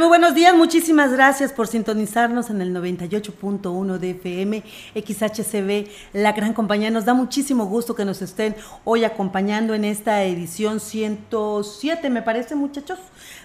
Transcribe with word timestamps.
Muy 0.00 0.08
buenos 0.08 0.34
días. 0.34 0.56
Muchísimas 0.56 1.12
gracias 1.12 1.52
por 1.52 1.66
sintonizarnos 1.66 2.48
en 2.48 2.62
el 2.62 2.74
98.1 2.74 3.98
de 3.98 4.10
FM, 4.12 4.64
XHCB, 4.94 5.90
la 6.14 6.32
gran 6.32 6.54
compañía. 6.54 6.90
Nos 6.90 7.04
da 7.04 7.12
muchísimo 7.12 7.66
gusto 7.66 7.94
que 7.94 8.06
nos 8.06 8.22
estén 8.22 8.56
hoy 8.84 9.04
acompañando 9.04 9.74
en 9.74 9.84
esta 9.84 10.24
edición 10.24 10.80
107, 10.80 12.08
me 12.08 12.22
parece, 12.22 12.54
muchachos, 12.54 12.98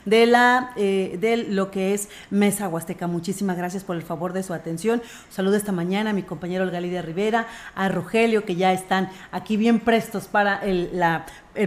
de, 0.05 0.27
la, 0.27 0.71
eh, 0.77 1.17
de 1.20 1.35
lo 1.35 1.71
que 1.71 1.93
es 1.93 2.07
Mesa 2.29 2.70
Huasteca. 2.70 3.05
Muchísimas 3.05 3.57
gracias 3.57 3.84
por 3.84 3.98
el 3.98 4.01
favor 4.01 4.31
de 4.31 4.41
su 4.41 4.53
atención. 4.53 5.01
Saludo 5.29 5.57
esta 5.57 5.73
mañana 5.73 6.12
a 6.12 6.13
mi 6.13 6.23
compañero 6.23 6.63
Olga 6.63 6.79
Rivera, 6.79 7.48
a 7.76 7.90
Rogelio, 7.90 8.45
que 8.45 8.55
ya 8.55 8.71
están 8.71 9.09
aquí 9.34 9.57
bien 9.57 9.81
prestos 9.81 10.29
para 10.29 10.59
el 10.63 10.90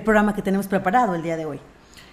programa 0.03 0.35
que 0.35 0.41
tenemos 0.41 0.67
preparado 0.67 1.15
el 1.15 1.23
día 1.23 1.37
de 1.37 1.45
hoy. 1.45 1.61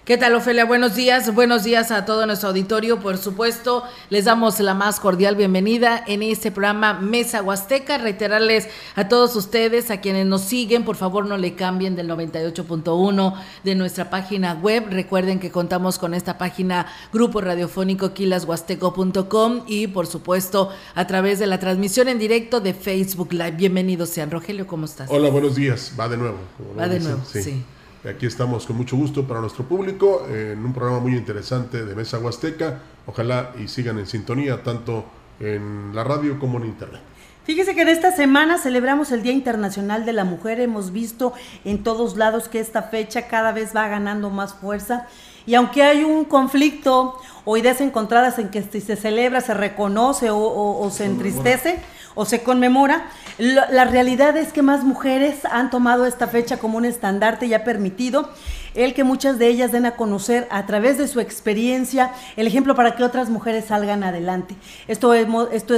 ¿Qué 0.06 0.16
tal, 0.16 0.36
Ofelia? 0.36 0.64
Buenos 0.64 0.94
días. 0.94 1.34
Buenos 1.34 1.64
días 1.64 1.90
a 1.90 2.04
todo 2.04 2.26
nuestro 2.26 2.50
auditorio. 2.50 3.00
Por 3.00 3.18
supuesto, 3.18 3.82
les 4.08 4.26
damos 4.26 4.60
la 4.60 4.72
más 4.72 5.00
cordial 5.00 5.34
bienvenida 5.34 6.00
en 6.06 6.22
este 6.22 6.52
programa 6.52 6.94
Mesa 6.94 7.42
Huasteca. 7.42 7.98
Reiterarles 7.98 8.68
a 8.94 9.08
todos 9.08 9.34
ustedes, 9.34 9.90
a 9.90 10.00
quienes 10.00 10.24
nos 10.24 10.42
siguen, 10.42 10.84
por 10.84 10.94
favor 10.94 11.26
no 11.26 11.36
le 11.36 11.56
cambien 11.56 11.96
del 11.96 12.08
98.1 12.08 13.34
de 13.64 13.74
nuestra 13.74 14.08
página 14.08 14.54
web. 14.54 14.84
Recuerden 14.90 15.40
que 15.40 15.50
contamos 15.50 15.98
con 15.98 16.14
esta 16.14 16.38
página 16.38 16.86
Grupo 17.12 17.40
Radiofónico 17.40 18.14
quilashuasteco.com 18.14 19.62
y, 19.66 19.88
por 19.88 20.06
supuesto, 20.06 20.70
a 20.94 21.08
través 21.08 21.40
de 21.40 21.48
la 21.48 21.58
transmisión 21.58 22.06
en 22.06 22.20
directo 22.20 22.60
de 22.60 22.74
Facebook 22.74 23.32
Live. 23.32 23.56
Bienvenidos 23.56 24.10
sean. 24.10 24.30
Rogelio, 24.30 24.68
¿cómo 24.68 24.84
estás? 24.84 25.10
Hola, 25.10 25.30
buenos 25.30 25.56
días. 25.56 25.94
Va 25.98 26.08
de 26.08 26.16
nuevo. 26.16 26.38
Va 26.78 26.86
de 26.86 27.00
nuevo, 27.00 27.22
sí. 27.24 27.64
Aquí 28.08 28.24
estamos 28.26 28.66
con 28.66 28.76
mucho 28.76 28.96
gusto 28.96 29.26
para 29.26 29.40
nuestro 29.40 29.64
público 29.64 30.28
en 30.30 30.64
un 30.64 30.72
programa 30.72 31.00
muy 31.00 31.16
interesante 31.16 31.84
de 31.84 31.92
Mesa 31.96 32.20
Huasteca. 32.20 32.78
Ojalá 33.04 33.50
y 33.58 33.66
sigan 33.66 33.98
en 33.98 34.06
sintonía 34.06 34.62
tanto 34.62 35.04
en 35.40 35.92
la 35.92 36.04
radio 36.04 36.38
como 36.38 36.58
en 36.58 36.66
internet. 36.66 37.00
Fíjese 37.42 37.74
que 37.74 37.82
en 37.82 37.88
esta 37.88 38.12
semana 38.12 38.58
celebramos 38.58 39.10
el 39.10 39.24
Día 39.24 39.32
Internacional 39.32 40.04
de 40.04 40.12
la 40.12 40.22
Mujer. 40.22 40.60
Hemos 40.60 40.92
visto 40.92 41.32
en 41.64 41.82
todos 41.82 42.16
lados 42.16 42.48
que 42.48 42.60
esta 42.60 42.82
fecha 42.82 43.26
cada 43.26 43.50
vez 43.50 43.74
va 43.74 43.88
ganando 43.88 44.30
más 44.30 44.54
fuerza. 44.54 45.08
Y 45.44 45.56
aunque 45.56 45.82
hay 45.82 46.04
un 46.04 46.24
conflicto 46.26 47.16
o 47.44 47.56
ideas 47.56 47.80
encontradas 47.80 48.38
en 48.38 48.50
que 48.50 48.62
si 48.62 48.80
se 48.80 48.94
celebra, 48.94 49.40
se 49.40 49.54
reconoce 49.54 50.28
o 50.30 50.88
se 50.92 51.06
entristece, 51.06 51.80
o 52.16 52.24
se 52.24 52.42
conmemora. 52.42 53.06
La, 53.38 53.84
realidad 53.84 54.36
es 54.36 54.52
que 54.52 54.62
más 54.62 54.82
mujeres 54.82 55.44
han 55.44 55.70
tomado 55.70 56.06
esta 56.06 56.26
fecha 56.26 56.56
como 56.56 56.78
un 56.78 56.84
estandarte 56.84 57.46
y 57.46 57.54
ha 57.54 57.62
permitido 57.62 58.30
el 58.76 58.94
que 58.94 59.04
muchas 59.04 59.38
de 59.38 59.48
ellas 59.48 59.72
den 59.72 59.86
a 59.86 59.96
conocer 59.96 60.46
a 60.50 60.66
través 60.66 60.98
de 60.98 61.08
su 61.08 61.18
experiencia 61.20 62.12
el 62.36 62.46
ejemplo 62.46 62.74
para 62.74 62.94
que 62.94 63.02
otras 63.02 63.28
mujeres 63.28 63.66
salgan 63.66 64.04
adelante. 64.04 64.54
Esto, 64.86 65.14
es 65.14 65.26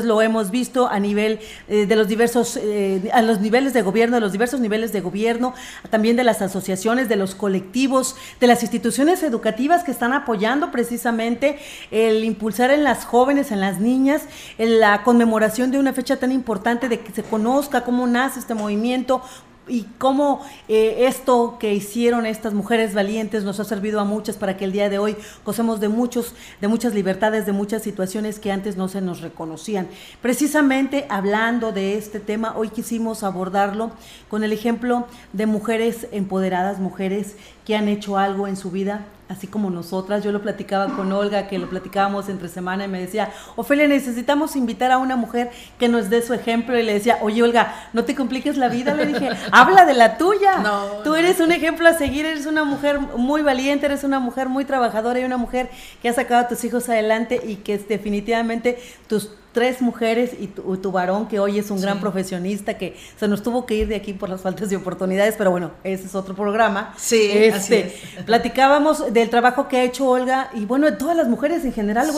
lo 0.04 0.20
hemos 0.20 0.50
visto 0.50 0.88
a 0.88 0.98
nivel 0.98 1.38
eh, 1.68 1.86
de 1.86 1.96
los 1.96 2.08
diversos, 2.08 2.58
eh, 2.60 3.08
a 3.12 3.22
los 3.22 3.40
niveles 3.40 3.72
de 3.72 3.82
gobierno, 3.82 4.16
de 4.16 4.20
los 4.20 4.32
diversos 4.32 4.60
niveles 4.60 4.92
de 4.92 5.00
gobierno, 5.00 5.54
también 5.90 6.16
de 6.16 6.24
las 6.24 6.42
asociaciones, 6.42 7.08
de 7.08 7.16
los 7.16 7.34
colectivos, 7.34 8.16
de 8.40 8.46
las 8.46 8.62
instituciones 8.62 9.22
educativas 9.22 9.84
que 9.84 9.92
están 9.92 10.12
apoyando 10.12 10.70
precisamente 10.70 11.58
el 11.90 12.24
impulsar 12.24 12.70
en 12.70 12.84
las 12.84 13.04
jóvenes, 13.04 13.52
en 13.52 13.60
las 13.60 13.78
niñas, 13.78 14.22
en 14.58 14.80
la 14.80 15.04
conmemoración 15.04 15.70
de 15.70 15.78
una 15.78 15.92
fecha 15.92 16.16
tan 16.16 16.32
importante 16.32 16.88
de 16.88 17.00
que 17.00 17.12
se 17.12 17.22
conozca 17.22 17.84
cómo 17.84 18.06
nace 18.06 18.40
este 18.40 18.54
movimiento, 18.54 19.22
y 19.68 19.86
cómo 19.98 20.44
eh, 20.68 21.06
esto 21.06 21.56
que 21.58 21.74
hicieron 21.74 22.26
estas 22.26 22.54
mujeres 22.54 22.94
valientes 22.94 23.44
nos 23.44 23.60
ha 23.60 23.64
servido 23.64 24.00
a 24.00 24.04
muchas 24.04 24.36
para 24.36 24.56
que 24.56 24.64
el 24.64 24.72
día 24.72 24.88
de 24.88 24.98
hoy 24.98 25.16
gocemos 25.44 25.80
de 25.80 25.88
muchos, 25.88 26.34
de 26.60 26.68
muchas 26.68 26.94
libertades, 26.94 27.46
de 27.46 27.52
muchas 27.52 27.82
situaciones 27.82 28.38
que 28.38 28.52
antes 28.52 28.76
no 28.76 28.88
se 28.88 29.00
nos 29.00 29.20
reconocían. 29.20 29.88
Precisamente 30.22 31.06
hablando 31.08 31.72
de 31.72 31.96
este 31.96 32.20
tema, 32.20 32.54
hoy 32.56 32.70
quisimos 32.70 33.22
abordarlo 33.22 33.90
con 34.28 34.44
el 34.44 34.52
ejemplo 34.52 35.06
de 35.32 35.46
mujeres 35.46 36.06
empoderadas, 36.12 36.78
mujeres 36.78 37.36
que 37.68 37.76
han 37.76 37.86
hecho 37.86 38.16
algo 38.16 38.48
en 38.48 38.56
su 38.56 38.70
vida, 38.70 39.04
así 39.28 39.46
como 39.46 39.68
nosotras. 39.68 40.24
Yo 40.24 40.32
lo 40.32 40.40
platicaba 40.40 40.96
con 40.96 41.12
Olga, 41.12 41.48
que 41.48 41.58
lo 41.58 41.68
platicábamos 41.68 42.30
entre 42.30 42.48
semana 42.48 42.86
y 42.86 42.88
me 42.88 42.98
decía, 42.98 43.30
Ofelia, 43.56 43.86
necesitamos 43.86 44.56
invitar 44.56 44.90
a 44.90 44.96
una 44.96 45.16
mujer 45.16 45.50
que 45.78 45.86
nos 45.86 46.08
dé 46.08 46.22
su 46.22 46.32
ejemplo. 46.32 46.78
Y 46.78 46.82
le 46.82 46.94
decía, 46.94 47.18
oye 47.20 47.42
Olga, 47.42 47.74
no 47.92 48.06
te 48.06 48.14
compliques 48.14 48.56
la 48.56 48.70
vida. 48.70 48.94
Le 48.94 49.04
dije, 49.04 49.28
habla 49.52 49.84
de 49.84 49.92
la 49.92 50.16
tuya. 50.16 50.64
Tú 51.04 51.14
eres 51.14 51.40
un 51.40 51.52
ejemplo 51.52 51.86
a 51.86 51.92
seguir, 51.92 52.24
eres 52.24 52.46
una 52.46 52.64
mujer 52.64 53.00
muy 53.00 53.42
valiente, 53.42 53.84
eres 53.84 54.02
una 54.02 54.18
mujer 54.18 54.48
muy 54.48 54.64
trabajadora 54.64 55.20
y 55.20 55.24
una 55.24 55.36
mujer 55.36 55.68
que 56.00 56.08
ha 56.08 56.14
sacado 56.14 56.46
a 56.46 56.48
tus 56.48 56.64
hijos 56.64 56.88
adelante 56.88 57.38
y 57.46 57.56
que 57.56 57.76
definitivamente 57.76 58.78
tus 59.08 59.28
tres 59.58 59.82
mujeres 59.82 60.30
y 60.38 60.46
tu, 60.46 60.92
varón, 60.92 61.26
que 61.26 61.40
hoy 61.40 61.58
es 61.58 61.72
un 61.72 61.80
gran 61.80 61.98
profesionista, 61.98 62.78
que 62.78 62.96
se 63.18 63.26
nos 63.26 63.42
tuvo 63.42 63.66
que 63.66 63.74
ir 63.74 63.88
de 63.88 63.96
aquí 63.96 64.12
por 64.12 64.28
las 64.28 64.40
faltas 64.40 64.70
de 64.70 64.76
oportunidades, 64.76 65.34
pero 65.36 65.50
bueno, 65.50 65.72
ese 65.82 66.06
es 66.06 66.14
otro 66.14 66.36
programa. 66.36 66.94
Sí, 66.96 67.28
este, 67.32 67.92
Platicábamos 68.24 69.12
del 69.12 69.28
trabajo 69.30 69.66
que 69.66 69.78
ha 69.78 69.82
hecho 69.82 70.08
Olga 70.08 70.48
y 70.54 70.64
bueno, 70.64 70.86
de 70.86 70.92
todas 70.92 71.16
las 71.16 71.26
mujeres 71.26 71.64
en 71.64 71.72
general, 71.72 72.08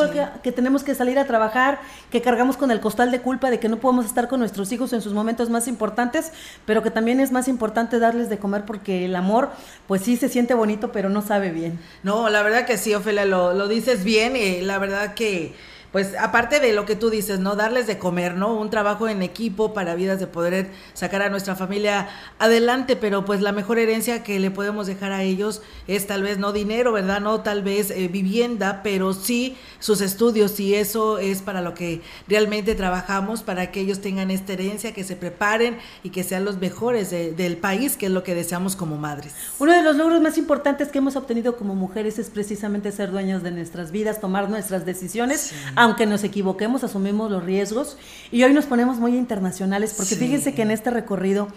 que, 0.42 0.52
tenemos 0.52 0.84
que 0.84 0.94
salir 0.94 1.18
a 1.18 1.24
trabajar, 1.24 1.80
que 2.10 2.20
cargamos 2.20 2.58
con 2.58 2.70
el 2.70 2.80
costal 2.80 3.10
de 3.10 3.22
culpa 3.22 3.50
de 3.50 3.58
que 3.58 3.70
no 3.70 3.78
podemos 3.78 4.04
estar 4.04 4.28
con 4.28 4.40
nuestros 4.40 4.70
hijos 4.70 4.92
en 4.92 5.00
sus 5.00 5.14
momentos 5.14 5.48
más 5.48 5.66
importantes, 5.66 6.32
pero 6.66 6.82
que 6.82 6.90
también 6.90 7.20
es 7.20 7.32
más 7.32 7.48
importante 7.48 7.98
darles 7.98 8.28
de 8.28 8.36
comer 8.36 8.66
porque 8.66 9.06
el 9.06 9.16
amor, 9.16 9.48
pues 9.88 10.02
sí 10.02 10.18
se 10.18 10.28
siente 10.28 10.52
bonito, 10.52 10.92
pero 10.92 11.08
no 11.08 11.22
sabe 11.22 11.52
bien. 11.52 11.80
No, 12.02 12.28
la 12.28 12.42
verdad 12.42 12.66
que 12.66 12.76
sí, 12.76 12.94
Ofelia, 12.94 13.24
lo, 13.24 13.54
lo 13.54 13.66
dices 13.66 14.04
bien, 14.04 14.36
y 14.36 14.60
la 14.60 14.76
verdad 14.76 15.14
que 15.14 15.54
pues 15.92 16.14
aparte 16.16 16.60
de 16.60 16.72
lo 16.72 16.86
que 16.86 16.94
tú 16.94 17.10
dices, 17.10 17.40
¿no? 17.40 17.56
Darles 17.56 17.86
de 17.86 17.98
comer, 17.98 18.36
¿no? 18.36 18.54
Un 18.54 18.70
trabajo 18.70 19.08
en 19.08 19.22
equipo 19.22 19.74
para 19.74 19.94
vidas 19.96 20.20
de 20.20 20.28
poder 20.28 20.70
sacar 20.94 21.22
a 21.22 21.30
nuestra 21.30 21.56
familia 21.56 22.08
adelante, 22.38 22.94
pero 22.94 23.24
pues 23.24 23.40
la 23.40 23.52
mejor 23.52 23.78
herencia 23.78 24.22
que 24.22 24.38
le 24.38 24.50
podemos 24.52 24.86
dejar 24.86 25.10
a 25.10 25.24
ellos 25.24 25.62
es 25.88 26.06
tal 26.06 26.22
vez 26.22 26.38
no 26.38 26.52
dinero, 26.52 26.92
¿verdad? 26.92 27.20
No 27.20 27.40
tal 27.40 27.62
vez 27.62 27.90
eh, 27.90 28.06
vivienda, 28.08 28.82
pero 28.84 29.12
sí 29.12 29.56
sus 29.80 30.00
estudios 30.00 30.60
y 30.60 30.76
eso 30.76 31.18
es 31.18 31.42
para 31.42 31.60
lo 31.60 31.74
que 31.74 32.02
realmente 32.28 32.76
trabajamos, 32.76 33.42
para 33.42 33.72
que 33.72 33.80
ellos 33.80 34.00
tengan 34.00 34.30
esta 34.30 34.52
herencia, 34.52 34.94
que 34.94 35.02
se 35.02 35.16
preparen 35.16 35.78
y 36.04 36.10
que 36.10 36.22
sean 36.22 36.44
los 36.44 36.58
mejores 36.58 37.10
del 37.10 37.56
país, 37.56 37.96
que 37.96 38.06
es 38.06 38.12
lo 38.12 38.22
que 38.22 38.34
deseamos 38.34 38.76
como 38.76 38.96
madres. 38.96 39.34
Uno 39.58 39.72
de 39.72 39.82
los 39.82 39.96
logros 39.96 40.20
más 40.20 40.38
importantes 40.38 40.88
que 40.88 40.98
hemos 40.98 41.16
obtenido 41.16 41.56
como 41.56 41.74
mujeres 41.74 42.18
es 42.18 42.30
precisamente 42.30 42.92
ser 42.92 43.10
dueñas 43.10 43.42
de 43.42 43.50
nuestras 43.50 43.90
vidas, 43.90 44.20
tomar 44.20 44.48
nuestras 44.48 44.86
decisiones 44.86 45.52
aunque 45.80 46.04
nos 46.04 46.22
equivoquemos, 46.24 46.84
asumimos 46.84 47.30
los 47.30 47.42
riesgos. 47.42 47.96
Y 48.30 48.42
hoy 48.42 48.52
nos 48.52 48.66
ponemos 48.66 48.98
muy 48.98 49.16
internacionales, 49.16 49.94
porque 49.96 50.14
fíjense 50.14 50.52
que 50.52 50.60
en 50.60 50.70
este 50.70 50.90
recorrido 50.90 51.48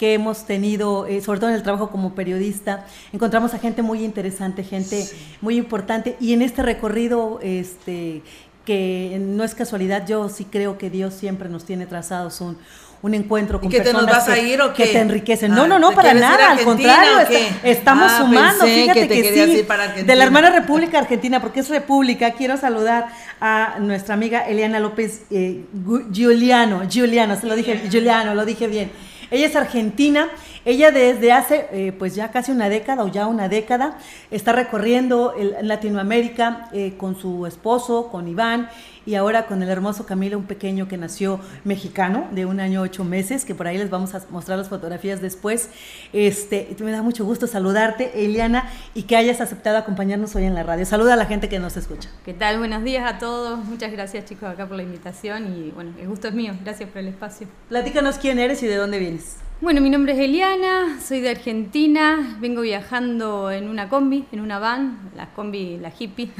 que 0.00 0.14
hemos 0.14 0.46
tenido, 0.46 1.06
eh, 1.06 1.20
sobre 1.20 1.38
todo 1.38 1.50
en 1.50 1.56
el 1.56 1.62
trabajo 1.62 1.88
como 1.88 2.12
periodista, 2.16 2.86
encontramos 3.12 3.54
a 3.54 3.60
gente 3.60 3.82
muy 3.82 4.04
interesante, 4.04 4.64
gente 4.64 5.06
muy 5.40 5.56
importante, 5.56 6.16
y 6.18 6.32
en 6.32 6.42
este 6.42 6.64
recorrido, 6.64 7.38
este, 7.40 8.22
que 8.64 9.16
no 9.20 9.44
es 9.44 9.54
casualidad, 9.54 10.08
yo 10.08 10.28
sí 10.28 10.44
creo 10.44 10.76
que 10.76 10.90
Dios 10.90 11.14
siempre 11.14 11.48
nos 11.48 11.64
tiene 11.64 11.86
trazados 11.86 12.40
un 12.40 12.58
un 13.02 13.14
encuentro 13.14 13.60
con 13.60 13.68
¿Y 13.68 13.72
que 13.72 13.80
te 13.80 13.92
nos 13.92 14.06
vas 14.06 14.28
a 14.28 14.38
ir 14.38 14.60
o 14.60 14.72
qué? 14.74 14.84
que 14.84 14.92
te 14.92 14.98
enriquecen. 15.00 15.52
no, 15.54 15.66
no, 15.66 15.78
no, 15.78 15.92
para 15.92 16.14
nada, 16.14 16.52
al 16.52 16.60
contrario, 16.62 17.18
estamos 17.62 18.10
ah, 18.10 18.18
sumando, 18.18 18.64
fíjate 18.64 19.08
que, 19.08 19.46
sí, 19.46 20.02
de 20.02 20.16
la 20.16 20.24
hermana 20.24 20.50
República 20.50 20.98
Argentina, 20.98 21.40
porque 21.40 21.60
es 21.60 21.68
República, 21.68 22.32
quiero 22.32 22.56
saludar 22.56 23.08
a 23.40 23.76
nuestra 23.78 24.14
amiga 24.14 24.48
Eliana 24.48 24.80
López 24.80 25.22
eh, 25.30 25.64
Giuliano, 26.10 26.88
Giuliano, 26.88 27.40
se 27.40 27.46
lo 27.46 27.54
dije, 27.54 27.82
Giuliano, 27.88 28.34
lo 28.34 28.44
dije 28.44 28.66
bien. 28.66 28.90
Ella 29.30 29.46
es 29.46 29.56
argentina, 29.56 30.28
ella 30.64 30.90
desde 30.90 31.32
hace 31.32 31.66
eh, 31.70 31.92
pues 31.92 32.14
ya 32.14 32.30
casi 32.30 32.50
una 32.50 32.70
década 32.70 33.04
o 33.04 33.08
ya 33.08 33.26
una 33.26 33.48
década 33.48 33.98
está 34.30 34.52
recorriendo 34.52 35.34
el, 35.38 35.68
Latinoamérica 35.68 36.68
eh, 36.72 36.94
con 36.96 37.14
su 37.14 37.44
esposo, 37.44 38.08
con 38.10 38.26
Iván 38.26 38.70
y 39.08 39.14
ahora 39.14 39.46
con 39.46 39.62
el 39.62 39.70
hermoso 39.70 40.04
Camilo, 40.04 40.36
un 40.36 40.44
pequeño 40.44 40.86
que 40.86 40.98
nació 40.98 41.40
mexicano 41.64 42.28
de 42.30 42.44
un 42.44 42.60
año 42.60 42.82
ocho 42.82 43.04
meses, 43.04 43.46
que 43.46 43.54
por 43.54 43.66
ahí 43.66 43.78
les 43.78 43.88
vamos 43.88 44.14
a 44.14 44.20
mostrar 44.28 44.58
las 44.58 44.68
fotografías 44.68 45.22
después. 45.22 45.70
Este, 46.12 46.76
me 46.80 46.90
da 46.90 47.00
mucho 47.00 47.24
gusto 47.24 47.46
saludarte, 47.46 48.22
Eliana, 48.22 48.70
y 48.92 49.04
que 49.04 49.16
hayas 49.16 49.40
aceptado 49.40 49.78
acompañarnos 49.78 50.36
hoy 50.36 50.44
en 50.44 50.54
la 50.54 50.62
radio. 50.62 50.84
Saluda 50.84 51.14
a 51.14 51.16
la 51.16 51.24
gente 51.24 51.48
que 51.48 51.58
nos 51.58 51.78
escucha. 51.78 52.10
¿Qué 52.26 52.34
tal? 52.34 52.58
Buenos 52.58 52.84
días 52.84 53.10
a 53.10 53.16
todos. 53.16 53.58
Muchas 53.64 53.92
gracias 53.92 54.26
chicos 54.26 54.46
acá 54.46 54.66
por 54.66 54.76
la 54.76 54.82
invitación 54.82 55.56
y 55.56 55.70
bueno, 55.70 55.94
el 55.98 56.06
gusto 56.06 56.28
es 56.28 56.34
mío. 56.34 56.52
Gracias 56.62 56.90
por 56.90 56.98
el 56.98 57.08
espacio. 57.08 57.46
Platícanos 57.70 58.18
quién 58.18 58.38
eres 58.38 58.62
y 58.62 58.66
de 58.66 58.76
dónde 58.76 58.98
vienes. 58.98 59.47
Bueno, 59.60 59.80
mi 59.80 59.90
nombre 59.90 60.12
es 60.12 60.20
Eliana, 60.20 61.00
soy 61.04 61.20
de 61.20 61.30
Argentina, 61.30 62.36
vengo 62.38 62.60
viajando 62.60 63.50
en 63.50 63.68
una 63.68 63.88
combi, 63.88 64.24
en 64.30 64.40
una 64.40 64.60
van, 64.60 65.10
la 65.16 65.30
combi, 65.30 65.78
la 65.78 65.90
hippie, 65.98 66.30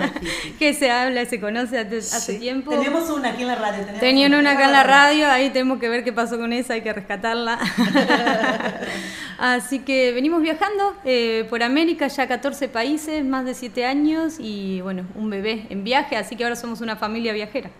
que 0.58 0.72
se 0.72 0.90
habla, 0.90 1.26
se 1.26 1.38
conoce 1.38 1.78
hace, 1.78 2.38
tiempo. 2.38 2.70
Teníamos 2.70 3.10
una 3.10 3.28
aquí 3.28 3.42
en 3.42 3.48
la 3.48 3.56
radio. 3.56 3.84
Tenían 4.00 4.32
una 4.32 4.52
acá 4.52 4.64
en 4.64 4.72
la 4.72 4.84
radio, 4.84 5.28
ahí 5.30 5.50
tenemos 5.50 5.80
que 5.80 5.90
ver 5.90 6.02
qué 6.02 6.14
pasó 6.14 6.38
con 6.38 6.54
esa, 6.54 6.72
hay 6.72 6.80
que 6.80 6.94
rescatarla. 6.94 7.58
Así 9.38 9.80
que 9.80 10.12
venimos 10.12 10.40
viajando 10.40 10.96
eh, 11.04 11.46
por 11.50 11.62
América, 11.62 12.06
ya 12.06 12.26
14 12.26 12.68
países, 12.68 13.22
más 13.22 13.44
de 13.44 13.52
7 13.52 13.84
años 13.84 14.36
y 14.38 14.80
bueno, 14.80 15.04
un 15.14 15.28
bebé 15.28 15.66
en 15.68 15.84
viaje, 15.84 16.16
así 16.16 16.36
que 16.36 16.44
ahora 16.44 16.56
somos 16.56 16.80
una 16.80 16.96
familia 16.96 17.32
viajera. 17.32 17.70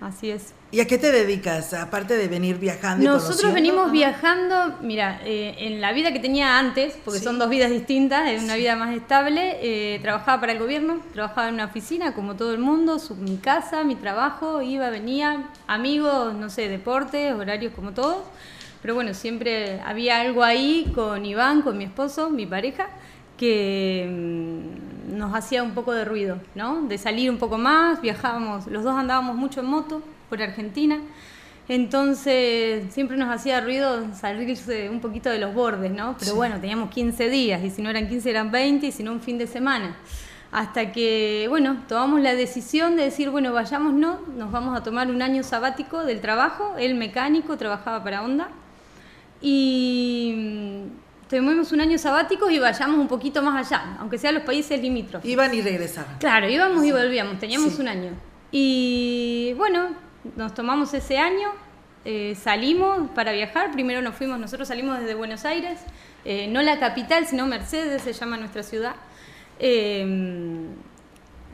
Así 0.00 0.30
es. 0.30 0.54
¿Y 0.72 0.80
a 0.80 0.86
qué 0.86 0.96
te 0.96 1.12
dedicas, 1.12 1.74
aparte 1.74 2.16
de 2.16 2.26
venir 2.28 2.58
viajando? 2.58 3.04
Nosotros 3.04 3.52
venimos 3.52 3.92
viajando, 3.92 4.78
mira, 4.80 5.20
eh, 5.24 5.54
en 5.58 5.80
la 5.80 5.92
vida 5.92 6.12
que 6.12 6.20
tenía 6.20 6.58
antes, 6.58 6.96
porque 7.04 7.18
son 7.18 7.38
dos 7.38 7.50
vidas 7.50 7.70
distintas, 7.70 8.28
en 8.28 8.44
una 8.44 8.56
vida 8.56 8.76
más 8.76 8.94
estable, 8.94 9.58
eh, 9.60 9.98
trabajaba 10.00 10.40
para 10.40 10.52
el 10.52 10.58
gobierno, 10.58 11.00
trabajaba 11.12 11.48
en 11.48 11.54
una 11.54 11.66
oficina 11.66 12.14
como 12.14 12.36
todo 12.36 12.54
el 12.54 12.60
mundo, 12.60 12.98
mi 13.18 13.36
casa, 13.36 13.84
mi 13.84 13.96
trabajo, 13.96 14.62
iba, 14.62 14.88
venía, 14.90 15.50
amigos, 15.66 16.34
no 16.34 16.48
sé, 16.48 16.68
deportes, 16.68 17.34
horarios 17.34 17.74
como 17.74 17.92
todos, 17.92 18.18
pero 18.80 18.94
bueno, 18.94 19.12
siempre 19.12 19.80
había 19.80 20.20
algo 20.20 20.44
ahí 20.44 20.90
con 20.94 21.26
Iván, 21.26 21.60
con 21.60 21.76
mi 21.76 21.84
esposo, 21.84 22.30
mi 22.30 22.46
pareja, 22.46 22.88
que 23.36 24.06
mm, 24.08 24.99
nos 25.10 25.34
hacía 25.34 25.62
un 25.62 25.72
poco 25.72 25.92
de 25.92 26.04
ruido, 26.04 26.40
¿no? 26.54 26.82
De 26.82 26.98
salir 26.98 27.30
un 27.30 27.38
poco 27.38 27.58
más, 27.58 28.00
viajábamos, 28.00 28.66
los 28.66 28.84
dos 28.84 28.96
andábamos 28.96 29.36
mucho 29.36 29.60
en 29.60 29.66
moto 29.66 30.02
por 30.28 30.42
Argentina, 30.42 30.98
entonces 31.68 32.92
siempre 32.92 33.16
nos 33.16 33.28
hacía 33.28 33.60
ruido 33.60 34.12
salirse 34.14 34.90
un 34.90 35.00
poquito 35.00 35.30
de 35.30 35.38
los 35.38 35.54
bordes, 35.54 35.92
¿no? 35.92 36.16
Pero 36.18 36.34
bueno, 36.34 36.60
teníamos 36.60 36.90
15 36.90 37.28
días 37.28 37.62
y 37.62 37.70
si 37.70 37.80
no 37.80 37.90
eran 37.90 38.08
15 38.08 38.28
eran 38.28 38.50
20 38.50 38.86
y 38.86 38.92
si 38.92 39.02
no 39.02 39.12
un 39.12 39.20
fin 39.20 39.38
de 39.38 39.46
semana. 39.46 39.96
Hasta 40.50 40.90
que, 40.90 41.46
bueno, 41.48 41.76
tomamos 41.86 42.20
la 42.22 42.34
decisión 42.34 42.96
de 42.96 43.04
decir, 43.04 43.30
bueno, 43.30 43.52
vayámonos, 43.52 44.26
nos 44.36 44.50
vamos 44.50 44.76
a 44.76 44.82
tomar 44.82 45.08
un 45.08 45.22
año 45.22 45.44
sabático 45.44 46.02
del 46.02 46.20
trabajo, 46.20 46.74
él 46.76 46.96
mecánico, 46.96 47.56
trabajaba 47.56 48.02
para 48.02 48.24
Honda, 48.24 48.48
y 49.40 50.86
tomemos 51.30 51.70
un 51.70 51.80
año 51.80 51.96
sabático 51.96 52.50
y 52.50 52.58
vayamos 52.58 52.98
un 52.98 53.06
poquito 53.06 53.40
más 53.40 53.66
allá, 53.66 53.96
aunque 54.00 54.18
sean 54.18 54.34
los 54.34 54.42
países 54.42 54.80
limítrofes. 54.80 55.30
Iban 55.30 55.54
y 55.54 55.62
regresaban. 55.62 56.18
Claro, 56.18 56.48
íbamos 56.48 56.84
y 56.84 56.90
volvíamos, 56.90 57.38
teníamos 57.38 57.78
un 57.78 57.86
año. 57.86 58.10
Y 58.50 59.54
bueno, 59.56 59.90
nos 60.34 60.52
tomamos 60.54 60.92
ese 60.92 61.18
año, 61.18 61.50
eh, 62.04 62.34
salimos 62.34 63.10
para 63.12 63.30
viajar, 63.30 63.70
primero 63.70 64.02
nos 64.02 64.16
fuimos, 64.16 64.40
nosotros 64.40 64.66
salimos 64.66 64.98
desde 64.98 65.14
Buenos 65.14 65.44
Aires, 65.44 65.78
eh, 66.24 66.48
no 66.48 66.62
la 66.62 66.80
capital, 66.80 67.26
sino 67.26 67.46
Mercedes 67.46 68.02
se 68.02 68.12
llama 68.12 68.36
nuestra 68.36 68.64
ciudad, 68.64 68.96
eh, 69.60 70.66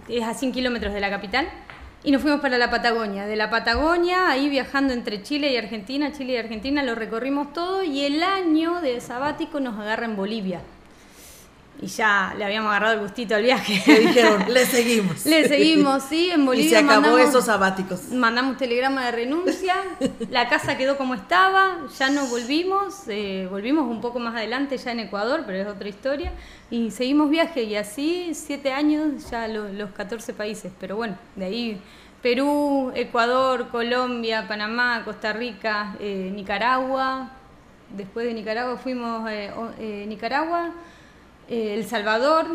es 0.09 0.25
a 0.25 0.33
100 0.33 0.53
kilómetros 0.53 0.95
de 0.95 1.01
la 1.01 1.11
capital. 1.11 1.49
Y 2.07 2.13
nos 2.13 2.23
fuimos 2.23 2.41
para 2.41 2.57
la 2.57 2.71
Patagonia. 2.71 3.27
De 3.27 3.35
la 3.35 3.51
Patagonia, 3.51 4.31
ahí 4.31 4.49
viajando 4.49 4.93
entre 4.93 5.25
Chile 5.25 5.51
y 5.51 5.57
Argentina, 5.57 6.13
Chile 6.13 6.35
y 6.35 6.37
Argentina, 6.37 6.85
lo 6.85 6.95
recorrimos 6.95 7.53
todo 7.53 7.83
y 7.83 8.05
el 8.05 8.23
año 8.23 8.81
de 8.81 9.01
sabático 9.01 9.59
nos 9.59 9.77
agarra 9.77 10.05
en 10.05 10.15
Bolivia 10.15 10.61
y 11.81 11.87
ya 11.87 12.35
le 12.37 12.45
habíamos 12.45 12.71
agarrado 12.71 12.95
el 12.95 13.01
gustito 13.01 13.35
al 13.35 13.43
viaje. 13.43 13.83
Le 13.87 14.01
dijeron, 14.01 14.45
le 14.49 14.67
seguimos. 14.67 15.27
Le 15.27 15.47
seguimos, 15.47 16.03
sí, 16.05 16.31
en 16.31 16.45
Bolivia. 16.45 16.67
Y 16.67 16.69
se 16.71 16.77
acabó 16.79 17.19
esos 17.19 17.45
sabáticos. 17.45 18.11
Mandamos 18.11 18.57
telegrama 18.57 19.05
de 19.05 19.13
renuncia, 19.13 19.77
la 20.31 20.49
casa 20.49 20.77
quedó 20.77 20.97
como 20.97 21.15
estaba, 21.15 21.79
ya 21.99 22.11
no 22.11 22.27
volvimos, 22.27 23.03
eh, 23.09 23.47
volvimos 23.51 23.89
un 23.89 24.01
poco 24.01 24.19
más 24.19 24.35
adelante 24.35 24.79
ya 24.79 24.93
en 24.93 25.01
Ecuador, 25.01 25.45
pero 25.47 25.59
es 25.59 25.67
otra 25.69 25.89
historia, 25.89 26.33
y 26.71 26.91
seguimos 26.91 27.31
viaje 27.31 27.63
y 27.63 27.77
así 27.77 28.33
siete 28.35 28.73
años 28.73 29.31
ya 29.31 29.47
los 29.49 29.91
14 29.91 30.33
países, 30.33 30.73
pero 30.81 30.97
bueno, 30.97 31.17
de 31.37 31.45
ahí 31.45 31.81
Perú, 32.23 32.91
Ecuador, 32.95 33.69
Colombia, 33.69 34.49
Panamá, 34.49 35.03
Costa 35.05 35.33
Rica, 35.33 35.95
eh, 36.01 36.33
Nicaragua, 36.35 37.31
después 37.91 38.27
de 38.27 38.35
Nicaragua 38.35 38.77
fuimos 38.79 39.29
eh, 39.31 40.05
Nicaragua, 40.09 40.71
eh, 41.49 41.75
El 41.75 41.87
Salvador, 41.87 42.47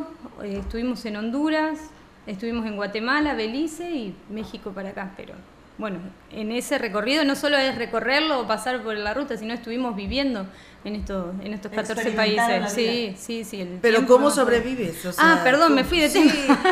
eh, 0.44 0.58
estuvimos 0.60 1.06
en 1.06 1.16
Honduras, 1.16 1.80
estuvimos 2.28 2.66
en 2.66 2.76
Guatemala, 2.76 3.34
Belice 3.34 3.90
y 3.90 4.16
México 4.30 4.72
para 4.72 4.90
acá, 4.90 5.14
pero 5.16 5.34
bueno, 5.78 6.00
en 6.32 6.52
ese 6.52 6.78
recorrido 6.78 7.24
no 7.24 7.36
solo 7.36 7.58
es 7.58 7.76
recorrerlo 7.76 8.42
o 8.42 8.48
pasar 8.48 8.84
por 8.84 8.96
la 8.96 9.14
ruta, 9.14 9.38
sino 9.38 9.54
estuvimos 9.54 9.96
viviendo 9.96 10.46
en 10.84 10.96
estos, 10.96 11.34
en 11.44 11.54
estos 11.54 11.72
14 11.72 12.12
países. 12.12 12.72
Sí, 12.74 13.16
sí, 13.18 13.44
sí. 13.44 13.68
Pero 13.82 14.06
¿cómo 14.06 14.30
sobrevives? 14.30 15.04
ah, 15.18 15.42
perdón, 15.44 15.74
me 15.74 15.84
fui 15.84 16.00
de 16.00 16.10
tema. 16.10 16.34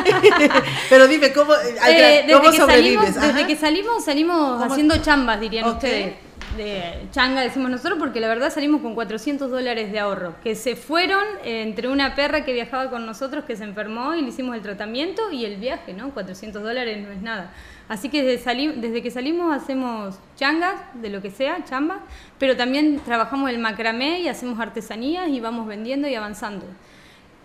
Pero 0.90 1.08
dime, 1.08 1.32
¿cómo, 1.32 1.54
eh, 1.88 2.26
¿cómo 2.32 2.52
sobrevives? 2.52 3.20
desde 3.20 3.46
que 3.46 3.56
salimos, 3.56 4.04
salimos 4.04 4.62
haciendo 4.62 4.96
chambas, 4.98 5.40
dirían 5.40 5.68
ustedes 5.68 6.29
de 6.60 7.08
changa, 7.10 7.40
decimos 7.40 7.70
nosotros, 7.70 7.98
porque 7.98 8.20
la 8.20 8.28
verdad 8.28 8.52
salimos 8.52 8.82
con 8.82 8.94
400 8.94 9.50
dólares 9.50 9.90
de 9.90 9.98
ahorro, 9.98 10.34
que 10.42 10.54
se 10.54 10.76
fueron 10.76 11.24
entre 11.44 11.88
una 11.88 12.14
perra 12.14 12.44
que 12.44 12.52
viajaba 12.52 12.90
con 12.90 13.06
nosotros 13.06 13.44
que 13.44 13.56
se 13.56 13.64
enfermó 13.64 14.14
y 14.14 14.22
le 14.22 14.28
hicimos 14.28 14.54
el 14.54 14.62
tratamiento 14.62 15.30
y 15.32 15.44
el 15.44 15.56
viaje, 15.56 15.94
¿no? 15.94 16.10
400 16.10 16.62
dólares 16.62 17.04
no 17.04 17.10
es 17.10 17.22
nada. 17.22 17.52
Así 17.88 18.08
que 18.08 18.22
desde, 18.22 18.72
desde 18.76 19.02
que 19.02 19.10
salimos 19.10 19.54
hacemos 19.54 20.18
changas, 20.36 20.74
de 20.94 21.08
lo 21.08 21.22
que 21.22 21.30
sea, 21.30 21.64
chambas, 21.64 21.98
pero 22.38 22.56
también 22.56 23.00
trabajamos 23.04 23.50
el 23.50 23.58
macramé 23.58 24.20
y 24.20 24.28
hacemos 24.28 24.60
artesanías 24.60 25.28
y 25.28 25.40
vamos 25.40 25.66
vendiendo 25.66 26.08
y 26.08 26.14
avanzando. 26.14 26.66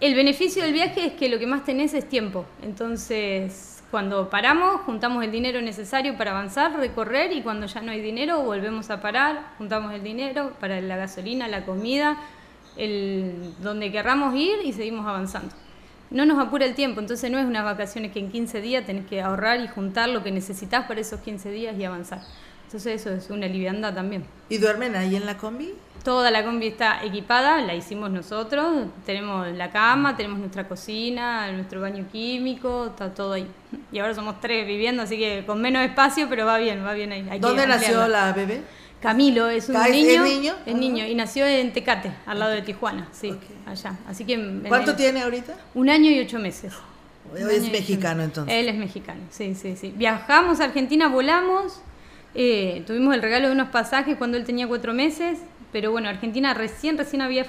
El 0.02 0.14
beneficio 0.14 0.62
del 0.62 0.74
viaje 0.74 1.06
es 1.06 1.14
que 1.14 1.30
lo 1.30 1.40
que 1.40 1.48
más 1.48 1.64
tenés 1.64 1.94
es 1.94 2.08
tiempo, 2.08 2.46
entonces 2.62 3.75
cuando 3.96 4.30
paramos, 4.30 4.82
juntamos 4.82 5.24
el 5.24 5.32
dinero 5.32 5.62
necesario 5.62 6.18
para 6.18 6.32
avanzar, 6.32 6.78
recorrer 6.78 7.32
y 7.32 7.42
cuando 7.42 7.66
ya 7.66 7.80
no 7.80 7.94
hay 7.94 8.02
dinero, 8.02 8.42
volvemos 8.42 8.90
a 8.90 9.00
parar, 9.00 9.54
juntamos 9.58 9.94
el 9.94 10.04
dinero 10.04 10.52
para 10.60 10.82
la 10.82 10.98
gasolina, 10.98 11.48
la 11.48 11.66
comida, 11.66 12.18
el, 12.76 13.54
donde 13.62 13.94
querramos 13.94 14.36
ir 14.36 14.58
y 14.66 14.74
seguimos 14.74 15.08
avanzando. 15.08 15.56
No 16.12 16.26
nos 16.26 16.46
apura 16.46 16.66
el 16.66 16.76
tiempo, 16.76 17.00
entonces 17.00 17.32
no 17.32 17.40
es 17.40 17.46
unas 17.46 17.64
vacaciones 17.64 18.12
que 18.12 18.20
en 18.20 18.30
15 18.30 18.60
días 18.60 18.86
tenés 18.86 19.06
que 19.06 19.22
ahorrar 19.22 19.62
y 19.62 19.70
juntar 19.70 20.10
lo 20.10 20.24
que 20.24 20.32
necesitas 20.34 20.86
para 20.88 21.00
esos 21.00 21.22
15 21.22 21.50
días 21.52 21.78
y 21.80 21.86
avanzar. 21.86 22.20
Entonces 22.66 23.00
eso 23.00 23.12
es 23.14 23.30
una 23.30 23.48
liviandad 23.48 23.94
también. 23.94 24.26
¿Y 24.50 24.58
duermen 24.58 24.98
ahí 24.98 25.16
en 25.16 25.26
la 25.26 25.38
combi? 25.38 25.74
Toda 26.06 26.30
la 26.30 26.46
combi 26.46 26.68
está 26.68 27.04
equipada, 27.04 27.62
la 27.62 27.74
hicimos 27.74 28.12
nosotros, 28.12 28.86
tenemos 29.08 29.48
la 29.54 29.72
cama, 29.72 30.16
tenemos 30.16 30.38
nuestra 30.38 30.68
cocina, 30.68 31.52
nuestro 31.52 31.82
baño 31.82 32.06
químico, 32.12 32.86
está 32.92 33.12
todo 33.12 33.34
ahí. 33.34 33.48
Y 33.92 33.98
ahora 33.98 34.14
somos 34.14 34.40
tres 34.40 34.68
viviendo, 34.68 35.02
así 35.02 35.18
que 35.18 35.44
con 35.48 35.60
menos 35.60 35.84
espacio, 35.84 36.30
pero 36.30 36.46
va 36.46 36.60
bien, 36.60 36.86
va 36.86 36.94
bien 36.94 37.12
ahí. 37.12 37.40
¿Dónde 37.40 37.66
nació 37.66 38.08
la 38.08 38.32
bebé? 38.34 38.62
Camilo 39.02 39.50
es 39.50 39.68
un 39.68 39.82
niño, 39.82 40.24
¿Es 40.26 40.32
niño? 40.32 40.54
Es 40.64 40.76
niño 40.76 41.08
y 41.08 41.16
nació 41.16 41.48
en 41.48 41.74
Tecate, 41.74 42.12
al 42.28 42.38
lado 42.38 42.52
de 42.52 42.62
Tijuana, 42.62 43.08
sí, 43.12 43.36
allá. 43.66 43.98
Así 44.08 44.26
que 44.26 44.62
¿Cuánto 44.68 44.96
tiene 44.96 45.24
ahorita? 45.24 45.56
Un 45.74 45.90
año 45.90 46.12
y 46.12 46.20
ocho 46.20 46.38
meses. 46.38 46.72
Él 47.36 47.50
es 47.50 47.72
mexicano 47.72 48.22
entonces. 48.22 48.54
Él 48.54 48.70
es 48.70 48.76
mexicano, 48.76 49.22
sí, 49.32 49.56
sí, 49.56 49.76
sí. 49.76 49.92
Viajamos 49.96 50.60
a 50.60 50.66
Argentina, 50.66 51.08
volamos, 51.08 51.82
eh, 52.36 52.84
tuvimos 52.86 53.16
el 53.16 53.22
regalo 53.22 53.48
de 53.48 53.54
unos 53.54 53.70
pasajes 53.70 54.18
cuando 54.18 54.38
él 54.38 54.44
tenía 54.44 54.68
cuatro 54.68 54.94
meses, 54.94 55.40
pero 55.76 55.92
bueno, 55.92 56.08
Argentina 56.08 56.54
recién, 56.54 56.98
recién 56.98 57.22
había, 57.22 57.46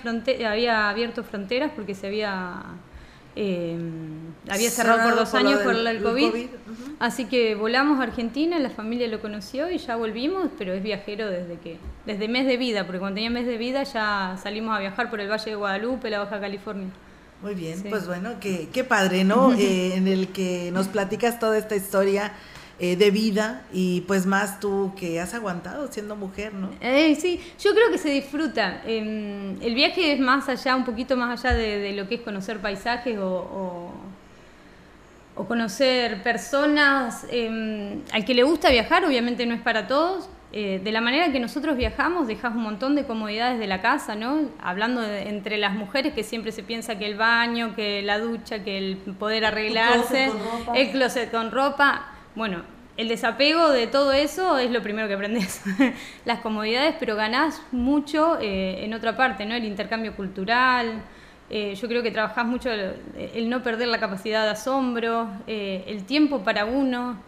había 0.51 0.89
abierto 0.89 1.23
fronteras 1.23 1.71
porque 1.77 1.95
se 1.95 2.09
había, 2.09 2.61
eh, 3.37 3.79
había 4.51 4.69
cerrado 4.69 5.09
por 5.09 5.15
dos 5.15 5.33
años 5.33 5.61
por 5.61 5.77
el 5.77 6.03
COVID. 6.03 6.49
Así 6.99 7.27
que 7.27 7.55
volamos 7.55 8.01
a 8.01 8.03
Argentina, 8.03 8.59
la 8.59 8.71
familia 8.71 9.07
lo 9.07 9.21
conoció 9.21 9.71
y 9.71 9.79
ya 9.79 9.95
volvimos, 9.95 10.49
pero 10.59 10.73
es 10.73 10.83
viajero 10.83 11.31
desde 11.31 11.57
que, 11.61 11.79
desde 12.05 12.27
mes 12.27 12.49
de 12.49 12.57
vida, 12.57 12.85
porque 12.85 12.99
cuando 12.99 13.15
tenía 13.15 13.31
mes 13.31 13.47
de 13.47 13.59
vida 13.59 13.85
ya 13.85 14.37
salimos 14.43 14.77
a 14.77 14.81
viajar 14.81 15.09
por 15.09 15.21
el 15.21 15.31
Valle 15.31 15.49
de 15.49 15.55
Guadalupe, 15.55 16.11
la 16.11 16.19
Baja 16.19 16.41
California. 16.41 16.89
Muy 17.43 17.55
bien, 17.55 17.81
pues 17.89 18.09
bueno, 18.09 18.41
qué, 18.41 18.69
qué 18.73 18.83
padre, 18.83 19.23
¿no? 19.23 19.53
Eh, 19.53 19.95
en 19.95 20.09
el 20.09 20.33
que 20.33 20.73
nos 20.73 20.89
platicas 20.89 21.39
toda 21.39 21.57
esta 21.59 21.77
historia 21.77 22.33
eh, 22.79 22.95
de 22.95 23.11
vida 23.11 23.63
y 23.73 24.03
pues 24.03 24.27
más 24.27 24.61
tú 24.61 24.93
que 24.99 25.19
has 25.19 25.33
aguantado 25.33 25.91
siendo 25.91 26.15
mujer, 26.15 26.53
¿no? 26.53 26.69
Eh, 26.83 27.17
sí, 27.19 27.41
yo 27.59 27.73
creo 27.73 27.91
que 27.91 27.97
se 27.97 28.11
disfruta. 28.11 28.83
Em, 28.85 29.59
el 29.63 29.75
viaje 29.75 30.13
es 30.13 30.21
más 30.21 30.47
allá, 30.51 30.77
un 30.77 30.85
poquito 30.85 31.17
más 31.17 31.43
allá 31.43 31.57
de, 31.57 31.95
lo 31.95 32.07
que 32.07 32.17
es 32.17 32.21
conocer 32.21 32.59
paisajes 32.59 33.17
o, 33.17 33.91
o, 35.35 35.45
conocer 35.47 36.23
personas. 36.23 37.27
Em, 37.31 38.03
al 38.13 38.27
que 38.27 38.35
le 38.35 38.43
gusta 38.43 38.69
viajar, 38.69 39.07
obviamente 39.07 39.47
no 39.47 39.55
es 39.55 39.63
para 39.63 39.87
todos. 39.87 40.29
Eh, 40.53 40.79
de 40.85 40.93
la 40.93 41.01
manera 41.01 41.33
que 41.33 41.41
nosotros 41.41 41.79
viajamos, 41.79 42.29
dejas 42.29 42.55
un 42.55 42.63
montón 42.63 42.95
de 42.95 43.07
comodidades 43.07 43.59
de 43.59 43.67
la 43.67 43.81
casa, 43.81 44.17
¿no? 44.17 44.51
Hablando 44.63 45.03
entre 45.03 45.57
las 45.57 45.73
mujeres 45.73 46.13
que 46.13 46.25
siempre 46.25 46.53
se 46.53 46.63
piensa 46.63 46.99
que 46.99 47.07
el 47.07 47.17
baño, 47.17 47.75
que 47.75 48.03
la 48.03 48.19
ducha, 48.19 48.63
que 48.63 48.77
el 48.77 48.99
poder 49.19 49.47
arreglarse, 49.47 50.31
el 50.75 50.91
closet 50.91 51.31
con 51.31 51.51
ropa 51.51 52.13
bueno, 52.37 52.63
el 52.99 53.09
desapego 53.09 53.71
de 53.71 53.87
todo 53.87 54.13
eso 54.13 54.59
es 54.59 54.71
lo 54.71 54.83
primero 54.83 55.09
que 55.09 55.15
aprendes. 55.15 55.63
Las 56.27 56.41
comodidades, 56.41 56.95
pero 57.01 57.17
ganás 57.17 57.63
mucho 57.73 58.39
eh, 58.41 58.85
en 58.85 58.95
otra 58.95 59.17
parte, 59.17 59.47
¿no? 59.47 59.55
El 59.55 59.65
intercambio 59.65 60.15
cultural. 60.15 61.03
Eh, 61.49 61.75
yo 61.75 61.89
creo 61.89 62.03
que 62.03 62.11
trabajás 62.11 62.47
mucho 62.47 62.71
el, 62.71 63.49
no 63.49 63.63
perder 63.63 63.89
la 63.89 64.01
capacidad 64.01 64.45
de 64.45 64.51
asombro, 64.51 65.29
eh, 65.47 65.85
el 65.87 66.05
tiempo 66.05 66.41
para 66.41 66.67
uno. 66.67 67.19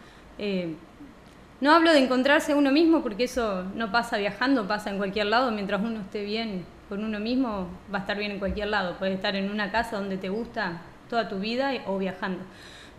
no 1.59 1.71
hablo 1.71 1.91
de 1.91 1.99
encontrarse 1.99 2.53
a 2.53 2.55
uno 2.55 2.71
mismo 2.71 3.01
porque 3.01 3.23
eso 3.23 3.63
no 3.75 3.91
pasa 3.91 4.17
viajando, 4.17 4.67
pasa 4.67 4.91
en 4.91 4.97
cualquier 4.97 5.25
lado. 5.27 5.51
Mientras 5.51 5.81
uno 5.81 6.01
esté 6.01 6.23
bien 6.23 6.65
con 6.87 7.03
uno 7.03 7.19
mismo, 7.19 7.67
va 7.93 7.99
a 7.99 8.01
estar 8.01 8.17
bien 8.17 8.31
en 8.31 8.39
cualquier 8.39 8.67
lado. 8.67 8.95
Puedes 8.97 9.15
estar 9.15 9.35
en 9.35 9.49
una 9.49 9.71
casa 9.71 9.97
donde 9.97 10.17
te 10.17 10.29
gusta 10.29 10.81
toda 11.09 11.27
tu 11.27 11.39
vida 11.39 11.71
o 11.87 11.97
viajando 11.97 12.43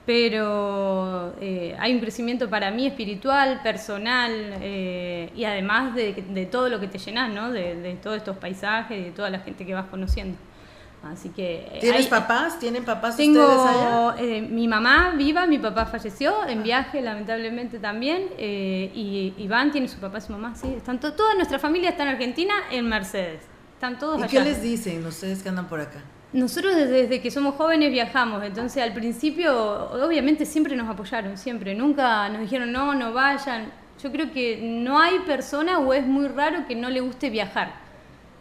pero 0.06 1.34
eh, 1.40 1.76
hay 1.78 1.94
un 1.94 2.00
crecimiento 2.00 2.48
para 2.48 2.70
mí 2.70 2.86
espiritual, 2.86 3.60
personal 3.62 4.32
eh, 4.60 5.30
y 5.34 5.44
además 5.44 5.94
de, 5.94 6.48
todo 6.50 6.68
lo 6.68 6.80
que 6.80 6.88
te 6.88 6.98
llenas, 6.98 7.32
¿no? 7.32 7.50
De, 7.50 7.98
todos 8.02 8.16
estos 8.16 8.36
paisajes, 8.36 9.04
de 9.04 9.10
toda 9.10 9.30
la 9.30 9.40
gente 9.40 9.66
que 9.66 9.74
vas 9.74 9.86
conociendo. 9.86 10.38
Así 11.02 11.30
que 11.30 11.66
eh, 11.72 11.78
¿Tienes 11.80 12.08
papás? 12.08 12.58
¿Tienen 12.58 12.84
papás 12.84 13.16
tengo, 13.16 13.40
ustedes 13.40 14.20
allá? 14.20 14.42
mi 14.50 14.68
mamá 14.68 15.14
viva, 15.16 15.46
mi 15.46 15.58
papá 15.58 15.86
falleció 15.86 16.46
en 16.46 16.62
viaje 16.62 17.00
lamentablemente 17.00 17.78
también 17.78 18.24
y 18.38 19.32
Iván 19.38 19.70
tiene 19.70 19.88
su 19.88 19.98
papá 19.98 20.18
y 20.18 20.20
su 20.20 20.32
mamá, 20.32 20.54
sí, 20.54 20.74
están 20.76 21.00
toda 21.00 21.34
nuestra 21.36 21.58
familia 21.58 21.90
está 21.90 22.02
en 22.02 22.10
Argentina 22.10 22.54
en 22.70 22.86
Mercedes. 22.86 23.42
Están 23.74 23.98
todos 23.98 24.22
¿Y 24.22 24.28
qué 24.28 24.40
les 24.44 24.60
dicen 24.60 25.06
ustedes 25.06 25.42
que 25.42 25.48
andan 25.48 25.66
por 25.68 25.80
acá? 25.80 26.02
Nosotros 26.32 26.76
desde, 26.76 27.20
que 27.20 27.30
somos 27.32 27.56
jóvenes 27.56 27.90
viajamos, 27.90 28.44
entonces 28.44 28.80
al 28.80 28.92
principio 28.92 29.90
obviamente 29.90 30.46
siempre 30.46 30.76
nos 30.76 30.88
apoyaron, 30.88 31.36
siempre, 31.36 31.74
nunca 31.74 32.28
nos 32.28 32.40
dijeron 32.42 32.70
no, 32.70 32.94
no 32.94 33.12
vayan. 33.12 33.72
Yo 34.00 34.12
creo 34.12 34.30
que 34.30 34.60
no 34.62 35.00
hay 35.00 35.18
persona 35.20 35.80
o 35.80 35.92
es 35.92 36.06
muy 36.06 36.28
raro 36.28 36.66
que 36.68 36.76
no 36.76 36.88
le 36.88 37.00
guste 37.00 37.30
viajar, 37.30 37.72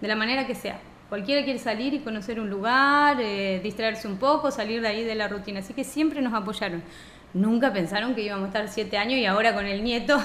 de 0.01 0.07
la 0.07 0.15
manera 0.15 0.45
que 0.45 0.53
sea. 0.53 0.79
Cualquiera 1.09 1.43
quiere 1.43 1.57
salir 1.57 1.95
y 1.95 1.99
conocer 1.99 2.39
un 2.39 2.51
lugar, 2.51 3.17
eh, 3.19 3.59
distraerse 3.63 4.07
un 4.07 4.17
poco, 4.17 4.51
salir 4.51 4.81
de 4.81 4.87
ahí 4.87 5.03
de 5.03 5.15
la 5.15 5.27
rutina, 5.27 5.61
así 5.61 5.73
que 5.73 5.83
siempre 5.83 6.21
nos 6.21 6.33
apoyaron 6.35 6.83
nunca 7.33 7.71
pensaron 7.71 8.15
que 8.15 8.21
íbamos 8.21 8.45
a 8.45 8.47
estar 8.47 8.69
siete 8.69 8.97
años 8.97 9.19
y 9.19 9.25
ahora 9.25 9.53
con 9.53 9.65
el 9.65 9.83
nieto 9.83 10.21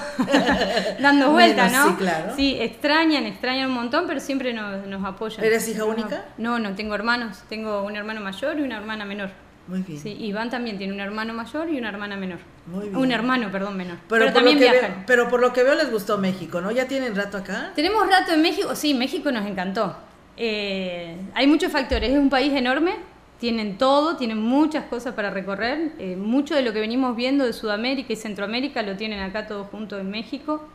dando 0.99 1.31
vueltas, 1.31 1.71
¿no? 1.71 1.89
Sí, 1.89 1.95
claro. 1.95 2.33
Sí, 2.35 2.57
extrañan, 2.59 3.25
extrañan 3.25 3.69
un 3.69 3.75
montón, 3.75 4.05
pero 4.07 4.19
siempre 4.19 4.53
nos, 4.53 4.85
nos 4.87 5.03
apoyan. 5.03 5.43
¿Eres 5.43 5.67
hija 5.67 5.85
única? 5.85 6.25
No, 6.37 6.59
no, 6.59 6.75
tengo 6.75 6.95
hermanos. 6.95 7.43
Tengo 7.49 7.83
un 7.83 7.95
hermano 7.95 8.21
mayor 8.21 8.59
y 8.59 8.63
una 8.63 8.77
hermana 8.77 9.05
menor. 9.05 9.29
Muy 9.67 9.81
bien. 9.81 9.99
Sí, 9.99 10.15
Iván 10.19 10.51
también 10.51 10.77
tiene 10.77 10.93
un 10.93 10.99
hermano 10.99 11.33
mayor 11.33 11.69
y 11.69 11.79
una 11.79 11.89
hermana 11.89 12.15
menor. 12.15 12.37
Muy 12.67 12.89
bien. 12.89 12.95
Un 12.95 13.11
hermano, 13.11 13.51
perdón, 13.51 13.75
menor. 13.75 13.97
Pero, 14.07 14.31
también 14.31 14.59
viajan. 14.59 15.03
pero 15.07 15.27
por 15.27 15.39
lo 15.39 15.53
que 15.53 15.63
veo 15.63 15.73
les 15.73 15.91
gustó 15.91 16.17
México, 16.19 16.61
¿no? 16.61 16.71
¿Ya 16.71 16.87
tienen 16.87 17.15
rato 17.15 17.37
acá? 17.37 17.71
Tenemos 17.75 18.07
rato 18.07 18.33
en 18.33 18.41
México. 18.41 18.75
Sí, 18.75 18.93
México 18.93 19.31
nos 19.31 19.45
encantó. 19.45 19.97
Eh, 20.37 21.17
hay 21.33 21.47
muchos 21.47 21.71
factores. 21.71 22.11
Es 22.11 22.17
un 22.17 22.29
país 22.29 22.53
enorme 22.53 22.95
tienen 23.39 23.77
todo, 23.77 24.15
tienen 24.15 24.41
muchas 24.41 24.85
cosas 24.85 25.13
para 25.13 25.29
recorrer. 25.29 25.93
Eh, 25.99 26.15
mucho 26.15 26.55
de 26.55 26.61
lo 26.61 26.73
que 26.73 26.79
venimos 26.79 27.15
viendo 27.15 27.45
de 27.45 27.53
Sudamérica 27.53 28.13
y 28.13 28.15
Centroamérica 28.15 28.81
lo 28.81 28.95
tienen 28.95 29.19
acá 29.19 29.47
todo 29.47 29.65
junto 29.65 29.99
en 29.99 30.09
México. 30.09 30.67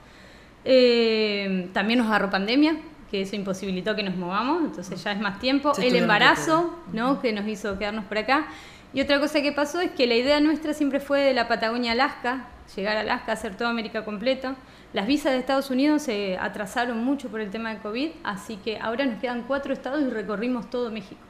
Eh, 0.65 1.69
también 1.73 1.99
nos 1.99 2.09
agarró 2.09 2.29
pandemia, 2.31 2.77
que 3.11 3.23
eso 3.23 3.35
imposibilitó 3.35 3.97
que 3.97 4.03
nos 4.03 4.15
movamos, 4.17 4.63
entonces 4.63 5.03
ya 5.03 5.13
es 5.13 5.21
más 5.21 5.39
tiempo. 5.39 5.73
El 5.81 5.97
embarazo, 5.97 6.75
¿no? 6.93 7.21
que 7.21 7.33
nos 7.33 7.49
hizo 7.49 7.79
quedarnos 7.79 8.05
por 8.05 8.19
acá. 8.19 8.47
Y 8.93 9.01
otra 9.01 9.21
cosa 9.21 9.41
que 9.41 9.53
pasó 9.53 9.81
es 9.81 9.93
que 9.93 10.07
la 10.07 10.17
idea 10.17 10.41
nuestra 10.41 10.75
siempre 10.75 11.01
fue 11.01 11.21
de 11.21 11.33
la 11.33 11.49
Patagonia 11.49 11.93
Alaska, 11.93 12.49
llegar 12.77 12.97
a 12.97 13.01
Alaska, 13.01 13.33
hacer 13.33 13.57
toda 13.57 13.71
América 13.71 14.05
completa. 14.05 14.57
Las 14.93 15.07
visas 15.07 15.33
de 15.33 15.39
Estados 15.39 15.71
Unidos 15.71 16.03
se 16.03 16.37
atrasaron 16.37 17.05
mucho 17.05 17.29
por 17.29 17.41
el 17.41 17.51
tema 17.51 17.73
de 17.73 17.79
COVID, 17.79 18.11
así 18.25 18.57
que 18.57 18.79
ahora 18.79 19.07
nos 19.07 19.21
quedan 19.21 19.45
cuatro 19.47 19.73
estados 19.73 20.03
y 20.03 20.11
recorrimos 20.11 20.69
todo 20.69 20.91
México 20.91 21.30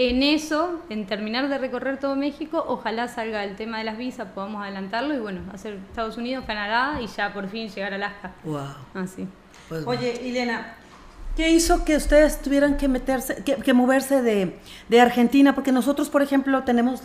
en 0.00 0.22
eso, 0.22 0.80
en 0.90 1.06
terminar 1.06 1.48
de 1.48 1.58
recorrer 1.58 1.98
todo 1.98 2.14
México, 2.14 2.64
ojalá 2.68 3.08
salga 3.08 3.42
el 3.42 3.56
tema 3.56 3.78
de 3.78 3.84
las 3.84 3.98
visas, 3.98 4.28
podamos 4.32 4.62
adelantarlo 4.62 5.12
y 5.12 5.18
bueno, 5.18 5.40
hacer 5.52 5.74
Estados 5.88 6.16
Unidos, 6.16 6.44
Canadá 6.46 7.00
y 7.02 7.08
ya 7.08 7.34
por 7.34 7.48
fin 7.48 7.68
llegar 7.68 7.92
a 7.92 7.96
Alaska. 7.96 8.32
Wow. 8.44 8.60
Así. 8.94 9.26
Pues 9.68 9.84
Oye, 9.84 10.28
Elena, 10.28 10.76
¿qué 11.36 11.50
hizo 11.50 11.84
que 11.84 11.96
ustedes 11.96 12.40
tuvieran 12.40 12.76
que 12.76 12.86
meterse, 12.86 13.42
que, 13.42 13.72
moverse 13.72 14.22
de, 14.22 14.56
de, 14.88 15.00
Argentina? 15.00 15.56
Porque 15.56 15.72
nosotros, 15.72 16.08
por 16.08 16.22
ejemplo, 16.22 16.62
tenemos 16.62 17.02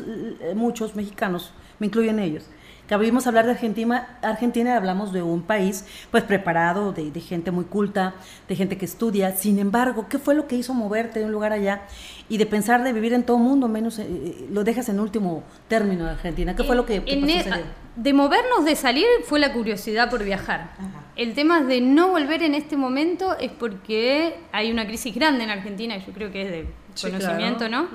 muchos 0.53 0.95
mexicanos, 0.95 1.51
me 1.79 1.87
incluyen 1.87 2.19
ellos, 2.19 2.45
a 2.91 3.29
hablar 3.29 3.45
de 3.45 3.51
Argentina, 3.51 4.17
Argentina 4.21 4.75
hablamos 4.75 5.13
de 5.13 5.21
un 5.21 5.41
país 5.41 5.85
pues 6.11 6.23
preparado, 6.23 6.91
de, 6.91 7.11
gente 7.19 7.51
muy 7.51 7.65
culta, 7.65 8.15
de 8.47 8.55
gente 8.55 8.77
que 8.77 8.85
estudia. 8.85 9.31
Sin 9.35 9.59
embargo, 9.59 10.07
¿qué 10.09 10.19
fue 10.19 10.35
lo 10.35 10.47
que 10.47 10.55
hizo 10.55 10.73
moverte 10.73 11.19
de 11.19 11.25
un 11.25 11.31
lugar 11.31 11.53
allá 11.53 11.83
y 12.29 12.37
de 12.37 12.45
pensar 12.45 12.83
de 12.83 12.93
vivir 12.93 13.13
en 13.13 13.23
todo 13.23 13.37
el 13.37 13.43
mundo, 13.43 13.67
menos 13.67 13.99
eh, 13.99 14.07
eh, 14.09 14.47
lo 14.51 14.63
dejas 14.63 14.89
en 14.89 14.99
último 14.99 15.43
término 15.67 16.05
de 16.05 16.11
Argentina? 16.11 16.55
¿Qué 16.55 16.63
fue 16.63 16.75
lo 16.75 16.85
que, 16.85 17.01
pasó 17.01 17.15
e, 17.15 17.63
De 17.95 18.13
movernos, 18.13 18.65
de 18.65 18.75
salir, 18.75 19.05
fue 19.23 19.39
la 19.39 19.53
curiosidad 19.53 20.09
por 20.09 20.23
viajar. 20.23 20.71
El 21.15 21.33
tema 21.33 21.61
de 21.61 21.79
no 21.81 22.09
volver 22.09 22.43
en 22.43 22.55
este 22.55 22.75
momento 22.75 23.37
es 23.37 23.51
porque 23.51 24.35
hay 24.51 24.71
una 24.71 24.85
crisis 24.85 25.13
grande 25.13 25.43
en 25.43 25.49
Argentina, 25.49 25.97
yo 25.97 26.11
creo 26.11 26.31
que 26.31 26.41
es 26.41 26.51
de 26.51 26.67
conocimiento, 27.01 27.69
¿no? 27.69 27.87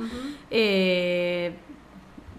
eh, 0.50 1.52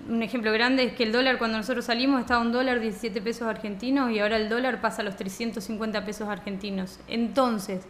un 0.10 0.24
ejemplo 0.24 0.52
grande 0.52 0.84
es 0.84 0.94
que 0.94 1.04
el 1.04 1.12
dólar 1.12 1.38
cuando 1.38 1.58
nosotros 1.58 1.86
salimos 1.86 2.20
estaba 2.20 2.42
un 2.42 2.52
dólar 2.52 2.80
17 2.80 3.22
pesos 3.22 3.44
argentinos 3.44 4.12
y 4.12 4.20
ahora 4.20 4.38
el 4.38 4.50
dólar 4.50 4.82
pasa 4.82 5.04
a 5.04 5.06
los 5.06 5.16
350 5.16 6.04
pesos 6.04 6.28
argentinos. 6.28 7.00
Entonces, 7.08 7.86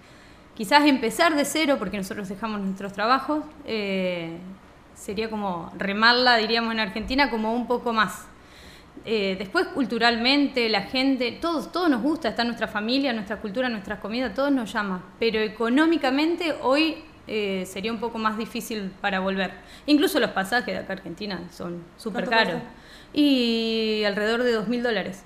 quizás 0.56 0.86
empezar 0.86 1.36
de 1.36 1.46
cero, 1.46 1.78
porque 1.80 1.98
nosotros 1.98 2.28
dejamos 2.28 2.60
nuestros 2.60 2.92
trabajos, 2.92 3.46
eh, 3.66 4.38
sería 4.94 5.30
como 5.30 5.72
remarla, 5.78 6.36
diríamos 6.36 6.74
en 6.74 6.82
Argentina, 6.82 7.30
como 7.30 7.54
un 7.54 7.68
poco 7.68 7.94
más. 7.94 8.26
Eh, 9.06 9.38
después 9.40 9.68
culturalmente, 9.68 10.68
la 10.68 10.82
gente, 10.82 11.32
todos, 11.40 11.72
todo 11.72 11.88
nos 11.88 12.02
gusta, 12.02 12.30
está 12.30 12.44
nuestra 12.44 12.68
familia, 12.68 13.14
nuestra 13.14 13.38
cultura, 13.38 13.70
nuestras 13.70 14.00
comidas, 14.00 14.34
todos 14.34 14.52
nos 14.52 14.74
llama. 14.74 15.02
Pero 15.20 15.40
económicamente 15.40 16.54
hoy 16.62 16.98
eh, 17.32 17.66
sería 17.68 17.92
un 17.92 18.00
poco 18.00 18.18
más 18.18 18.38
difícil 18.38 18.92
para 19.02 19.20
volver. 19.20 19.52
Incluso 19.86 20.20
los 20.20 20.32
pasajes 20.32 20.74
de 20.74 20.78
acá 20.80 20.94
a 20.94 20.96
Argentina 20.96 21.40
son 21.52 21.84
súper 21.96 22.28
caros. 22.28 22.62
Y 23.14 24.04
alrededor 24.04 24.42
de 24.42 24.52
dos 24.52 24.68
mil 24.68 24.82
dólares. 24.82 25.24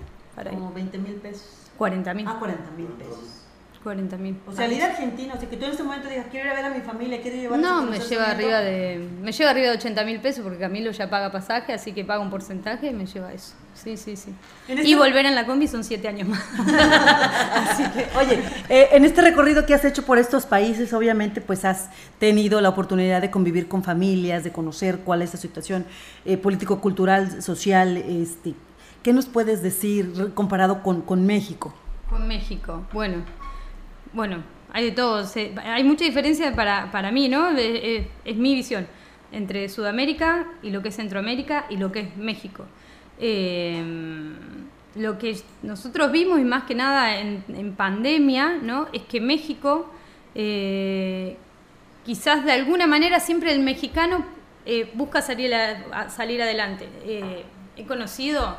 Como 0.49 0.73
20 0.73 0.97
mil 0.97 1.13
pesos. 1.15 1.71
40 1.77 2.13
mil. 2.13 2.27
Ah, 2.27 2.35
40 2.39 2.71
mil 2.71 2.87
pesos. 2.87 3.42
40 3.83 4.17
mil. 4.17 4.37
O 4.47 4.53
sea, 4.53 4.65
al 4.65 4.71
ir 4.71 4.81
a 4.81 4.87
Argentina, 4.87 5.33
o 5.35 5.39
sea, 5.39 5.49
que 5.49 5.57
tú 5.57 5.65
en 5.65 5.71
este 5.71 5.83
momento 5.83 6.07
digas, 6.07 6.27
quiero 6.31 6.45
ir 6.45 6.51
a 6.53 6.55
ver 6.55 6.65
a 6.65 6.69
mi 6.69 6.81
familia, 6.81 7.21
quiero 7.21 7.37
llevar 7.37 7.59
No, 7.59 7.83
me 7.83 7.99
lleva, 7.99 8.31
arriba 8.31 8.61
de, 8.61 9.05
me 9.21 9.31
lleva 9.31 9.51
arriba 9.51 9.67
de 9.67 9.73
80 9.73 10.05
mil 10.05 10.19
pesos 10.21 10.43
porque 10.43 10.57
Camilo 10.57 10.91
ya 10.91 11.09
paga 11.09 11.31
pasaje, 11.31 11.73
así 11.73 11.91
que 11.91 12.05
paga 12.05 12.21
un 12.21 12.29
porcentaje 12.29 12.87
y 12.87 12.93
me 12.93 13.05
lleva 13.05 13.33
eso. 13.33 13.53
Sí, 13.73 13.97
sí, 13.97 14.15
sí. 14.15 14.33
Este 14.67 14.87
y 14.87 14.95
volver 14.95 15.25
en 15.25 15.35
la 15.35 15.45
combi 15.45 15.67
son 15.67 15.83
7 15.83 16.07
años 16.07 16.29
más. 16.29 16.43
así 17.67 17.83
que, 17.89 18.07
oye, 18.17 18.39
eh, 18.69 18.89
en 18.93 19.03
este 19.03 19.21
recorrido 19.21 19.65
que 19.65 19.73
has 19.73 19.83
hecho 19.83 20.05
por 20.05 20.17
estos 20.17 20.45
países, 20.45 20.93
obviamente, 20.93 21.41
pues 21.41 21.65
has 21.65 21.89
tenido 22.19 22.61
la 22.61 22.69
oportunidad 22.69 23.21
de 23.21 23.31
convivir 23.31 23.67
con 23.67 23.83
familias, 23.83 24.43
de 24.43 24.51
conocer 24.51 24.99
cuál 24.99 25.21
es 25.21 25.33
la 25.33 25.39
situación 25.39 25.85
eh, 26.25 26.37
político-cultural, 26.37 27.41
social. 27.41 27.97
Este, 27.97 28.53
¿Qué 29.01 29.11
nos 29.11 29.25
puedes 29.25 29.61
decir 29.61 30.31
comparado 30.33 30.81
con, 30.83 31.01
con 31.01 31.25
México? 31.25 31.73
Con 32.09 32.27
México, 32.27 32.85
bueno 32.93 33.42
bueno, 34.13 34.43
hay 34.71 34.85
de 34.85 34.91
todo. 34.91 35.23
hay 35.63 35.83
mucha 35.83 36.05
diferencia 36.05 36.53
para, 36.53 36.91
para 36.91 37.11
mí, 37.11 37.29
¿no? 37.29 37.49
es, 37.49 38.35
mi 38.35 38.55
visión 38.55 38.87
entre 39.31 39.67
Sudamérica 39.69 40.47
y 40.61 40.69
lo 40.69 40.81
que 40.81 40.89
es 40.89 40.95
Centroamérica 40.95 41.65
y 41.69 41.77
lo 41.77 41.91
que 41.91 42.01
es 42.01 42.17
México. 42.17 42.65
Em, 43.19 44.35
lo 44.95 45.17
que 45.17 45.37
nosotros 45.63 46.11
vimos 46.11 46.39
y 46.39 46.43
más 46.43 46.63
que 46.63 46.75
nada 46.75 47.19
en, 47.19 47.73
pandemia, 47.75 48.59
¿no? 48.61 48.87
Es 48.93 49.03
que 49.03 49.19
México, 49.19 49.91
eh, 50.35 51.35
quizás 52.05 52.45
de 52.45 52.51
alguna 52.51 52.85
manera 52.85 53.19
siempre 53.19 53.51
el 53.51 53.61
mexicano 53.61 54.25
eh, 54.65 54.91
busca 54.93 55.21
salir, 55.21 55.51
salir 56.09 56.41
adelante. 56.41 56.87
Eh, 57.05 57.43
he 57.75 57.85
conocido 57.85 58.55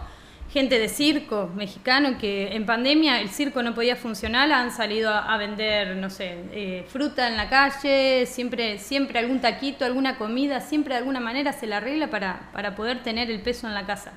gente 0.54 0.78
de 0.78 0.88
circo 0.88 1.50
mexicano 1.56 2.16
que 2.16 2.54
en 2.54 2.64
pandemia 2.64 3.20
el 3.20 3.28
circo 3.28 3.60
no 3.64 3.74
podía 3.74 3.96
funcionar, 3.96 4.52
han 4.52 4.70
salido 4.70 5.10
a, 5.10 5.36
vender, 5.36 5.96
no 5.96 6.10
sé, 6.10 6.36
eh, 6.52 6.84
fruta 6.86 7.26
en 7.26 7.36
la 7.36 7.48
calle, 7.48 8.24
siempre, 8.24 8.78
siempre 8.78 9.18
algún 9.18 9.40
taquito, 9.40 9.84
alguna 9.84 10.16
comida, 10.16 10.60
siempre 10.60 10.94
de 10.94 10.98
alguna 10.98 11.18
manera 11.18 11.52
se 11.52 11.66
la 11.66 11.78
arregla 11.78 12.08
para, 12.08 12.50
para 12.52 12.76
poder 12.76 13.02
tener 13.02 13.32
el 13.32 13.40
peso 13.40 13.66
en 13.66 13.74
la 13.74 13.84
casa. 13.84 14.12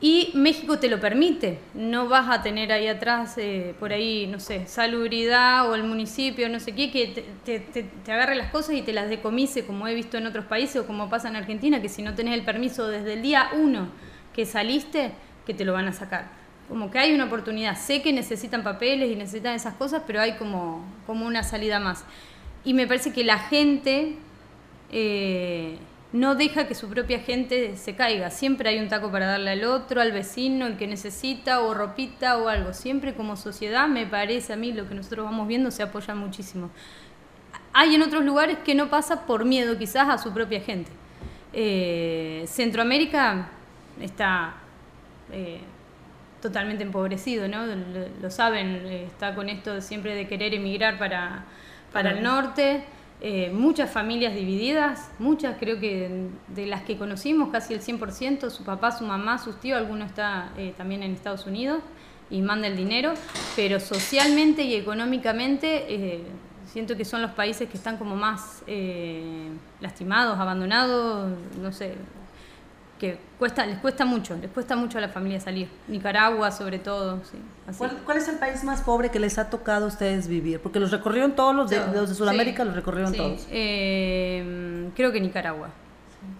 Y 0.00 0.32
México 0.34 0.80
te 0.80 0.88
lo 0.88 0.98
permite, 0.98 1.60
no 1.72 2.08
vas 2.08 2.28
a 2.28 2.42
tener 2.42 2.72
ahí 2.72 2.88
atrás, 2.88 3.38
eh, 3.38 3.76
por 3.78 3.92
ahí, 3.92 4.26
no 4.26 4.40
sé, 4.40 4.66
salubridad 4.66 5.70
o 5.70 5.76
el 5.76 5.84
municipio, 5.84 6.48
no 6.48 6.58
sé 6.58 6.74
qué, 6.74 6.90
que 6.90 7.24
te, 7.44 8.12
agarre 8.12 8.34
las 8.34 8.50
cosas 8.50 8.74
y 8.74 8.82
te 8.82 8.92
las 8.92 9.08
decomise, 9.08 9.64
como 9.64 9.86
he 9.86 9.94
visto 9.94 10.18
en 10.18 10.26
otros 10.26 10.46
países 10.46 10.82
o 10.82 10.86
como 10.86 11.08
pasa 11.08 11.28
en 11.28 11.36
Argentina, 11.36 11.80
que 11.80 11.88
si 11.88 12.02
no 12.02 12.16
tenés 12.16 12.34
el 12.34 12.44
permiso 12.44 12.88
desde 12.88 13.12
el 13.12 13.22
día 13.22 13.50
uno 13.56 13.88
que 14.32 14.46
saliste, 14.46 15.10
que 15.48 15.54
te 15.54 15.64
lo 15.64 15.72
van 15.72 15.88
a 15.88 15.92
sacar. 15.94 16.26
como 16.68 16.90
que 16.90 16.98
hay 16.98 17.14
una 17.14 17.24
oportunidad. 17.24 17.74
Sé 17.78 18.02
que 18.02 18.12
necesitan 18.12 18.62
papeles 18.62 19.10
y 19.10 19.16
necesitan 19.16 19.54
esas 19.54 19.72
cosas, 19.72 20.02
pero 20.06 20.20
hay 20.20 20.36
como, 20.36 20.84
como 21.06 21.26
una 21.26 21.42
salida 21.42 21.80
más. 21.80 22.04
Y 22.64 22.74
me 22.74 22.86
parece 22.86 23.14
que 23.14 23.24
la 23.24 23.38
gente 23.38 24.16
eh, 24.92 25.78
no 26.12 26.34
deja 26.34 26.68
que 26.68 26.74
su 26.74 26.90
propia 26.90 27.20
gente 27.20 27.78
se 27.78 27.96
caiga. 27.96 28.28
Siempre 28.28 28.68
hay 28.68 28.78
un 28.78 28.88
taco 28.88 29.10
para 29.10 29.24
darle 29.24 29.52
al 29.52 29.64
otro, 29.64 30.02
al 30.02 30.12
vecino, 30.12 30.66
el 30.66 30.76
que 30.76 30.86
necesita, 30.86 31.60
o 31.60 31.72
ropita 31.72 32.36
o 32.36 32.48
algo. 32.48 32.74
Siempre 32.74 33.14
como 33.14 33.36
sociedad, 33.36 33.88
me 33.88 34.04
parece 34.04 34.52
a 34.52 34.56
mí, 34.56 34.74
lo 34.74 34.86
que 34.86 34.94
nosotros 34.94 35.24
vamos 35.24 35.48
viendo, 35.48 35.70
se 35.70 35.82
apoya 35.82 36.14
muchísimo. 36.14 36.68
Hay 37.72 37.94
en 37.94 38.02
otros 38.02 38.22
lugares 38.22 38.58
que 38.58 38.74
no 38.74 38.90
pasa 38.90 39.24
por 39.24 39.46
miedo 39.46 39.78
quizás 39.78 40.10
a 40.10 40.18
su 40.18 40.34
propia 40.34 40.60
gente. 40.60 40.90
Eh, 41.54 42.44
Centroamérica 42.46 43.48
está 43.98 44.56
eh, 45.32 45.60
totalmente 46.40 46.84
empobrecido, 46.84 47.48
¿no? 47.48 47.66
Lo, 48.22 48.30
saben, 48.30 48.86
está 48.86 49.34
con 49.34 49.48
esto 49.48 49.80
siempre 49.80 50.14
de 50.14 50.28
querer 50.28 50.54
emigrar 50.54 50.98
para, 50.98 51.44
para 51.92 52.12
el 52.12 52.22
norte. 52.22 52.84
Eh, 53.20 53.50
muchas 53.52 53.90
familias 53.90 54.32
divididas, 54.32 55.10
muchas 55.18 55.56
creo 55.58 55.80
que 55.80 56.28
de 56.46 56.66
las 56.66 56.82
que 56.82 56.96
conocimos, 56.96 57.48
casi 57.48 57.74
el 57.74 57.80
100%, 57.80 58.48
su 58.48 58.62
papá, 58.62 58.92
su 58.92 59.04
mamá, 59.04 59.38
sus 59.38 59.58
tíos, 59.58 59.76
alguno 59.76 60.04
está 60.04 60.52
eh, 60.56 60.72
también 60.76 61.02
en 61.02 61.14
Estados 61.14 61.44
Unidos 61.44 61.82
y 62.30 62.42
manda 62.42 62.68
el 62.68 62.76
dinero, 62.76 63.14
pero 63.56 63.80
socialmente 63.80 64.62
y 64.62 64.76
económicamente 64.76 65.86
eh, 65.88 66.22
siento 66.64 66.96
que 66.96 67.04
son 67.04 67.20
los 67.20 67.32
países 67.32 67.68
que 67.68 67.76
están 67.76 67.96
como 67.96 68.14
más 68.14 68.62
lastimados, 69.80 70.38
abandonados, 70.38 71.32
no 71.60 71.72
sé, 71.72 71.94
que 72.98 73.18
cuesta, 73.38 73.64
les 73.64 73.78
cuesta 73.78 74.04
mucho, 74.04 74.36
les 74.36 74.50
cuesta 74.50 74.76
mucho 74.76 74.98
a 74.98 75.00
la 75.00 75.08
familia 75.08 75.40
salir. 75.40 75.68
Nicaragua 75.88 76.50
sobre 76.50 76.78
todo, 76.78 77.20
sí. 77.24 77.38
¿Cuál, 78.04 78.16
es 78.16 78.28
el 78.28 78.38
país 78.38 78.64
más 78.64 78.82
pobre 78.82 79.10
que 79.10 79.20
les 79.20 79.38
ha 79.38 79.50
tocado 79.50 79.84
a 79.84 79.88
ustedes 79.88 80.26
vivir? 80.26 80.60
Porque 80.60 80.80
los 80.80 80.90
recorrieron 80.90 81.32
todos 81.32 81.54
los 81.54 81.70
de, 81.70 81.78
los 81.94 82.08
de 82.08 82.14
Sudamérica, 82.14 82.64
los 82.64 82.74
recorrieron 82.74 83.12
todos. 83.12 83.46
Eh, 83.50 84.90
creo 84.94 85.12
que 85.12 85.20
Nicaragua. 85.20 85.70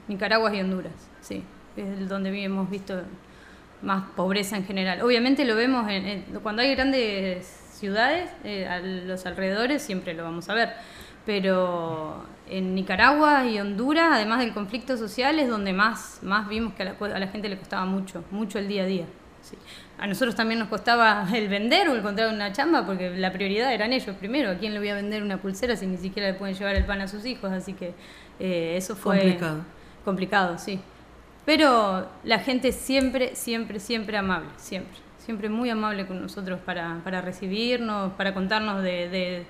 Nicaragua 0.09 0.55
y 0.55 0.61
Honduras, 0.61 0.93
sí. 1.21 1.45
Es 1.77 2.09
donde 2.09 2.31
hemos 2.43 2.69
visto 2.69 3.01
más 3.83 4.05
pobreza 4.17 4.57
en 4.57 4.65
general. 4.65 5.03
Obviamente 5.03 5.45
lo 5.45 5.55
vemos 5.55 5.89
en, 5.89 6.25
cuando 6.43 6.63
hay 6.63 6.75
grandes 6.75 7.47
ciudades, 7.73 8.31
eh, 8.43 8.67
a 8.67 8.81
los 8.81 9.25
alrededores 9.25 9.83
siempre 9.83 10.15
lo 10.15 10.25
vamos 10.25 10.49
a 10.49 10.55
ver 10.55 10.71
pero 11.29 12.25
en 12.51 12.75
Nicaragua 12.75 13.47
y 13.47 13.59
Honduras, 13.61 14.09
además 14.13 14.41
del 14.41 14.53
conflicto 14.53 14.97
social, 14.97 15.39
es 15.39 15.49
donde 15.49 15.73
más, 15.73 16.21
más 16.23 16.49
vimos 16.49 16.75
que 16.75 16.83
a 16.83 17.19
la, 17.19 17.29
gente 17.29 17.49
le 17.49 17.59
costaba 17.59 17.85
mucho, 17.85 18.25
mucho 18.31 18.59
el 18.59 18.69
día 18.69 18.83
a 18.83 18.87
día. 18.87 19.07
A 19.99 20.07
nosotros 20.07 20.35
también 20.35 20.59
nos 20.59 20.69
costaba 20.69 21.27
el 21.35 21.49
vender 21.49 21.89
o 21.89 21.97
encontrar 21.97 22.33
una 22.33 22.53
chamba, 22.53 22.87
porque 22.87 23.11
la 23.11 23.33
prioridad 23.33 23.73
eran 23.73 23.93
ellos 23.93 24.15
primero. 24.17 24.51
¿A 24.51 24.55
quién 24.57 24.73
le 24.73 24.79
voy 24.79 24.89
a 24.89 24.95
vender 24.95 25.23
una 25.23 25.41
pulsera 25.41 25.77
si 25.77 25.87
ni 25.87 25.97
siquiera 25.97 26.29
le 26.29 26.35
pueden 26.35 26.55
llevar 26.55 26.77
el 26.77 26.85
pan 26.85 27.01
a 27.01 27.09
sus 27.09 27.25
hijos? 27.25 27.51
Así 27.51 27.73
que 27.73 27.95
eh, 28.39 28.75
eso 28.77 28.95
fue 28.97 29.19
complicado. 29.19 29.65
Complicado, 30.05 30.59
sí. 30.59 30.81
Pero 31.45 32.09
la 32.25 32.39
gente 32.41 32.73
siempre, 32.73 33.35
siempre, 33.35 33.81
siempre 33.81 34.17
amable, 34.17 34.51
siempre. 34.57 34.99
Siempre 35.19 35.49
muy 35.49 35.69
amable 35.69 36.07
con 36.07 36.21
nosotros 36.23 36.59
para, 36.61 37.01
para 37.05 37.21
recibirnos, 37.21 38.13
para 38.15 38.33
contarnos 38.33 38.83
de 38.83 39.09
de 39.09 39.47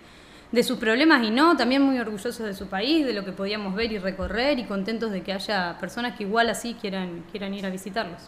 sus 0.62 0.78
problemas 0.78 1.24
y 1.24 1.30
no, 1.30 1.56
también 1.56 1.82
muy 1.82 1.98
orgullosos 1.98 2.38
de 2.38 2.54
su 2.54 2.66
país, 2.66 3.06
de 3.06 3.12
lo 3.12 3.24
que 3.24 3.32
podíamos 3.32 3.74
ver 3.74 3.92
y 3.92 3.98
recorrer 3.98 4.58
y 4.58 4.64
contentos 4.64 5.10
de 5.10 5.22
que 5.22 5.32
haya 5.32 5.76
personas 5.78 6.16
que 6.16 6.24
igual 6.24 6.48
así 6.48 6.74
quieran, 6.74 7.24
quieran 7.30 7.54
ir 7.54 7.66
a 7.66 7.70
visitarlos. 7.70 8.22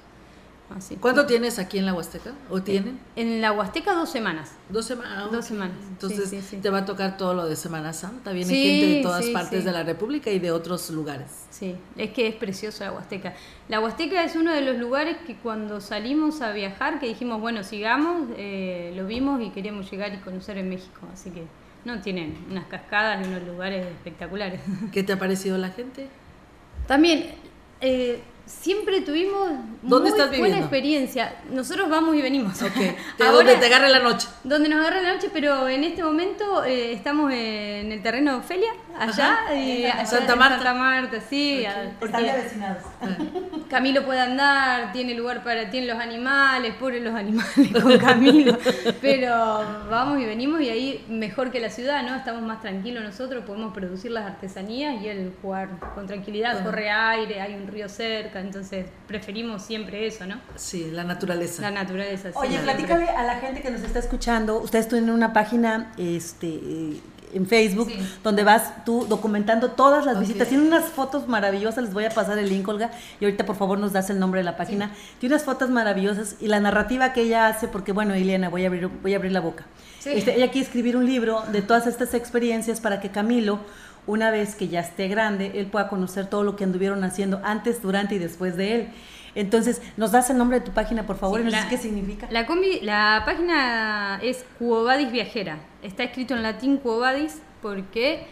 Así. 0.76 0.94
¿Cuánto 0.96 1.26
tienes 1.26 1.58
aquí 1.58 1.78
en 1.78 1.86
la 1.86 1.94
Huasteca? 1.94 2.32
¿O 2.48 2.62
tienen? 2.62 3.00
En, 3.16 3.40
la 3.40 3.50
Huasteca 3.50 3.92
dos 3.92 4.08
semanas. 4.08 4.52
Dos 4.68 4.84
semanas. 4.84 5.32
Dos 5.32 5.44
semanas. 5.44 5.76
Entonces 5.88 6.32
te 6.62 6.70
va 6.70 6.78
a 6.78 6.84
tocar 6.84 7.16
todo 7.16 7.34
lo 7.34 7.46
de 7.46 7.56
Semana 7.56 7.92
Santa. 7.92 8.30
Viene 8.30 8.54
gente 8.54 8.86
de 8.86 9.02
todas 9.02 9.26
partes 9.30 9.64
de 9.64 9.72
la 9.72 9.82
República 9.82 10.30
y 10.30 10.38
de 10.38 10.52
otros 10.52 10.88
lugares. 10.90 11.46
Sí, 11.50 11.74
es 11.96 12.10
que 12.10 12.28
es 12.28 12.36
precioso 12.36 12.84
la 12.84 12.92
Huasteca. 12.92 13.34
La 13.68 13.80
Huasteca 13.80 14.22
es 14.22 14.36
uno 14.36 14.52
de 14.52 14.60
los 14.60 14.76
lugares 14.76 15.16
que 15.26 15.36
cuando 15.36 15.80
salimos 15.80 16.40
a 16.40 16.52
viajar, 16.52 17.00
que 17.00 17.08
dijimos, 17.08 17.40
bueno, 17.40 17.64
sigamos, 17.64 18.28
eh, 18.36 18.92
lo 18.94 19.06
vimos 19.08 19.42
y 19.42 19.50
queríamos 19.50 19.90
llegar 19.90 20.14
y 20.14 20.18
conocer 20.18 20.56
en 20.56 20.68
México. 20.68 21.00
Así 21.12 21.30
que 21.30 21.46
no, 21.84 22.00
tienen 22.00 22.36
unas 22.50 22.66
cascadas 22.66 23.24
y 23.24 23.28
unos 23.28 23.42
lugares 23.44 23.86
espectaculares. 23.86 24.60
¿Qué 24.92 25.02
te 25.02 25.12
ha 25.12 25.18
parecido 25.18 25.56
la 25.58 25.70
gente? 25.70 26.08
También, 26.86 27.26
eh, 27.80 28.20
siempre 28.50 29.00
tuvimos 29.00 29.50
muy 29.82 30.10
buena 30.38 30.58
experiencia. 30.58 31.34
Nosotros 31.50 31.88
vamos 31.88 32.16
y 32.16 32.22
venimos. 32.22 32.60
Okay. 32.60 32.96
¿De 33.18 33.56
te 33.56 33.66
agarre 33.66 33.88
la 33.88 34.00
noche? 34.00 34.28
Donde 34.44 34.68
nos 34.68 34.80
agarre 34.80 35.02
la 35.02 35.14
noche, 35.14 35.30
pero 35.32 35.68
en 35.68 35.84
este 35.84 36.02
momento 36.02 36.64
eh, 36.64 36.92
estamos 36.92 37.32
en 37.32 37.92
el 37.92 38.02
terreno 38.02 38.32
de 38.32 38.38
Ofelia, 38.38 38.70
allá, 38.98 39.54
y 39.54 39.84
Santa 40.04 40.36
Marta. 40.36 40.56
Santa 40.56 40.74
Marta, 40.74 41.20
sí. 41.20 41.64
Están 42.00 42.22
vecinados. 42.22 42.82
Camilo 43.70 44.04
puede 44.04 44.20
andar, 44.20 44.92
tiene 44.92 45.14
lugar 45.14 45.44
para, 45.44 45.70
tiene 45.70 45.86
los 45.86 45.98
animales, 45.98 46.74
pobres 46.74 47.02
los 47.02 47.14
animales 47.14 47.52
con 47.82 47.98
Camilo. 47.98 48.58
pero 49.00 49.64
vamos 49.88 50.20
y 50.20 50.24
venimos 50.24 50.60
y 50.60 50.68
ahí 50.68 51.04
mejor 51.08 51.50
que 51.50 51.60
la 51.60 51.70
ciudad, 51.70 52.02
¿no? 52.02 52.16
Estamos 52.16 52.42
más 52.42 52.60
tranquilos 52.60 53.04
nosotros, 53.04 53.44
podemos 53.44 53.72
producir 53.72 54.10
las 54.10 54.26
artesanías 54.26 55.00
y 55.00 55.08
él 55.08 55.32
jugar 55.40 55.68
con 55.94 56.06
tranquilidad, 56.06 56.64
corre 56.64 56.90
aire, 56.90 57.40
hay 57.40 57.54
un 57.54 57.68
río 57.68 57.88
cerca 57.88 58.39
entonces 58.40 58.86
preferimos 59.06 59.62
siempre 59.62 60.06
eso, 60.06 60.26
¿no? 60.26 60.36
Sí, 60.56 60.90
la 60.90 61.04
naturaleza. 61.04 61.62
La 61.62 61.70
naturaleza, 61.70 62.30
sí. 62.30 62.38
Oye, 62.38 62.58
platícale 62.58 63.08
a 63.08 63.22
la 63.24 63.36
gente 63.36 63.62
que 63.62 63.70
nos 63.70 63.82
está 63.82 63.98
escuchando, 63.98 64.58
ustedes 64.58 64.88
tienen 64.88 65.10
una 65.10 65.32
página 65.32 65.92
este, 65.96 67.00
en 67.32 67.46
Facebook 67.46 67.90
donde 68.22 68.44
vas 68.44 68.84
tú 68.84 69.06
documentando 69.08 69.72
todas 69.72 70.04
las 70.04 70.18
visitas. 70.20 70.48
Tiene 70.48 70.66
unas 70.66 70.84
fotos 70.86 71.28
maravillosas, 71.28 71.84
les 71.84 71.94
voy 71.94 72.04
a 72.04 72.10
pasar 72.10 72.38
el 72.38 72.48
link, 72.48 72.66
Olga, 72.68 72.90
y 73.20 73.24
ahorita 73.24 73.46
por 73.46 73.56
favor 73.56 73.78
nos 73.78 73.92
das 73.92 74.10
el 74.10 74.18
nombre 74.18 74.40
de 74.40 74.44
la 74.44 74.56
página. 74.56 74.92
Tiene 75.18 75.34
unas 75.34 75.44
fotos 75.44 75.70
maravillosas 75.70 76.36
y 76.40 76.48
la 76.48 76.60
narrativa 76.60 77.12
que 77.12 77.22
ella 77.22 77.46
hace, 77.46 77.68
porque 77.68 77.92
bueno, 77.92 78.16
Ileana, 78.16 78.48
voy 78.48 78.64
a 78.64 78.68
abrir, 78.68 78.88
voy 78.88 79.14
a 79.14 79.16
abrir 79.16 79.32
la 79.32 79.40
boca. 79.40 79.64
Este, 80.04 80.36
ella 80.36 80.50
quiere 80.50 80.66
escribir 80.66 80.96
un 80.96 81.04
libro 81.04 81.42
de 81.52 81.60
todas 81.60 81.86
estas 81.86 82.14
experiencias 82.14 82.80
para 82.80 83.00
que 83.00 83.10
Camilo 83.10 83.60
una 84.06 84.30
vez 84.30 84.54
que 84.54 84.68
ya 84.68 84.80
esté 84.80 85.08
grande, 85.08 85.52
él 85.54 85.66
pueda 85.66 85.88
conocer 85.88 86.28
todo 86.28 86.42
lo 86.42 86.56
que 86.56 86.64
anduvieron 86.64 87.04
haciendo 87.04 87.40
antes, 87.44 87.82
durante 87.82 88.16
y 88.16 88.18
después 88.18 88.56
de 88.56 88.74
él. 88.74 88.88
Entonces, 89.34 89.80
¿nos 89.96 90.12
das 90.12 90.30
el 90.30 90.38
nombre 90.38 90.58
de 90.58 90.66
tu 90.66 90.72
página, 90.72 91.06
por 91.06 91.16
favor? 91.16 91.40
y 91.40 91.68
qué 91.68 91.76
significa. 91.76 92.28
La, 92.30 92.46
la 92.82 93.22
página 93.24 94.18
es 94.22 94.44
Cuobadis 94.58 95.12
Viajera. 95.12 95.58
Está 95.82 96.02
escrito 96.04 96.34
en 96.34 96.42
latín 96.42 96.78
Cuobadis 96.78 97.40
porque, 97.62 98.26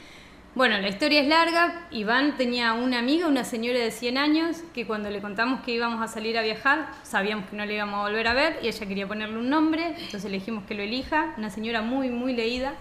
bueno, 0.54 0.78
la 0.78 0.88
historia 0.88 1.20
es 1.20 1.28
larga. 1.28 1.86
Iván 1.90 2.36
tenía 2.36 2.72
una 2.72 2.98
amiga, 2.98 3.28
una 3.28 3.44
señora 3.44 3.78
de 3.78 3.90
100 3.90 4.18
años, 4.18 4.56
que 4.74 4.86
cuando 4.86 5.10
le 5.10 5.20
contamos 5.20 5.60
que 5.60 5.72
íbamos 5.72 6.02
a 6.02 6.08
salir 6.08 6.36
a 6.36 6.42
viajar, 6.42 6.88
sabíamos 7.04 7.48
que 7.48 7.56
no 7.56 7.64
le 7.64 7.74
íbamos 7.74 7.94
a 8.00 8.02
volver 8.02 8.26
a 8.26 8.34
ver 8.34 8.58
y 8.62 8.68
ella 8.68 8.86
quería 8.86 9.06
ponerle 9.06 9.38
un 9.38 9.48
nombre. 9.48 9.94
Entonces 9.98 10.24
le 10.24 10.38
dijimos 10.38 10.64
que 10.64 10.74
lo 10.74 10.82
elija. 10.82 11.34
Una 11.36 11.50
señora 11.50 11.80
muy, 11.82 12.10
muy 12.10 12.34
leída. 12.34 12.74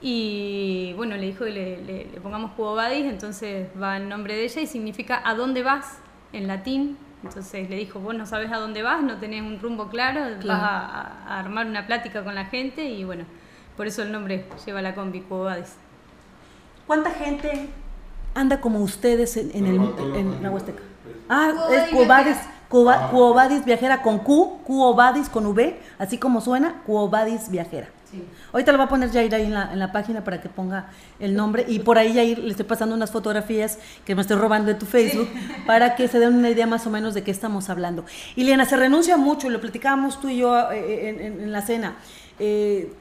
Y 0.00 0.92
bueno, 0.96 1.16
le 1.16 1.26
dijo 1.26 1.44
que 1.44 1.50
le, 1.50 2.20
pongamos 2.20 2.52
Cubo 2.52 2.80
entonces 2.80 3.68
va 3.80 3.96
el 3.96 4.08
nombre 4.08 4.36
de 4.36 4.44
ella 4.44 4.62
y 4.62 4.66
significa 4.66 5.20
¿a 5.24 5.34
dónde 5.34 5.62
vas? 5.62 5.98
en 6.32 6.46
latín. 6.46 6.96
Entonces 7.22 7.68
le 7.68 7.76
dijo, 7.76 7.98
vos 7.98 8.14
no 8.14 8.26
sabes 8.26 8.52
a 8.52 8.58
dónde 8.58 8.82
vas, 8.82 9.02
no 9.02 9.16
tenés 9.16 9.42
un 9.42 9.58
rumbo 9.58 9.88
claro, 9.88 10.20
vas 10.44 10.62
a, 10.62 11.38
armar 11.38 11.66
una 11.66 11.86
plática 11.86 12.22
con 12.22 12.34
la 12.34 12.44
gente 12.44 12.84
y 12.84 13.04
bueno, 13.04 13.24
por 13.76 13.88
eso 13.88 14.02
el 14.02 14.12
nombre 14.12 14.46
lleva 14.64 14.82
la 14.82 14.94
combi, 14.94 15.22
Cubo 15.22 15.48
¿Cuánta 16.86 17.10
gente 17.10 17.68
anda 18.34 18.60
como 18.60 18.78
ustedes 18.80 19.36
en, 19.36 19.66
el, 19.66 19.80
en 20.16 20.42
la 20.42 20.50
Huasteca? 20.50 20.82
Ah, 21.28 21.52
es 21.70 21.88
Cuobadis, 21.88 22.36
Cuobadis 22.68 23.64
Viajera 23.64 24.00
con 24.00 24.20
Q, 24.20 24.60
Cuobadis 24.64 25.28
con 25.28 25.44
V, 25.46 25.78
así 25.98 26.18
como 26.18 26.40
suena, 26.40 26.82
Cuobadis 26.86 27.50
Viajera. 27.50 27.88
Ahorita 28.52 28.72
lo 28.72 28.78
va 28.78 28.84
a 28.84 28.88
poner 28.88 29.10
Jair 29.10 29.34
ahí 29.34 29.44
en 29.44 29.54
la, 29.54 29.72
en 29.72 29.78
la 29.78 29.92
página 29.92 30.24
para 30.24 30.40
que 30.40 30.48
ponga 30.48 30.88
el 31.20 31.34
nombre. 31.34 31.64
Y 31.68 31.80
por 31.80 31.98
ahí 31.98 32.14
Jair 32.14 32.38
le 32.38 32.50
estoy 32.50 32.64
pasando 32.64 32.94
unas 32.94 33.10
fotografías 33.10 33.78
que 34.04 34.14
me 34.14 34.22
estoy 34.22 34.36
robando 34.36 34.72
de 34.72 34.74
tu 34.74 34.86
Facebook 34.86 35.28
para 35.66 35.94
que 35.96 36.08
se 36.08 36.18
den 36.18 36.34
una 36.34 36.50
idea 36.50 36.66
más 36.66 36.86
o 36.86 36.90
menos 36.90 37.14
de 37.14 37.22
qué 37.22 37.30
estamos 37.30 37.70
hablando. 37.70 38.04
Y 38.36 38.44
Liana, 38.44 38.64
se 38.64 38.76
renuncia 38.76 39.16
mucho, 39.16 39.48
lo 39.50 39.60
platicábamos 39.60 40.20
tú 40.20 40.28
y 40.28 40.38
yo 40.38 40.70
eh, 40.72 41.08
en, 41.08 41.20
en, 41.42 41.52
la 41.52 41.62
cena. 41.62 41.96
Eh, 42.38 42.92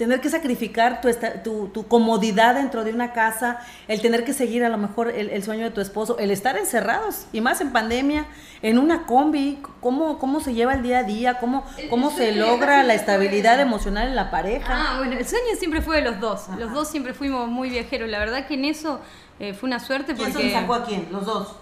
tener 0.00 0.22
que 0.22 0.30
sacrificar 0.30 1.02
tu, 1.44 1.68
tu, 1.68 1.86
comodidad 1.86 2.54
dentro 2.54 2.84
de 2.84 2.94
una 2.94 3.12
casa, 3.12 3.60
el 3.86 4.00
tener 4.00 4.24
que 4.24 4.32
seguir 4.32 4.64
a 4.64 4.70
lo 4.70 4.78
mejor 4.78 5.08
el, 5.08 5.42
sueño 5.42 5.64
de 5.64 5.72
tu 5.72 5.82
esposo, 5.82 6.18
el 6.18 6.30
estar 6.30 6.56
encerrados 6.56 7.26
y 7.34 7.42
más 7.42 7.60
en 7.60 7.70
pandemia, 7.70 8.24
en 8.62 8.78
una 8.78 9.04
combi, 9.04 9.58
cómo, 9.82 10.18
cómo 10.18 10.40
se 10.40 10.54
lleva 10.54 10.72
el 10.72 10.82
día 10.82 11.00
a 11.00 11.02
día, 11.02 11.38
cómo, 11.38 11.66
cómo 11.90 12.10
se 12.10 12.32
logra 12.32 12.82
la 12.82 12.94
estabilidad 12.94 13.60
emocional 13.60 14.08
en 14.08 14.16
la 14.16 14.30
pareja. 14.30 14.68
Ah, 14.70 14.94
bueno, 14.96 15.18
el 15.18 15.28
sueño 15.28 15.54
siempre 15.58 15.82
fue 15.82 15.96
de 15.96 16.02
los 16.02 16.18
dos, 16.18 16.46
los 16.58 16.72
dos 16.72 16.88
siempre 16.88 17.12
fuimos 17.12 17.46
muy 17.50 17.68
viajeros, 17.68 18.08
la 18.08 18.20
verdad 18.20 18.46
que 18.46 18.54
en 18.54 18.64
eso 18.64 19.00
eh, 19.38 19.52
fue 19.52 19.66
una 19.66 19.80
suerte 19.80 20.14
porque... 20.14 20.32
¿Quién 20.32 20.52
sacó 20.54 20.72
a 20.72 20.86
quién? 20.86 21.08
Los 21.12 21.26
dos. 21.26 21.56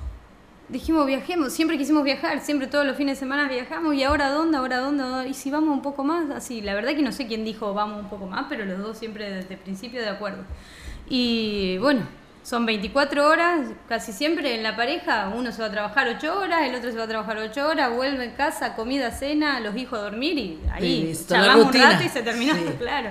Dijimos 0.69 1.07
viajemos, 1.07 1.53
siempre 1.53 1.79
quisimos 1.79 2.05
viajar, 2.05 2.41
siempre 2.41 2.67
todos 2.67 2.87
los 2.87 2.97
fines 2.97 3.17
de 3.17 3.21
semana 3.21 3.49
viajamos 3.49 3.95
y 3.95 4.03
ahora 4.03 4.31
dónde, 4.31 4.59
ahora 4.59 4.79
dónde, 4.79 5.29
y 5.29 5.35
si 5.35 5.51
vamos 5.51 5.71
un 5.71 5.83
poco 5.83 6.05
más, 6.05 6.31
así, 6.31 6.61
la 6.61 6.75
verdad 6.75 6.95
que 6.95 7.03
no 7.03 7.13
sé 7.13 7.27
quién 7.27 7.45
dijo 7.45 7.73
vamos 7.75 8.03
un 8.03 8.11
poco 8.11 8.27
más, 8.27 8.47
pero 8.49 8.65
los 8.65 8.79
dos 8.79 8.99
siempre 8.99 9.31
desde 9.33 9.55
el 9.55 9.61
principio 9.61 10.01
de 10.01 10.09
acuerdo. 10.09 10.45
Y 11.09 11.79
bueno, 11.79 12.03
son 12.43 12.67
24 12.67 13.27
horas, 13.27 13.69
casi 13.89 14.13
siempre 14.13 14.55
en 14.55 14.63
la 14.63 14.77
pareja, 14.77 15.33
uno 15.35 15.53
se 15.53 15.63
va 15.63 15.69
a 15.69 15.71
trabajar 15.71 16.09
8 16.09 16.39
horas, 16.39 16.63
el 16.63 16.75
otro 16.75 16.91
se 16.91 16.99
va 16.99 17.05
a 17.05 17.09
trabajar 17.09 17.39
8 17.39 17.69
horas, 17.69 17.95
vuelve 17.95 18.25
en 18.25 18.33
casa, 18.33 18.75
comida, 18.75 19.11
cena, 19.11 19.61
los 19.61 19.77
hijos 19.77 19.99
a 19.99 20.03
dormir 20.03 20.39
y 20.39 20.61
ahí 20.71 21.13
charlamos 21.27 21.67
un 21.67 21.73
rato 21.73 22.05
y 22.05 22.09
se 22.09 22.23
terminó, 22.23 22.55
claro. 22.79 23.11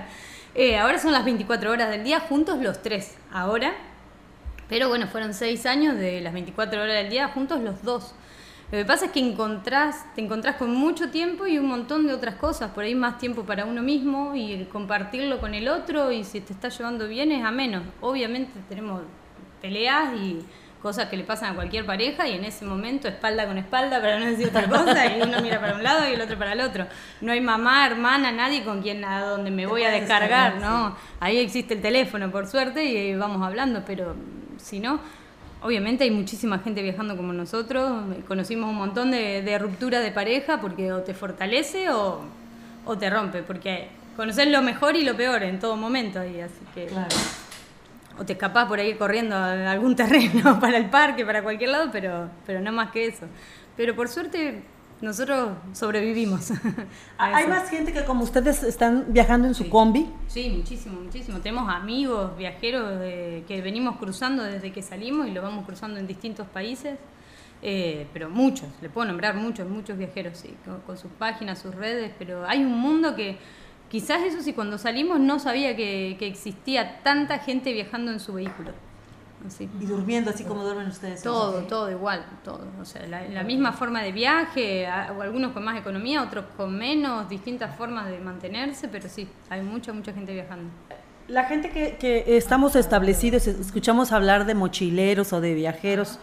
Eh, 0.54 0.78
ahora 0.78 0.98
son 0.98 1.12
las 1.12 1.24
24 1.24 1.72
horas 1.72 1.89
del 1.89 2.04
día, 2.04 2.20
juntos 2.20 2.60
los 2.60 2.82
tres, 2.82 3.15
ahora 3.32 3.76
pero 4.69 4.89
bueno, 4.89 5.08
fueron 5.08 5.34
seis 5.34 5.65
años 5.65 5.97
de 5.97 6.21
las 6.21 6.34
24 6.34 6.82
horas 6.82 6.95
del 6.95 7.10
día 7.10 7.30
juntos 7.30 7.62
los 7.62 7.84
dos. 7.84 8.13
Lo 8.69 8.77
que 8.80 8.84
pasa 8.86 9.06
es 9.06 9.12
que 9.12 9.21
encontrás, 9.21 10.06
te 10.13 10.21
encontrás 10.21 10.58
con 10.58 10.75
mucho 10.75 11.10
tiempo 11.10 11.47
y 11.47 11.58
un 11.58 11.67
montón 11.67 12.06
de 12.06 12.13
otras 12.13 12.36
cosas, 12.36 12.71
por 12.71 12.84
ahí 12.84 12.95
más 12.95 13.17
tiempo 13.17 13.43
para 13.43 13.63
uno 13.63 13.82
mismo 13.82 14.36
y 14.36 14.65
compartirlo 14.65 15.39
con 15.39 15.53
el 15.53 15.69
otro 15.69 16.12
y 16.12 16.25
si 16.25 16.41
te 16.41 16.51
está 16.51 16.67
llevando 16.67 17.08
bien 17.08 17.32
es 17.32 17.45
a 17.45 17.51
menos. 17.51 17.84
Obviamente 18.01 18.51
tenemos 18.67 19.03
peleas 19.62 20.13
y 20.15 20.41
cosas 20.82 21.08
que 21.08 21.15
le 21.15 21.23
pasan 21.23 21.53
a 21.53 21.56
cualquier 21.56 21.86
pareja 21.86 22.27
y 22.27 22.34
en 22.34 22.43
ese 22.43 22.65
momento 22.65 23.08
espalda 23.08 23.47
con 23.47 23.58
espalda 23.58 24.01
para 24.01 24.19
no 24.19 24.25
decir 24.25 24.49
otra 24.49 24.67
cosa 24.69 25.15
y 25.15 25.21
uno 25.21 25.41
mira 25.41 25.62
para 25.62 25.75
un 25.75 25.84
lado 25.84 26.08
y 26.10 26.13
el 26.13 26.21
otro 26.21 26.38
para 26.38 26.51
el 26.51 26.60
otro. 26.60 26.88
No 27.21 27.32
hay 27.32 27.39
mamá, 27.39 27.88
hermana, 27.88 28.34
nadie 28.34 28.65
con 28.65 28.82
quien 28.82 29.06
a 29.06 29.21
donde 29.21 29.49
me 29.49 29.65
voy 29.65 29.84
a 29.84 29.91
descargar, 29.91 30.58
¿no? 30.58 30.93
Ahí 31.21 31.38
existe 31.38 31.73
el 31.75 31.82
teléfono 31.82 32.30
por 32.32 32.47
suerte 32.47 32.84
y 32.84 33.15
vamos 33.15 33.41
hablando, 33.45 33.84
pero 33.86 34.13
si 34.58 34.80
no, 34.80 35.00
obviamente 35.62 36.04
hay 36.04 36.12
muchísima 36.12 36.60
gente 36.60 36.82
viajando 36.82 37.15
como 37.15 37.34
nosotros, 37.34 38.04
conocimos 38.28 38.70
un 38.70 38.76
montón 38.76 39.12
de, 39.12 39.41
de 39.41 39.60
rupturas 39.60 40.04
de 40.04 40.12
pareja 40.12 40.62
porque 40.62 40.91
o 40.91 41.02
te 41.02 41.13
fortalece 41.13 41.89
o, 41.89 42.22
te 43.00 43.10
rompe, 43.10 43.43
porque 43.43 43.89
conocer 44.15 44.48
lo 44.48 44.62
mejor 44.62 44.96
y 44.96 45.04
lo 45.04 45.15
peor 45.15 45.43
en 45.43 45.60
todo 45.60 45.76
momento 45.76 46.20
ahí, 46.20 46.39
así 46.41 46.62
que... 46.74 46.89
O 48.20 48.26
te 48.26 48.34
escapás 48.34 48.65
por 48.65 48.80
ahí 48.80 48.96
corriendo 48.96 49.36
a 49.36 49.72
algún 49.72 49.96
terreno 49.96 50.60
para 50.60 50.78
el 50.78 50.89
parque, 50.89 51.24
para 51.24 51.43
cualquier 51.43 51.70
lado, 51.70 51.89
pero, 51.91 52.30
pero 52.48 52.62
no 52.62 52.72
más 52.72 52.89
que 52.89 53.06
eso. 53.06 53.28
Pero 53.76 53.96
por 53.96 54.08
suerte 54.10 54.63
nosotros 55.01 55.51
sobrevivimos. 55.73 56.51
¿Hay 57.17 57.47
más 57.47 57.69
gente 57.69 57.93
que 57.93 58.03
como 58.03 58.23
ustedes 58.23 58.63
están 58.63 59.05
viajando 59.10 59.47
en 59.47 59.53
su 59.53 59.69
combi? 59.69 60.10
Sí, 60.27 60.49
muchísimo, 60.49 61.01
muchísimo. 61.01 61.39
Tenemos 61.39 61.69
amigos, 61.69 62.36
viajeros 62.38 62.99
que 63.47 63.62
venimos 63.63 63.97
cruzando 63.97 64.43
desde 64.43 64.71
que 64.71 64.81
salimos 64.81 65.27
y 65.27 65.31
lo 65.31 65.41
vamos 65.41 65.65
cruzando 65.65 65.99
en 65.99 66.07
distintos 66.07 66.47
países. 66.47 66.97
Eh, 67.62 68.07
pero 68.13 68.29
muchos, 68.29 68.69
le 68.81 68.89
puedo 68.89 69.07
nombrar 69.07 69.36
muchos, 69.36 69.67
muchos 69.67 69.97
viajeros, 69.97 70.38
sí, 70.38 70.55
con, 70.86 70.97
sus 70.97 71.12
páginas, 71.13 71.60
sus 71.60 71.73
redes, 71.73 72.12
pero 72.19 72.45
hay 72.47 72.63
un 72.63 72.77
mundo 72.77 73.15
que 73.15 73.38
quizás 73.89 74.21
eso 74.21 74.43
sí, 74.43 74.53
cuando 74.53 74.77
salimos 74.77 75.19
no 75.19 75.39
sabía 75.39 75.75
que 75.75 76.15
existía 76.19 77.01
tanta 77.01 77.39
gente 77.39 77.73
viajando 77.73 78.12
en 78.12 78.19
su 78.19 78.33
vehículo. 78.33 78.73
Y 79.80 79.86
durmiendo 79.86 80.32
así 80.32 80.43
como 80.43 80.63
duermen 80.63 80.88
ustedes. 80.88 81.21
Todo, 81.21 81.62
todo 81.63 81.89
igual, 81.91 82.26
todo. 82.43 82.65
O 82.82 82.86
sea, 82.86 83.06
la, 83.08 83.43
misma 83.43 83.71
forma 83.71 84.02
de 84.02 84.12
viaje, 84.12 84.88
algunos 84.88 85.52
con 85.54 85.63
más 85.63 85.78
economía, 85.80 86.23
otros 86.23 86.45
con 86.58 86.78
menos, 86.78 87.30
distintas 87.30 87.76
formas 87.78 88.08
de 88.10 88.19
mantenerse, 88.19 88.88
pero 88.88 89.08
sí, 89.08 89.28
hay 89.50 89.62
mucha, 89.62 89.93
mucha 89.93 90.12
gente 90.12 90.34
viajando 90.34 90.69
la 91.27 91.43
gente 91.43 91.69
que, 91.69 92.23
estamos 92.37 92.75
establecidos, 92.75 93.47
escuchamos 93.47 94.11
hablar 94.11 94.45
de 94.45 94.55
mochileros 94.55 95.33
o 95.33 95.41
de 95.41 95.53
viajeros 95.53 96.19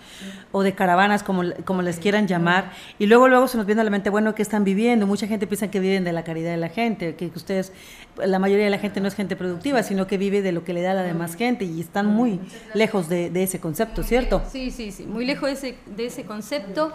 o 0.51 0.63
de 0.63 0.75
caravanas, 0.75 1.23
como, 1.23 1.43
como 1.65 1.83
les 1.83 1.99
quieran 1.99 2.27
llamar, 2.27 2.73
y 2.99 3.07
luego 3.07 3.29
luego 3.29 3.47
se 3.47 3.59
nos 3.59 3.67
viene 3.67 3.83
a 3.83 3.85
la 3.85 3.91
mente, 3.91 4.09
bueno, 4.09 4.35
¿qué 4.35 4.43
están 4.43 4.65
viviendo? 4.65 5.07
Mucha 5.07 5.27
gente 5.27 5.47
piensa 5.47 5.71
que 5.71 5.79
viven 5.79 6.05
de 6.05 6.13
la 6.13 6.25
caridad 6.25 6.53
de 6.53 6.57
la 6.57 6.71
gente, 6.71 7.17
que 7.17 7.27
ustedes, 7.35 7.73
la 8.17 8.39
mayoría 8.39 8.65
de 8.65 8.71
la 8.71 8.79
gente 8.79 9.01
no 9.01 9.09
es 9.09 9.15
gente 9.15 9.37
productiva, 9.37 9.83
sino 9.83 10.07
que 10.07 10.17
vive 10.17 10.41
de 10.41 10.53
lo 10.53 10.65
que 10.65 10.73
le 10.73 10.81
da 10.81 10.93
a 10.93 10.95
la 10.95 11.03
demás 11.03 11.35
gente, 11.35 11.67
y 11.67 11.81
están 11.81 12.07
muy 12.07 12.41
lejos 12.73 13.09
de, 13.09 13.31
ese 13.43 13.61
concepto, 13.61 14.03
¿cierto? 14.03 14.43
Sí, 14.51 14.71
sí, 14.71 14.91
sí, 14.91 15.05
muy 15.05 15.27
lejos 15.27 15.49
de 15.49 15.53
ese, 15.53 15.77
de 15.87 16.07
ese 16.07 16.25
concepto. 16.25 16.93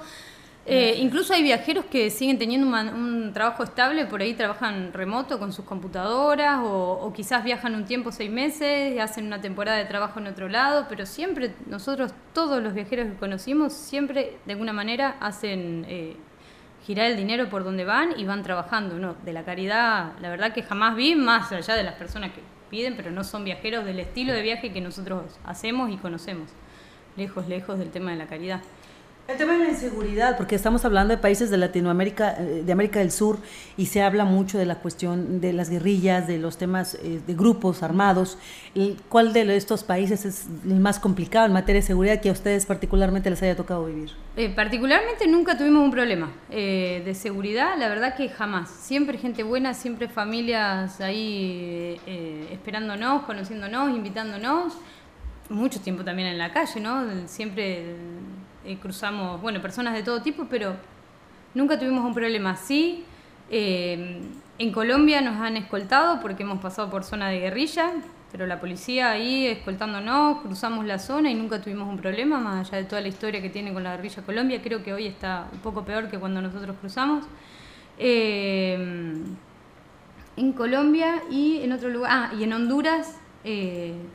Eh, 0.66 0.98
incluso 1.00 1.34
hay 1.34 1.42
viajeros 1.42 1.86
que 1.86 2.12
siguen 2.12 2.38
teniendo 2.38 2.68
un, 2.68 3.32
trabajo 3.34 3.64
estable, 3.64 4.06
por 4.06 4.22
ahí 4.22 4.34
trabajan 4.34 4.94
remoto 4.94 5.40
con 5.40 5.52
sus 5.52 5.66
computadoras 5.66 6.60
o, 6.64 7.12
quizás 7.16 7.44
viajan 7.44 7.74
un 7.76 7.86
tiempo, 7.86 8.12
seis 8.12 8.30
meses, 8.30 9.00
hacen 9.00 9.26
una 9.26 9.42
temporada 9.42 9.78
de 9.78 9.86
trabajo 9.86 10.20
en 10.20 10.28
otro 10.28 10.48
lado, 10.48 10.86
pero 10.88 11.06
siempre 11.06 11.56
nosotros, 11.66 12.14
todos 12.34 12.62
los 12.62 12.74
viajeros 12.74 13.08
que 13.08 13.16
conocimos, 13.16 13.74
siempre 13.74 14.38
de 14.46 14.54
alguna 14.54 14.74
manera 14.74 15.16
hacen 15.20 15.86
eh, 15.88 16.16
girar 16.86 17.08
el 17.08 17.18
dinero 17.18 17.50
por 17.50 17.64
donde 17.64 17.86
van 17.86 18.20
y 18.20 18.26
van 18.26 18.44
trabajando. 18.44 19.00
¿no? 19.00 19.16
De 19.26 19.34
la 19.34 19.44
caridad, 19.44 20.14
la 20.22 20.30
verdad 20.30 20.54
que 20.54 20.62
jamás 20.62 20.96
vi, 20.96 21.16
más 21.16 21.52
allá 21.52 21.76
de 21.76 21.84
las 21.84 21.96
personas 21.96 22.32
que 22.32 22.42
piden, 22.70 22.96
pero 22.96 23.10
no 23.12 23.24
son 23.24 23.44
viajeros 23.44 23.86
del 23.86 24.00
estilo 24.00 24.34
de 24.34 24.42
viaje 24.42 24.72
que 24.72 24.82
nosotros 24.82 25.40
hacemos 25.46 25.90
y 25.92 25.98
conocemos. 25.98 26.50
Lejos, 27.18 27.48
lejos 27.48 27.80
del 27.80 27.90
tema 27.90 28.12
de 28.12 28.18
la 28.18 28.28
caridad. 28.28 28.62
El 29.30 29.38
tema 29.38 29.54
de 29.54 29.60
la 29.60 29.70
inseguridad, 29.70 30.38
porque 30.38 30.56
estamos 30.56 30.86
hablando 30.86 31.14
de 31.14 31.20
países 31.20 31.52
de 31.52 31.58
Latinoamérica, 31.58 32.36
eh, 32.40 32.64
de 32.66 32.72
América 32.72 32.98
del 32.98 33.12
Sur, 33.12 33.38
y 33.78 33.86
se 33.86 34.02
habla 34.02 34.26
mucho 34.26 34.58
de 34.58 34.66
la 34.66 34.80
cuestión 34.80 35.40
de 35.40 35.54
las 35.54 35.70
guerrillas, 35.70 36.26
de 36.26 36.40
los 36.40 36.58
temas 36.58 36.96
eh, 36.96 37.22
de 37.28 37.34
grupos 37.36 37.84
armados. 37.84 38.40
¿Cuál 39.08 39.32
de 39.32 39.56
estos 39.56 39.84
países 39.84 40.26
es 40.26 40.48
el 40.66 40.80
más 40.80 40.98
complicado 40.98 41.46
en 41.46 41.54
materia 41.54 41.80
de 41.80 41.86
seguridad 41.86 42.20
que 42.22 42.30
a 42.30 42.32
ustedes 42.32 42.66
particularmente 42.66 43.30
les 43.30 43.40
haya 43.44 43.56
tocado 43.56 43.86
vivir? 43.86 44.10
Eh, 44.36 44.50
particularmente 44.50 45.28
nunca 45.28 45.56
tuvimos 45.56 45.84
un 45.84 45.92
problema 45.92 46.32
de 46.50 47.14
seguridad, 47.14 47.78
la 47.78 47.88
verdad 47.88 48.16
que 48.16 48.30
jamás. 48.30 48.72
Siempre 48.72 49.20
gente 49.20 49.44
buena, 49.44 49.76
siempre 49.76 50.08
familias 50.08 51.02
ahí 51.02 52.02
esperándonos, 52.52 53.26
conociéndonos, 53.26 53.92
invitándonos. 53.92 54.74
Mucho 55.50 55.80
tiempo 55.82 56.04
también 56.04 56.30
en 56.30 56.40
la 56.40 56.52
calle, 56.52 56.80
¿no? 56.80 57.28
Siempre 57.28 57.96
eh, 58.70 58.78
cruzamos, 58.80 59.42
bueno, 59.42 59.60
personas 59.64 59.96
de 59.96 60.04
todo 60.04 60.22
tipo, 60.22 60.46
pero 60.48 60.76
nunca 61.56 61.80
tuvimos 61.80 62.06
un 62.06 62.14
problema 62.14 62.52
así. 62.52 63.04
Eh, 63.50 64.22
en 64.60 64.72
Colombia 64.72 65.22
nos 65.22 65.38
han 65.38 65.58
escoltado 65.58 66.20
porque 66.22 66.44
hemos 66.44 66.60
pasado 66.60 66.88
por 66.92 67.04
zona 67.04 67.30
de 67.30 67.40
guerrilla, 67.40 67.94
pero 68.32 68.46
la 68.46 68.60
policía 68.60 69.10
ahí 69.10 69.48
escoltándonos, 69.48 70.42
cruzamos 70.42 70.86
la 70.86 71.00
zona 71.00 71.32
y 71.32 71.34
nunca 71.34 71.60
tuvimos 71.60 71.90
un 71.90 71.98
problema, 71.98 72.40
más 72.40 72.68
allá 72.68 72.78
de 72.78 72.84
toda 72.84 73.02
la 73.02 73.08
historia 73.08 73.42
que 73.42 73.50
tiene 73.50 73.74
con 73.74 73.82
la 73.82 73.96
guerrilla 73.96 74.22
Colombia, 74.22 74.62
creo 74.62 74.84
que 74.84 74.94
hoy 74.94 75.08
está 75.08 75.48
un 75.52 75.60
poco 75.62 75.84
peor 75.84 76.08
que 76.08 76.20
cuando 76.20 76.40
nosotros 76.40 76.76
cruzamos. 76.80 77.26
Eh, 77.98 79.16
en 80.38 80.54
Colombia 80.54 81.24
y 81.32 81.62
en 81.64 81.72
otro 81.72 81.90
lugar, 81.90 82.12
ah, 82.14 82.32
y 82.38 82.44
en 82.44 82.54
Honduras 82.54 83.18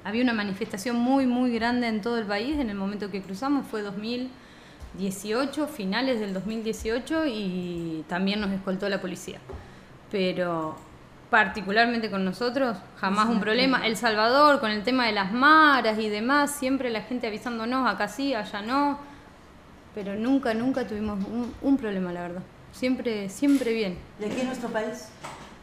había 0.05 0.23
una 0.23 0.33
manifestación 0.33 0.97
muy, 0.97 1.27
muy 1.27 1.53
grande 1.53 1.88
en 1.88 2.01
todo 2.03 2.19
el 2.19 2.25
país 2.25 2.57
en 2.57 2.71
el 2.71 2.77
momento 2.77 3.11
que 3.11 3.21
cruzamos, 3.21 3.67
fue 3.67 3.83
2000. 3.83 4.31
18, 4.98 5.66
finales 5.66 6.20
del 6.20 6.33
2018, 6.33 7.26
y 7.26 8.04
también 8.09 8.40
nos 8.40 8.50
escoltó 8.50 8.88
la 8.88 9.00
policía. 9.00 9.38
Pero 10.11 10.76
particularmente 11.30 12.11
con 12.11 12.24
nosotros, 12.24 12.76
jamás 12.96 13.28
un 13.28 13.40
problema. 13.40 13.85
El 13.87 13.96
Salvador, 13.96 14.61
con 14.61 14.70
el 14.70 14.85
tema 14.85 15.07
de 15.07 15.12
las 15.12 15.33
maras 15.33 15.98
y 15.98 16.09
demás, 16.09 16.52
siempre 16.52 16.90
la 16.90 17.02
gente 17.02 17.26
avisándonos, 17.26 17.90
acá 17.90 18.07
sí, 18.07 18.35
allá 18.35 18.62
no, 18.62 19.00
pero 19.96 20.14
nunca, 20.14 20.54
nunca 20.54 20.87
tuvimos 20.87 21.18
un, 21.61 21.76
problema, 21.76 22.12
la 22.12 22.22
verdad. 22.22 22.42
Siempre, 22.72 23.28
siempre 23.28 23.72
bien. 23.72 23.98
¿Y 24.20 24.24
aquí 24.24 24.40
en 24.42 24.46
nuestro 24.46 24.68
país? 24.68 25.09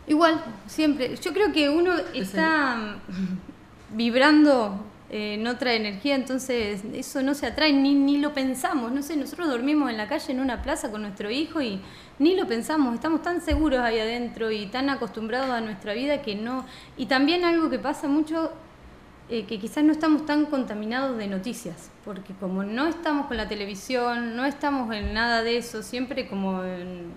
Igual, 0.08 0.44
siempre. 0.68 1.16
Yo 1.16 1.32
creo 1.32 1.54
que 1.54 1.70
uno 1.70 1.94
está 2.14 2.98
vibrando 3.92 4.86
en 5.14 5.46
otra 5.46 5.74
energía, 5.74 6.16
entonces 6.16 6.84
eso 6.94 7.22
no 7.22 7.34
se 7.34 7.46
atrae, 7.46 7.74
ni, 7.74 7.94
ni 7.94 8.18
lo 8.18 8.34
pensamos, 8.34 8.94
no 8.94 9.04
sé, 9.04 9.18
nosotros 9.18 9.50
dormimos 9.50 9.90
en 9.90 9.98
la 9.98 10.08
calle 10.08 10.32
en 10.32 10.40
una 10.40 10.62
plaza 10.62 10.90
con 10.90 11.02
nuestro 11.02 11.30
hijo 11.30 11.62
y 11.62 11.82
ni 12.18 12.34
lo 12.38 12.48
pensamos, 12.48 12.94
estamos 12.94 13.22
tan 13.22 13.42
seguros 13.42 13.82
ahí 13.82 14.00
adentro 14.00 14.52
y 14.52 14.68
tan 14.68 14.90
acostumbrados 14.90 15.50
a 15.50 15.60
nuestra 15.60 15.94
vida 15.94 16.22
que 16.22 16.36
no, 16.36 16.66
y 16.96 17.08
también 17.08 17.44
algo 17.44 17.70
que 17.70 17.78
pasa 17.78 18.08
mucho, 18.08 18.54
eh, 19.28 19.44
que 19.44 19.60
quizás 19.60 19.84
no 19.84 19.92
estamos 19.92 20.26
tan 20.26 20.46
contaminados 20.46 21.18
de 21.18 21.28
noticias, 21.28 21.92
porque 22.06 22.34
como 22.34 22.64
no 22.64 22.88
estamos 22.88 23.26
con 23.26 23.36
la 23.36 23.50
televisión, 23.50 24.38
no 24.38 24.46
estamos 24.46 24.96
en 24.96 25.14
nada 25.14 25.44
de 25.44 25.58
eso, 25.58 25.84
siempre 25.84 26.30
como 26.30 26.64
en 26.64 27.12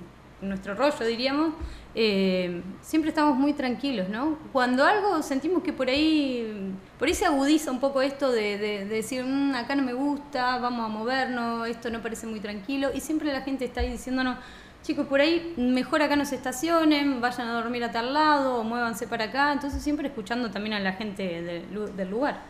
nuestro 0.49 0.75
rollo 0.75 1.05
diríamos, 1.07 1.55
eh, 1.95 2.63
siempre 2.81 3.11
estamos 3.11 3.37
muy 3.37 3.53
tranquilos, 3.53 4.09
¿no? 4.09 4.39
Cuando 4.53 4.85
algo 4.85 5.23
sentimos 5.23 5.63
que 5.63 5.73
por 5.73 5.89
ahí, 5.89 6.75
por 6.99 7.07
ahí 7.07 7.15
se 7.15 7.25
agudiza 7.25 7.71
un 7.71 7.79
poco 7.79 8.03
esto 8.03 8.33
de, 8.33 8.85
decir, 8.87 9.25
mm, 9.25 9.55
acá 9.55 9.77
no 9.77 9.83
me 9.83 9.93
gusta, 9.93 10.59
vamos 10.59 10.85
a 10.85 10.89
movernos, 10.89 11.69
esto 11.69 11.91
no 11.91 12.03
parece 12.03 12.27
muy 12.27 12.41
tranquilo, 12.41 12.91
y 12.93 13.01
siempre 13.01 13.33
la 13.33 13.43
gente 13.43 13.65
está 13.65 13.81
ahí 13.81 13.91
diciéndonos, 13.91 14.39
chicos, 14.83 15.07
por 15.07 15.21
ahí 15.21 15.55
mejor 15.57 16.03
acá 16.03 16.17
no 16.17 16.25
se 16.25 16.35
estacionen, 16.35 17.21
vayan 17.21 17.49
a 17.49 17.55
dormir 17.55 17.85
a 17.85 17.93
tal 17.93 18.13
lado, 18.13 18.57
o 18.57 18.65
muévanse 18.65 19.07
para 19.07 19.27
acá, 19.27 19.53
entonces 19.53 19.83
siempre 19.83 20.09
escuchando 20.09 20.51
también 20.51 20.75
a 20.75 20.81
la 20.81 20.93
gente 20.95 21.43
del 21.43 22.11
lugar. 22.11 22.41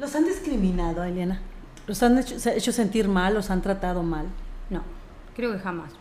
¿Los 0.00 0.16
han 0.16 0.24
discriminado, 0.24 1.04
Eliana? 1.04 1.40
¿Los 1.86 2.02
han 2.02 2.18
hecho, 2.18 2.36
hecho 2.50 2.72
sentir 2.72 3.06
mal? 3.06 3.34
¿Los 3.34 3.50
han 3.50 3.62
tratado 3.62 4.02
mal? 4.02 4.26
No, 4.68 4.82
creo 5.36 5.52
que 5.52 5.58
jamás. 5.58 5.99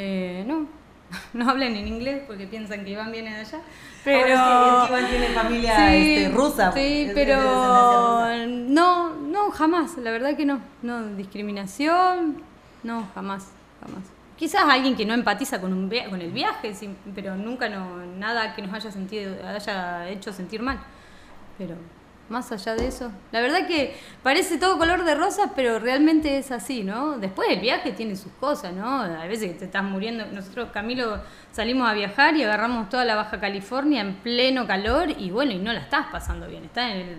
Eh, 0.00 0.44
no, 0.46 0.68
no 1.32 1.50
hablan 1.50 1.74
en 1.74 1.88
inglés 1.88 2.22
porque 2.26 2.46
piensan 2.46 2.84
que 2.84 2.90
Iván 2.90 3.10
viene 3.10 3.34
de 3.34 3.40
allá. 3.40 3.60
Pero 4.04 4.28
Iván 4.28 5.06
tiene 5.10 5.28
familia 5.28 5.94
este, 5.94 6.34
rusa. 6.34 6.72
Sí, 6.72 7.10
pero 7.12 8.36
no, 8.46 9.14
no, 9.16 9.50
jamás. 9.50 9.98
La 9.98 10.12
verdad 10.12 10.36
que 10.36 10.46
no. 10.46 10.60
No, 10.82 11.04
discriminación, 11.16 12.42
no, 12.84 13.08
jamás, 13.14 13.48
jamás. 13.84 14.04
Quizás 14.36 14.62
alguien 14.68 14.94
que 14.94 15.04
no 15.04 15.14
empatiza 15.14 15.60
con, 15.60 15.72
un 15.72 15.90
con 16.08 16.20
el 16.20 16.30
viaje, 16.30 16.72
pero 17.12 17.34
nunca 17.34 17.68
no, 17.68 18.06
nada 18.18 18.54
que 18.54 18.62
nos 18.62 18.72
haya, 18.72 18.92
sentido, 18.92 19.34
haya 19.44 20.08
hecho 20.08 20.32
sentir 20.32 20.62
mal. 20.62 20.78
Pero 21.58 21.74
más 22.28 22.52
allá 22.52 22.74
de 22.74 22.86
eso. 22.86 23.10
La 23.32 23.40
verdad 23.40 23.66
que 23.66 23.96
parece 24.22 24.58
todo 24.58 24.78
color 24.78 25.04
de 25.04 25.14
rosa, 25.14 25.52
pero 25.54 25.78
realmente 25.78 26.38
es 26.38 26.50
así, 26.50 26.84
¿no? 26.84 27.18
Después 27.18 27.48
el 27.50 27.60
viaje 27.60 27.92
tiene 27.92 28.16
sus 28.16 28.32
cosas, 28.32 28.72
¿no? 28.72 29.00
A 29.00 29.26
veces 29.26 29.52
que 29.52 29.58
te 29.58 29.64
estás 29.66 29.84
muriendo. 29.84 30.26
Nosotros, 30.26 30.70
Camilo, 30.72 31.20
salimos 31.52 31.88
a 31.88 31.94
viajar 31.94 32.36
y 32.36 32.42
agarramos 32.42 32.88
toda 32.88 33.04
la 33.04 33.16
Baja 33.16 33.40
California 33.40 34.00
en 34.00 34.16
pleno 34.16 34.66
calor 34.66 35.10
y 35.10 35.30
bueno, 35.30 35.52
y 35.52 35.58
no 35.58 35.72
la 35.72 35.80
estás 35.80 36.06
pasando 36.12 36.46
bien. 36.48 36.64
Estás 36.64 36.92
en 36.92 36.98
el 36.98 37.18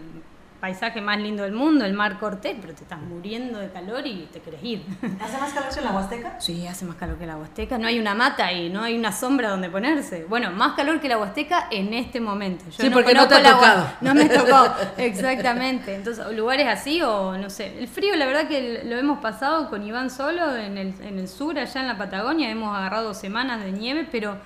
paisaje 0.60 1.02
más 1.02 1.18
lindo 1.20 1.44
del 1.44 1.54
mundo, 1.54 1.86
el 1.86 1.94
mar 1.94 2.20
Cortés, 2.20 2.56
pero 2.60 2.74
te 2.74 2.84
estás 2.84 3.00
muriendo 3.00 3.60
de 3.60 3.70
calor 3.70 4.06
y 4.06 4.28
te 4.32 4.42
querés 4.42 4.64
ir. 4.64 4.84
¿Hace 5.22 5.38
más 5.38 5.54
calor 5.54 5.74
que 5.74 5.82
la 5.82 5.92
Huasteca? 5.92 6.40
Sí, 6.40 6.68
hace 6.68 6.86
más 6.86 6.96
calor 6.98 7.18
que 7.18 7.26
la 7.26 7.38
Huasteca. 7.38 7.78
No 7.78 7.88
hay 7.88 8.00
una 8.00 8.14
mata 8.16 8.52
y 8.52 8.70
no 8.70 8.84
hay 8.84 8.98
una 8.98 9.12
sombra 9.12 9.50
donde 9.50 9.70
ponerse. 9.70 10.26
Bueno, 10.26 10.52
más 10.52 10.74
calor 10.74 11.00
que 11.00 11.08
la 11.08 11.18
Huasteca 11.18 11.68
en 11.72 11.94
este 11.94 12.20
momento. 12.20 12.66
sí, 12.70 12.90
porque 12.90 13.14
no 13.14 13.28
te 13.28 13.36
ha 13.36 13.44
tocado. 13.44 13.88
No 14.02 14.14
me 14.14 14.26
tocó, 14.30 14.68
exactamente. 14.98 15.96
Entonces, 15.96 16.26
lugares 16.36 16.68
así 16.68 17.02
o 17.02 17.38
no 17.38 17.50
sé. 17.50 17.80
El 17.80 17.88
frío, 17.88 18.16
la 18.16 18.26
verdad 18.26 18.48
que 18.48 18.84
lo 18.86 18.98
hemos 18.98 19.20
pasado 19.20 19.70
con 19.70 19.84
Iván 19.84 20.10
solo 20.10 20.56
en 20.56 20.78
el, 20.78 20.94
en 21.02 21.20
el 21.20 21.28
sur, 21.28 21.58
allá 21.58 21.82
en 21.82 21.88
la 21.88 21.98
Patagonia. 21.98 22.50
Hemos 22.50 22.76
agarrado 22.76 23.14
semanas 23.14 23.64
de 23.64 23.72
nieve, 23.72 24.08
pero 24.12 24.38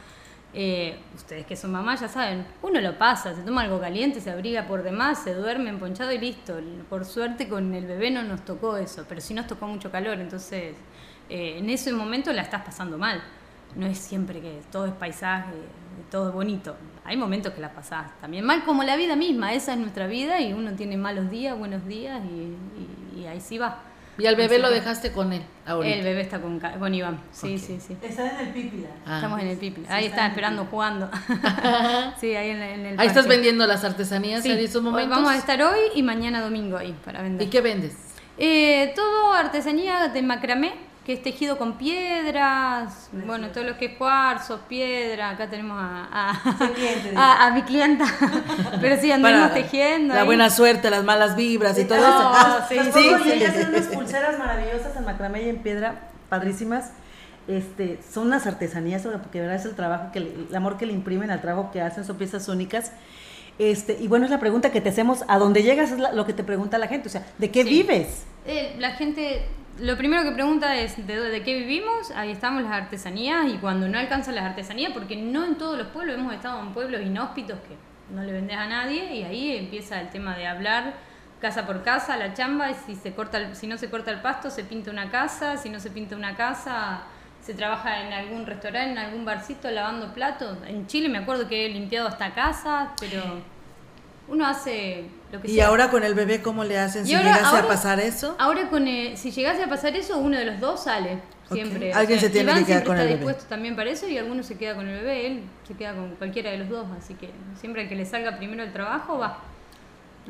eh, 0.56 1.00
ustedes 1.16 1.46
que 1.48 1.56
son 1.56 1.72
mamás 1.72 2.02
ya 2.02 2.08
saben, 2.08 2.46
uno 2.62 2.80
lo 2.80 2.98
pasa, 2.98 3.34
se 3.34 3.42
toma 3.42 3.64
algo 3.64 3.80
caliente, 3.80 4.22
se 4.22 4.30
abriga 4.30 4.68
por 4.68 4.84
demás, 4.84 5.24
se 5.24 5.34
duerme 5.34 5.70
emponchado 5.70 6.12
y 6.12 6.20
listo. 6.20 6.60
Por 6.90 7.06
suerte 7.06 7.48
con 7.48 7.74
el 7.74 7.86
bebé 7.86 8.12
no 8.12 8.24
nos 8.24 8.46
tocó 8.46 8.78
eso, 8.78 9.06
pero 9.10 9.20
sí 9.20 9.34
nos 9.34 9.48
tocó 9.48 9.68
mucho 9.68 9.92
calor, 9.92 10.20
entonces 10.20 10.76
eh, 11.30 11.58
en 11.58 11.70
ese 11.70 11.92
momento 11.92 12.32
la 12.34 12.44
estás 12.44 12.64
pasando 12.64 12.98
mal. 12.98 13.24
No 13.76 13.88
es 13.88 13.98
siempre 13.98 14.42
que 14.42 14.62
todo 14.72 14.86
es 14.86 14.94
paisaje, 14.94 15.54
todo 16.12 16.30
es 16.30 16.34
bonito. 16.36 16.76
Hay 17.04 17.18
momentos 17.18 17.54
que 17.54 17.62
la 17.62 17.74
pasás 17.74 18.12
también 18.22 18.46
mal, 18.46 18.64
como 18.64 18.84
la 18.84 18.96
vida 18.96 19.16
misma, 19.16 19.54
esa 19.54 19.74
es 19.74 19.80
nuestra 19.80 20.06
vida 20.06 20.40
y 20.40 20.54
uno 20.54 20.74
tiene 20.74 20.98
malos 20.98 21.32
días, 21.32 21.58
buenos 21.58 21.86
días 21.88 22.22
y 23.16 23.26
ahí 23.26 23.42
sí 23.42 23.58
va. 23.58 23.93
¿Y 24.18 24.26
al 24.28 24.36
bebé 24.36 24.60
lo 24.60 24.70
dejaste 24.70 25.12
con 25.12 25.34
él 25.34 25.42
ahorita? 25.66 25.96
El 25.96 26.04
bebé 26.04 26.22
está 26.22 26.40
con, 26.40 26.60
con 26.60 26.94
Iván, 26.94 27.20
sí, 27.32 27.58
sí, 27.58 27.80
sí. 27.80 27.98
Está 28.02 28.30
en 28.40 28.48
el 28.48 28.54
Pipila. 28.54 28.90
Ah. 29.06 29.16
Estamos 29.16 29.42
en 29.42 29.48
el 29.48 29.58
Pipila. 29.58 29.88
ahí 29.94 30.06
está, 30.06 30.28
esperando, 30.28 30.66
jugando. 30.66 31.10
sí, 32.20 32.36
ahí 32.36 32.50
en, 32.52 32.62
el 32.62 33.00
Ahí 33.00 33.08
estás 33.08 33.28
vendiendo 33.28 33.66
las 33.66 33.84
artesanías 33.84 34.46
en 34.46 34.60
esos 34.60 34.84
momentos. 34.84 35.18
vamos 35.18 35.32
a 35.32 35.38
estar 35.38 35.62
hoy 35.62 35.80
y 35.96 36.04
mañana 36.04 36.42
domingo 36.42 36.78
ahí 36.78 36.96
para 37.04 37.22
vender. 37.22 37.48
¿Y 37.48 37.50
qué 37.50 37.62
vendes? 37.62 37.96
Eh, 38.38 38.94
todo 38.96 39.34
artesanía 39.34 40.08
de 40.08 40.22
macramé 40.22 40.74
que 41.06 41.14
es 41.14 41.22
tejido 41.22 41.58
con 41.58 41.78
piedras, 41.78 43.10
bueno, 43.26 43.50
todo 43.50 43.66
lo 43.66 43.78
que 43.78 43.86
es 43.88 43.98
cuarzo, 43.98 44.62
piedra, 44.70 45.32
acá 45.32 45.50
tenemos 45.50 45.78
a, 45.78 46.32
a, 47.14 47.52
mi 47.54 47.62
clienta, 47.64 48.06
pero 48.82 48.96
sí, 49.00 49.12
andamos 49.12 49.54
tejiendo. 49.54 50.14
La 50.14 50.24
buena 50.24 50.50
suerte, 50.50 50.90
las 50.90 51.04
malas 51.04 51.36
vibras 51.36 51.78
y 51.78 51.86
todo 51.86 51.98
eso. 51.98 52.32
Sí, 52.70 52.80
sí, 52.94 53.10
sí. 53.24 53.44
hacen 53.44 53.70
unas 53.70 53.88
pulseras 53.88 54.40
maravillosas 54.40 54.96
en 54.96 55.06
macramé 55.06 55.44
y 55.44 55.50
en 55.50 55.58
piedra, 55.58 56.10
padrísimas. 56.30 56.92
Este, 57.48 58.00
son 58.10 58.28
unas 58.28 58.48
artesanías, 58.48 59.02
porque 59.04 59.40
de 59.40 59.48
verdad 59.48 59.60
es 59.60 59.66
el 59.66 59.76
trabajo, 59.76 60.12
que 60.14 60.20
el 60.20 60.56
amor 60.56 60.78
que 60.78 60.86
le 60.86 60.94
imprimen 60.94 61.30
al 61.30 61.42
trabajo 61.42 61.72
que 61.72 61.82
hacen, 61.82 62.06
son 62.06 62.18
piezas 62.18 62.48
únicas. 62.48 62.94
Este, 63.60 63.98
y 64.00 64.08
bueno, 64.08 64.26
es 64.26 64.32
la 64.32 64.40
pregunta 64.40 64.72
que 64.72 64.80
te 64.80 64.90
hacemos, 64.90 65.26
¿a 65.28 65.38
dónde 65.38 65.62
llegas? 65.64 65.92
Es 65.92 66.00
lo 66.00 66.26
que 66.26 66.34
te 66.34 66.44
pregunta 66.44 66.78
la 66.78 66.88
gente, 66.88 67.10
o 67.10 67.12
sea, 67.12 67.26
¿de 67.38 67.52
qué 67.52 67.66
vives? 67.66 68.24
Eh, 68.46 68.76
la 68.80 68.92
gente 68.92 69.46
lo 69.80 69.98
primero 69.98 70.24
que 70.24 70.32
pregunta 70.32 70.76
es 70.76 70.96
¿de, 71.08 71.42
qué 71.44 71.58
vivimos, 71.58 72.12
ahí 72.12 72.32
estamos 72.32 72.64
las 72.64 72.74
artesanías 72.74 73.48
y 73.48 73.58
cuando 73.58 73.88
no 73.88 73.98
alcanzan 73.98 74.36
las 74.36 74.46
artesanías, 74.46 74.94
porque 74.94 75.16
no 75.16 75.46
en 75.46 75.56
todos 75.56 75.78
los 75.78 75.88
pueblos, 75.88 76.16
hemos 76.16 76.34
estado 76.34 76.62
en 76.62 76.74
pueblos 76.74 77.02
inhóspitos 77.02 77.60
que 77.60 77.76
no 78.14 78.24
le 78.24 78.32
vendes 78.32 78.58
a 78.58 78.68
nadie 78.68 79.16
y 79.16 79.24
ahí 79.24 79.58
empieza 79.58 80.00
el 80.00 80.10
tema 80.10 80.36
de 80.36 80.48
hablar 80.48 80.94
casa 81.42 81.66
por 81.66 81.84
casa, 81.84 82.16
la 82.16 82.34
chamba, 82.34 82.72
y 82.72 82.74
si, 82.74 82.96
se 82.96 83.14
corta 83.14 83.54
si 83.54 83.68
no 83.68 83.78
se 83.78 83.90
corta 83.90 84.12
el 84.12 84.22
pasto, 84.22 84.50
se 84.50 84.64
pinta 84.64 84.92
una 84.92 85.10
casa, 85.10 85.58
si 85.58 85.70
no 85.70 85.80
se 85.82 85.90
pinta 85.90 86.16
una 86.16 86.36
casa, 86.38 87.02
se 87.42 87.54
trabaja 87.54 88.06
en 88.06 88.14
algún 88.14 88.46
restaurante, 88.46 88.92
en 88.92 88.98
algún 88.98 89.26
barcito 89.26 89.70
lavando 89.70 90.14
platos. 90.14 90.58
En 90.66 90.88
Chile 90.88 91.10
me 91.10 91.18
acuerdo 91.18 91.50
que 91.50 91.66
he 91.66 91.70
limpiado 91.70 92.08
hasta 92.08 92.34
casa, 92.34 92.94
pero 92.98 93.22
uno 94.30 94.46
hace 94.46 95.10
lo 95.34 95.42
que 95.42 95.52
¿Y 95.52 95.60
ahora 95.60 95.90
con 95.90 96.04
el 96.04 96.14
bebé 96.14 96.42
cómo 96.42 96.64
le 96.64 96.78
hacen 96.78 97.06
si 97.06 97.16
llegase 97.16 97.58
a 97.58 97.68
pasar 97.68 98.00
eso? 98.00 98.36
Ahora 98.40 98.70
con 98.70 98.86
si 98.86 99.32
llegase 99.32 99.64
a 99.64 99.68
pasar 99.68 99.96
eso, 99.96 100.20
uno 100.20 100.38
de 100.38 100.46
los 100.46 100.60
dos 100.60 100.84
sale. 100.84 101.20
Siempre. 101.52 101.92
Alguien 101.92 102.20
se 102.20 102.30
tiene 102.30 102.54
que 102.54 102.66
quedar 102.66 102.84
con 102.84 102.98
el 102.98 103.08
bebé. 103.08 103.14
está 103.14 103.26
dispuesto 103.26 103.50
también 103.50 103.76
para 103.76 103.90
eso 103.90 104.08
y 104.08 104.18
alguno 104.18 104.44
se 104.44 104.58
queda 104.58 104.76
con 104.76 104.88
el 104.88 104.96
bebé, 104.96 105.28
él 105.28 105.44
se 105.68 105.74
queda 105.74 105.94
con 105.94 106.16
cualquiera 106.16 106.52
de 106.52 106.60
los 106.60 106.70
dos, 106.70 106.88
así 106.98 107.16
que 107.16 107.32
siempre 107.60 107.90
que 107.90 107.96
le 107.96 108.06
salga 108.06 108.38
primero 108.38 108.64
el 108.64 108.72
trabajo 108.72 109.18
va. 109.18 109.40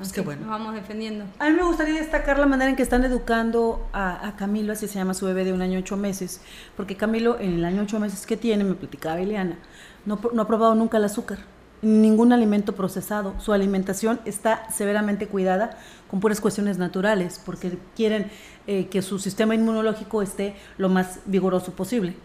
Es 0.02 0.12
que 0.12 0.22
bueno. 0.22 0.42
Nos 0.42 0.50
vamos 0.50 0.74
defendiendo. 0.74 1.26
A 1.38 1.50
mí 1.50 1.56
me 1.56 1.64
gustaría 1.64 2.00
destacar 2.00 2.40
la 2.40 2.48
manera 2.48 2.70
en 2.70 2.76
que 2.76 2.82
están 2.82 3.04
educando 3.04 3.88
a, 3.94 4.34
Camilo, 4.38 4.74
así 4.74 4.88
se 4.88 4.96
llama 4.96 5.14
su 5.14 5.26
bebé 5.26 5.46
de 5.46 5.54
un 5.54 5.62
año 5.62 5.80
ocho 5.80 5.98
meses, 5.98 6.42
porque 6.76 6.96
Camilo 6.96 7.40
en 7.40 7.54
el 7.56 7.66
año 7.66 7.84
ocho 7.84 8.00
meses 8.00 8.26
que 8.26 8.36
tiene, 8.36 8.64
me 8.64 8.74
platicaba 8.74 9.20
Eliana, 9.20 9.60
no, 10.06 10.20
no 10.34 10.42
ha 10.42 10.48
probado 10.48 10.74
nunca 10.74 10.98
el 10.98 11.06
azúcar 11.06 11.40
ningún 11.84 12.34
alimento 12.34 12.74
procesado. 12.76 13.36
Su 13.40 13.54
alimentación 13.54 14.20
está 14.26 14.70
severamente 14.72 15.28
cuidada 15.28 15.78
con 16.10 16.20
puras 16.20 16.42
cuestiones 16.42 16.78
naturales, 16.78 17.42
porque 17.46 17.78
quieren 17.96 18.32
eh, 18.68 18.88
que 18.88 19.02
su 19.02 19.20
sistema 19.20 19.54
inmunológico 19.56 20.22
esté 20.22 20.56
lo 20.78 20.90
más 20.90 21.20
vigoroso 21.26 21.74
posible. 21.74 22.16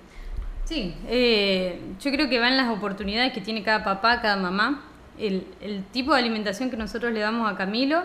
Sí, 0.65 0.95
eh, 1.09 1.81
yo 2.01 2.11
creo 2.11 2.29
que 2.29 2.39
van 2.39 2.57
las 2.57 2.71
oportunidades 2.71 3.33
que 3.33 3.41
tiene 3.41 3.63
cada 3.63 3.85
papá, 3.85 4.21
cada 4.21 4.37
mamá. 4.37 4.85
El, 5.19 5.45
tipo 5.93 6.13
de 6.13 6.21
alimentación 6.21 6.71
que 6.71 6.77
nosotros 6.77 7.13
le 7.13 7.21
damos 7.21 7.51
a 7.51 7.57
Camilo 7.57 8.03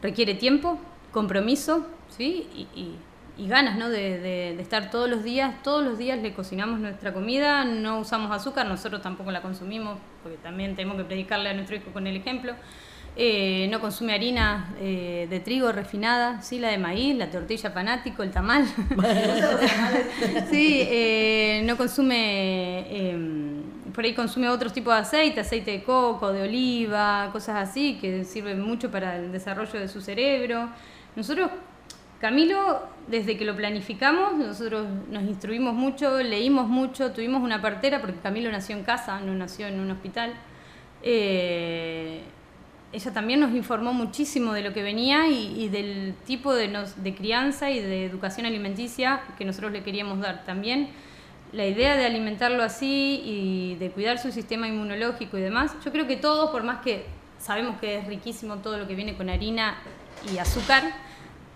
requiere 0.00 0.34
tiempo, 0.34 0.78
compromiso, 1.12 1.86
¿sí? 2.16 2.48
y 2.74 2.96
ganas 3.38 3.76
¿no? 3.76 3.90
De, 3.90 4.18
de, 4.18 4.60
estar 4.60 4.90
todos 4.90 5.08
los 5.08 5.22
días, 5.22 5.62
todos 5.62 5.84
los 5.84 5.98
días 5.98 6.20
le 6.20 6.32
cocinamos 6.32 6.80
nuestra 6.80 7.12
comida, 7.12 7.64
no 7.64 8.00
usamos 8.00 8.30
azúcar, 8.32 8.66
nosotros 8.66 9.02
tampoco 9.02 9.30
la 9.30 9.42
consumimos, 9.42 9.98
porque 10.22 10.38
también 10.38 10.74
tenemos 10.74 10.96
que 10.96 11.04
predicarle 11.04 11.50
a 11.50 11.54
nuestro 11.54 11.76
hijo 11.76 11.90
con 11.92 12.06
el 12.06 12.16
ejemplo. 12.16 12.54
Eh, 13.18 13.66
no 13.70 13.80
consume 13.80 14.12
harina 14.12 14.74
eh, 14.78 15.26
de 15.30 15.40
trigo 15.40 15.72
refinada, 15.72 16.42
sí, 16.42 16.58
la 16.58 16.68
de 16.68 16.76
maíz, 16.76 17.16
la 17.16 17.30
tortilla 17.30 17.70
fanático, 17.70 18.22
el 18.22 18.30
tamal. 18.30 18.66
sí, 20.50 20.80
eh, 20.82 21.62
no 21.64 21.78
consume, 21.78 23.10
em, 23.10 23.62
por 23.94 24.04
ahí 24.04 24.12
consume 24.12 24.50
otros 24.50 24.70
tipos 24.74 24.92
de 24.92 25.00
aceite, 25.00 25.40
aceite 25.40 25.70
de 25.70 25.82
coco, 25.82 26.30
de 26.30 26.42
oliva, 26.42 27.30
cosas 27.32 27.70
así, 27.70 27.96
que 27.98 28.22
sirven 28.24 28.60
mucho 28.60 28.90
para 28.90 29.16
el 29.16 29.32
desarrollo 29.32 29.80
de 29.80 29.88
su 29.88 30.02
cerebro. 30.02 30.68
Nosotros 31.16 31.50
Camilo, 32.20 32.82
desde 33.08 33.36
que 33.36 33.44
lo 33.44 33.54
planificamos, 33.54 34.34
nosotros 34.34 34.86
nos 35.10 35.22
instruimos 35.24 35.74
mucho, 35.74 36.22
leímos 36.22 36.66
mucho, 36.66 37.12
tuvimos 37.12 37.42
una 37.42 37.60
partera, 37.60 38.00
porque 38.00 38.18
Camilo 38.20 38.50
nació 38.50 38.76
en 38.76 38.84
casa, 38.84 39.20
no 39.20 39.34
nació 39.34 39.66
en 39.66 39.80
un 39.80 39.90
hospital. 39.90 40.32
Eh, 41.02 42.22
ella 42.92 43.12
también 43.12 43.40
nos 43.40 43.52
informó 43.52 43.92
muchísimo 43.92 44.54
de 44.54 44.62
lo 44.62 44.72
que 44.72 44.82
venía 44.82 45.28
y, 45.28 45.68
del 45.68 46.14
tipo 46.24 46.54
de, 46.54 46.86
de, 46.96 47.14
crianza 47.14 47.70
y 47.70 47.80
de 47.80 48.06
educación 48.06 48.46
alimenticia 48.46 49.20
que 49.36 49.44
nosotros 49.44 49.72
le 49.72 49.82
queríamos 49.82 50.20
dar. 50.20 50.44
También 50.46 50.88
la 51.52 51.66
idea 51.66 51.96
de 51.96 52.06
alimentarlo 52.06 52.62
así 52.62 53.20
y 53.24 53.74
de 53.76 53.90
cuidar 53.90 54.18
su 54.18 54.32
sistema 54.32 54.66
inmunológico 54.68 55.36
y 55.36 55.42
demás, 55.42 55.76
yo 55.84 55.92
creo 55.92 56.06
que 56.06 56.16
todos, 56.16 56.50
por 56.50 56.62
más 56.62 56.80
que 56.80 57.04
sabemos 57.38 57.78
que 57.78 57.98
es 57.98 58.06
riquísimo 58.06 58.56
todo 58.56 58.78
lo 58.78 58.86
que 58.86 58.94
viene 58.94 59.16
con 59.16 59.28
harina 59.28 59.76
y 60.32 60.38
azúcar, 60.38 60.82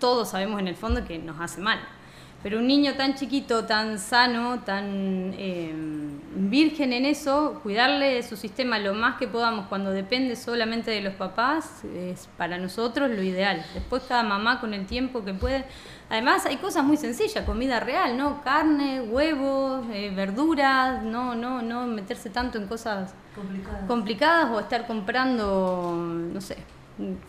todos 0.01 0.31
sabemos 0.31 0.59
en 0.59 0.67
el 0.67 0.75
fondo 0.75 1.05
que 1.05 1.17
nos 1.19 1.39
hace 1.39 1.61
mal. 1.61 1.79
Pero 2.43 2.57
un 2.57 2.65
niño 2.65 2.95
tan 2.95 3.13
chiquito, 3.13 3.65
tan 3.65 3.99
sano, 3.99 4.61
tan 4.61 5.31
eh, 5.37 5.71
virgen 6.35 6.91
en 6.91 7.05
eso, 7.05 7.59
cuidarle 7.61 8.23
su 8.23 8.35
sistema 8.35 8.79
lo 8.79 8.95
más 8.95 9.17
que 9.17 9.27
podamos 9.27 9.67
cuando 9.67 9.91
depende 9.91 10.35
solamente 10.35 10.89
de 10.89 11.01
los 11.01 11.13
papás 11.13 11.83
es 11.95 12.27
para 12.37 12.57
nosotros 12.57 13.11
lo 13.11 13.21
ideal. 13.21 13.63
Después 13.75 14.01
cada 14.07 14.23
mamá 14.23 14.59
con 14.59 14.73
el 14.73 14.87
tiempo 14.87 15.23
que 15.23 15.35
puede. 15.35 15.65
Además 16.09 16.47
hay 16.47 16.57
cosas 16.57 16.83
muy 16.83 16.97
sencillas, 16.97 17.45
comida 17.45 17.79
real, 17.79 18.17
¿no? 18.17 18.41
Carne, 18.41 19.01
huevos, 19.01 19.85
eh, 19.93 20.11
verduras, 20.13 21.03
no, 21.03 21.35
no, 21.35 21.61
no 21.61 21.85
meterse 21.85 22.31
tanto 22.31 22.57
en 22.57 22.65
cosas 22.65 23.13
complicadas. 23.35 23.87
complicadas 23.87 24.49
o 24.51 24.59
estar 24.59 24.87
comprando, 24.87 25.93
no 26.33 26.41
sé, 26.41 26.57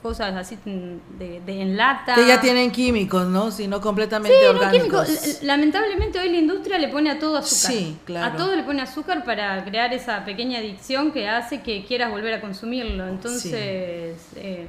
cosas 0.03 0.35
así 0.35 0.59
de, 0.65 1.41
de 1.41 1.63
en 1.63 1.77
lata. 1.77 2.15
Que 2.15 2.27
ya 2.27 2.41
tienen 2.41 2.71
químicos, 2.71 3.27
¿no? 3.27 3.51
Sino 3.51 3.81
completamente 3.81 4.39
sí, 4.39 4.47
orgánicos. 4.47 5.09
químicos. 5.09 5.43
Lamentablemente 5.43 6.19
hoy 6.19 6.31
la 6.31 6.39
industria 6.39 6.79
le 6.79 6.89
pone 6.89 7.11
a 7.11 7.19
todo 7.19 7.37
azúcar. 7.37 7.73
Sí, 7.73 7.97
claro. 8.05 8.35
A 8.35 8.37
todo 8.37 8.57
le 8.57 8.63
pone 8.63 8.83
azúcar 8.83 9.25
para 9.25 9.65
crear 9.65 9.93
esa 9.93 10.25
pequeña 10.25 10.59
adicción 10.59 11.13
que 11.13 11.29
hace 11.29 11.63
que 11.63 11.85
quieras 11.85 12.11
volver 12.11 12.35
a 12.35 12.41
consumirlo. 12.41 13.07
Entonces, 13.09 14.17
eh, 14.37 14.67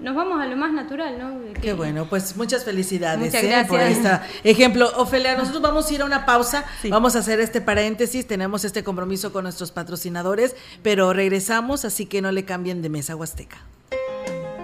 nos 0.00 0.14
vamos 0.14 0.40
a 0.40 0.46
lo 0.46 0.56
más 0.56 0.72
natural, 0.72 1.18
¿no? 1.18 1.52
Qué 1.60 1.72
bueno, 1.72 2.06
pues 2.08 2.36
muchas 2.36 2.64
felicidades 2.64 3.34
¿eh? 3.34 3.64
por 3.68 3.80
este 3.80 4.08
ejemplo. 4.44 4.90
Ofelia, 4.96 5.36
nosotros 5.36 5.62
vamos 5.62 5.90
a 5.90 5.94
ir 5.94 6.02
a 6.02 6.04
una 6.04 6.24
pausa, 6.24 6.64
vamos 6.88 7.16
a 7.16 7.18
hacer 7.18 7.40
este 7.40 7.60
paréntesis, 7.60 8.26
tenemos 8.26 8.64
este 8.64 8.82
compromiso 8.82 9.32
con 9.32 9.44
nuestros 9.44 9.72
patrocinadores, 9.72 10.56
pero 10.82 11.12
regresamos, 11.12 11.84
así 11.84 12.06
que 12.06 12.22
no 12.22 12.32
le 12.32 12.44
cambien 12.44 12.82
de 12.82 12.88
mesa 12.88 13.14
Huasteca. 13.16 13.58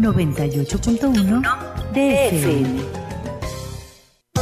98.1 0.00 1.42
DFM. 1.92 3.00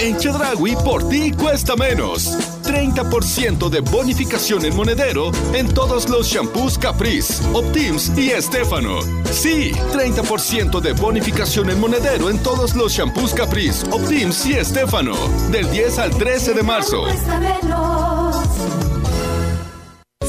En 0.01 0.17
Chedragui 0.17 0.77
por 0.85 1.09
ti 1.09 1.33
cuesta 1.33 1.75
menos. 1.75 2.39
30% 2.63 3.69
de 3.69 3.81
bonificación 3.81 4.65
en 4.65 4.77
monedero 4.77 5.33
en 5.55 5.69
todos 5.75 6.09
los 6.09 6.29
shampoos 6.29 6.79
Caprice, 6.79 7.43
Optims 7.53 8.17
y 8.17 8.31
Estefano. 8.31 9.01
Sí, 9.33 9.73
30% 9.93 10.81
de 10.81 10.93
bonificación 10.93 11.71
en 11.71 11.81
monedero 11.81 12.31
en 12.31 12.39
todos 12.43 12.77
los 12.77 12.93
shampoos 12.93 13.35
Caprice, 13.35 13.85
Optims 13.91 14.47
y 14.47 14.53
Estefano. 14.53 15.17
Del 15.51 15.69
10 15.69 15.99
al 15.99 16.11
13 16.11 16.55
de 16.55 16.63
marzo. 16.63 17.05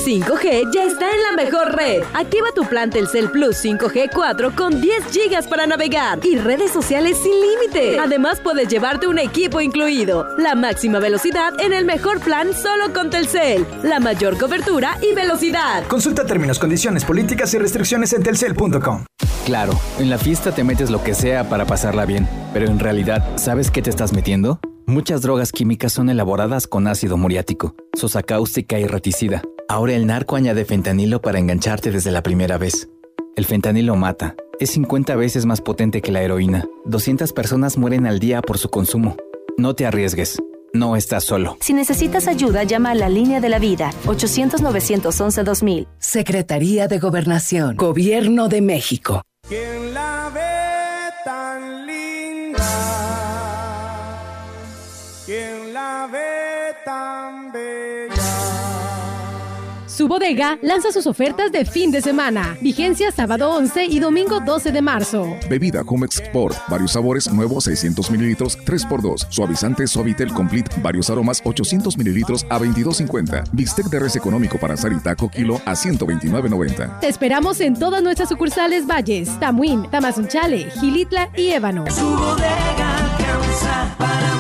5G 0.06 0.72
ya 0.74 0.86
está 0.86 1.12
en 1.12 1.22
la 1.24 1.44
mejor 1.44 1.76
red. 1.76 2.04
Activa 2.14 2.48
tu 2.56 2.64
plan 2.66 2.90
Telcel 2.90 3.30
Plus 3.32 3.64
5G 3.64 4.10
4 4.14 4.56
con 4.56 4.80
10 4.80 5.04
GB 5.12 5.50
para 5.50 5.68
navegar 5.68 6.20
y 6.24 6.38
redes 6.38 6.72
sociales 6.72 7.18
sin 7.22 7.34
límite. 7.34 8.00
Además, 8.00 8.40
puedes 8.42 8.70
llevarte 8.70 9.08
un 9.08 9.20
equipo 9.20 9.60
incluido. 9.60 10.26
La 10.38 10.56
máxima 10.56 11.00
velocidad 11.00 11.54
en 11.60 11.74
el 11.74 11.84
mejor 11.84 12.22
plan 12.22 12.54
solo 12.54 12.94
con 12.94 13.10
Telcel. 13.10 13.66
La 13.84 14.00
mayor 14.00 14.38
cobertura 14.38 14.98
y 15.02 15.14
velocidad. 15.14 15.86
Consulta 15.88 16.26
términos, 16.26 16.60
condiciones, 16.60 17.04
políticas 17.04 17.54
y 17.54 17.58
restricciones 17.58 18.14
en 18.14 18.24
telcel.com. 18.24 19.04
Claro, 19.46 19.78
en 20.00 20.10
la 20.10 20.18
fiesta 20.18 20.54
te 20.54 20.64
metes 20.64 20.90
lo 20.90 21.04
que 21.04 21.14
sea 21.14 21.50
para 21.50 21.66
pasarla 21.66 22.06
bien, 22.06 22.28
pero 22.54 22.68
en 22.68 22.80
realidad, 22.80 23.38
¿sabes 23.38 23.70
qué 23.70 23.82
te 23.82 23.90
estás 23.90 24.14
metiendo? 24.14 24.60
Muchas 24.86 25.22
drogas 25.22 25.52
químicas 25.52 25.92
son 25.92 26.10
elaboradas 26.10 26.68
con 26.68 26.88
ácido 26.88 27.18
muriático, 27.18 27.76
sosa 27.94 28.24
cáustica 28.24 28.80
y 28.80 28.88
reticida 28.88 29.42
Ahora 29.70 29.94
el 29.94 30.08
narco 30.08 30.36
añade 30.36 30.66
fentanilo 30.66 31.22
para 31.22 31.38
engancharte 31.38 31.92
desde 31.92 32.10
la 32.10 32.24
primera 32.24 32.58
vez. 32.58 32.90
El 33.36 33.46
fentanilo 33.46 33.96
mata. 33.96 34.36
Es 34.60 34.72
50 34.72 35.16
veces 35.16 35.46
más 35.46 35.62
potente 35.62 36.02
que 36.02 36.12
la 36.12 36.24
heroína. 36.24 36.66
200 36.86 37.32
personas 37.34 37.78
mueren 37.78 38.08
al 38.08 38.18
día 38.18 38.42
por 38.42 38.58
su 38.58 38.70
consumo. 38.70 39.16
No 39.60 39.76
te 39.76 39.86
arriesgues. 39.86 40.40
No 40.74 40.96
estás 40.96 41.24
solo. 41.24 41.56
Si 41.62 41.74
necesitas 41.74 42.28
ayuda, 42.28 42.64
llama 42.64 42.90
a 42.92 42.96
la 42.96 43.10
línea 43.10 43.42
de 43.42 43.50
la 43.50 43.60
vida 43.60 43.92
800-911-2000. 44.08 45.88
Secretaría 46.00 46.88
de 46.88 46.98
Gobernación. 46.98 47.76
Gobierno 47.76 48.50
de 48.50 48.62
México. 48.62 49.22
¿Quién 49.48 49.94
la 49.94 50.32
ve 50.34 50.59
Su 60.00 60.08
bodega 60.08 60.58
lanza 60.62 60.94
sus 60.94 61.08
ofertas 61.08 61.52
de 61.52 61.66
fin 61.66 61.92
de 61.92 62.02
semana. 62.02 62.56
Vigencia 62.62 63.12
sábado 63.12 63.52
11 63.52 63.84
y 63.84 64.00
domingo 64.00 64.40
12 64.40 64.72
de 64.72 64.82
marzo. 64.82 65.36
Bebida 65.50 65.82
Homex 65.86 66.22
Sport. 66.22 66.56
Varios 66.70 66.94
sabores 66.94 67.30
nuevos 67.30 67.66
600 67.66 68.10
mililitros 68.10 68.58
3x2. 68.60 69.28
Suavizante 69.30 69.86
Suavitel 69.88 70.32
Complete. 70.32 70.74
Varios 70.82 71.10
aromas 71.10 71.42
800 71.44 71.98
mililitros 71.98 72.46
a 72.50 72.58
22.50. 72.58 73.50
Bistec 73.52 73.88
de 73.88 74.00
res 74.00 74.16
económico 74.16 74.58
para 74.58 74.76
asar 74.76 74.94
y 74.94 75.02
taco 75.02 75.30
kilo 75.30 75.56
a 75.66 75.74
129.90. 75.74 77.02
Te 77.02 77.10
esperamos 77.10 77.60
en 77.60 77.78
todas 77.78 78.02
nuestras 78.02 78.30
sucursales 78.30 78.88
Valles, 78.88 79.38
Tamuín, 79.42 79.92
Tamazunchale, 79.92 80.72
Gilitla 80.80 81.30
y 81.36 81.50
Ébano. 81.50 81.84
Su 81.92 82.06
bodega 82.06 83.18
para. 83.98 84.39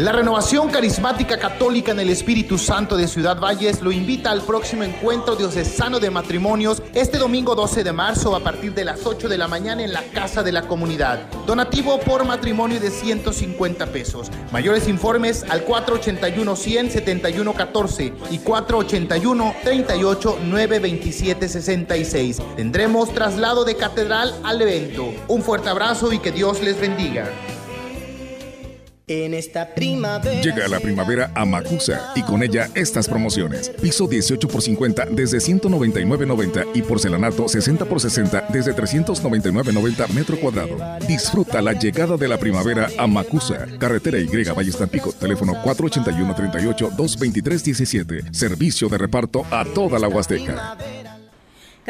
La 0.00 0.12
renovación 0.12 0.70
carismática 0.70 1.38
católica 1.38 1.92
en 1.92 2.00
el 2.00 2.08
Espíritu 2.08 2.56
Santo 2.56 2.96
de 2.96 3.06
Ciudad 3.06 3.38
Valles 3.38 3.82
lo 3.82 3.92
invita 3.92 4.30
al 4.30 4.40
próximo 4.40 4.82
encuentro 4.82 5.36
diocesano 5.36 6.00
de 6.00 6.08
matrimonios 6.08 6.82
este 6.94 7.18
domingo 7.18 7.54
12 7.54 7.84
de 7.84 7.92
marzo 7.92 8.34
a 8.34 8.40
partir 8.40 8.72
de 8.72 8.86
las 8.86 9.04
8 9.04 9.28
de 9.28 9.36
la 9.36 9.46
mañana 9.46 9.84
en 9.84 9.92
la 9.92 10.02
Casa 10.04 10.42
de 10.42 10.52
la 10.52 10.62
Comunidad. 10.62 11.30
Donativo 11.46 12.00
por 12.00 12.24
matrimonio 12.24 12.80
de 12.80 12.90
150 12.90 13.92
pesos. 13.92 14.30
Mayores 14.50 14.88
informes 14.88 15.44
al 15.50 15.64
481 15.64 16.56
100 16.56 17.52
14 17.54 18.14
y 18.30 18.38
481 18.38 19.54
38 19.62 20.38
927 20.44 21.46
66. 21.46 22.38
Tendremos 22.56 23.12
traslado 23.12 23.66
de 23.66 23.76
catedral 23.76 24.34
al 24.44 24.62
evento. 24.62 25.12
Un 25.28 25.42
fuerte 25.42 25.68
abrazo 25.68 26.10
y 26.10 26.20
que 26.20 26.32
Dios 26.32 26.62
les 26.62 26.80
bendiga. 26.80 27.30
En 29.10 29.34
esta 29.34 29.74
primavera. 29.74 30.40
Llega 30.40 30.68
la 30.68 30.78
primavera 30.78 31.32
a 31.34 31.44
Macusa 31.44 32.12
y 32.14 32.22
con 32.22 32.44
ella 32.44 32.70
estas 32.76 33.08
promociones. 33.08 33.68
Piso 33.82 34.06
18 34.06 34.46
por 34.46 34.62
50 34.62 35.06
desde 35.06 35.38
199.90 35.38 36.68
y 36.74 36.82
porcelanato 36.82 37.48
60 37.48 37.86
por 37.86 38.00
60 38.00 38.46
desde 38.50 38.72
399.90 38.72 40.08
metro 40.10 40.38
cuadrado. 40.38 40.76
Disfruta 41.08 41.60
la 41.60 41.72
llegada 41.72 42.16
de 42.16 42.28
la 42.28 42.38
primavera 42.38 42.88
a 42.96 43.08
Macusa. 43.08 43.66
Carretera 43.80 44.16
Y 44.20 44.26
Valle 44.26 44.70
Tampico. 44.70 45.12
Teléfono 45.12 45.54
481 45.60 46.32
38 46.36 46.90
223 46.96 47.64
17. 47.64 48.22
Servicio 48.32 48.88
de 48.88 48.96
reparto 48.96 49.44
a 49.50 49.64
toda 49.64 49.98
la 49.98 50.06
Huasteca. 50.06 50.78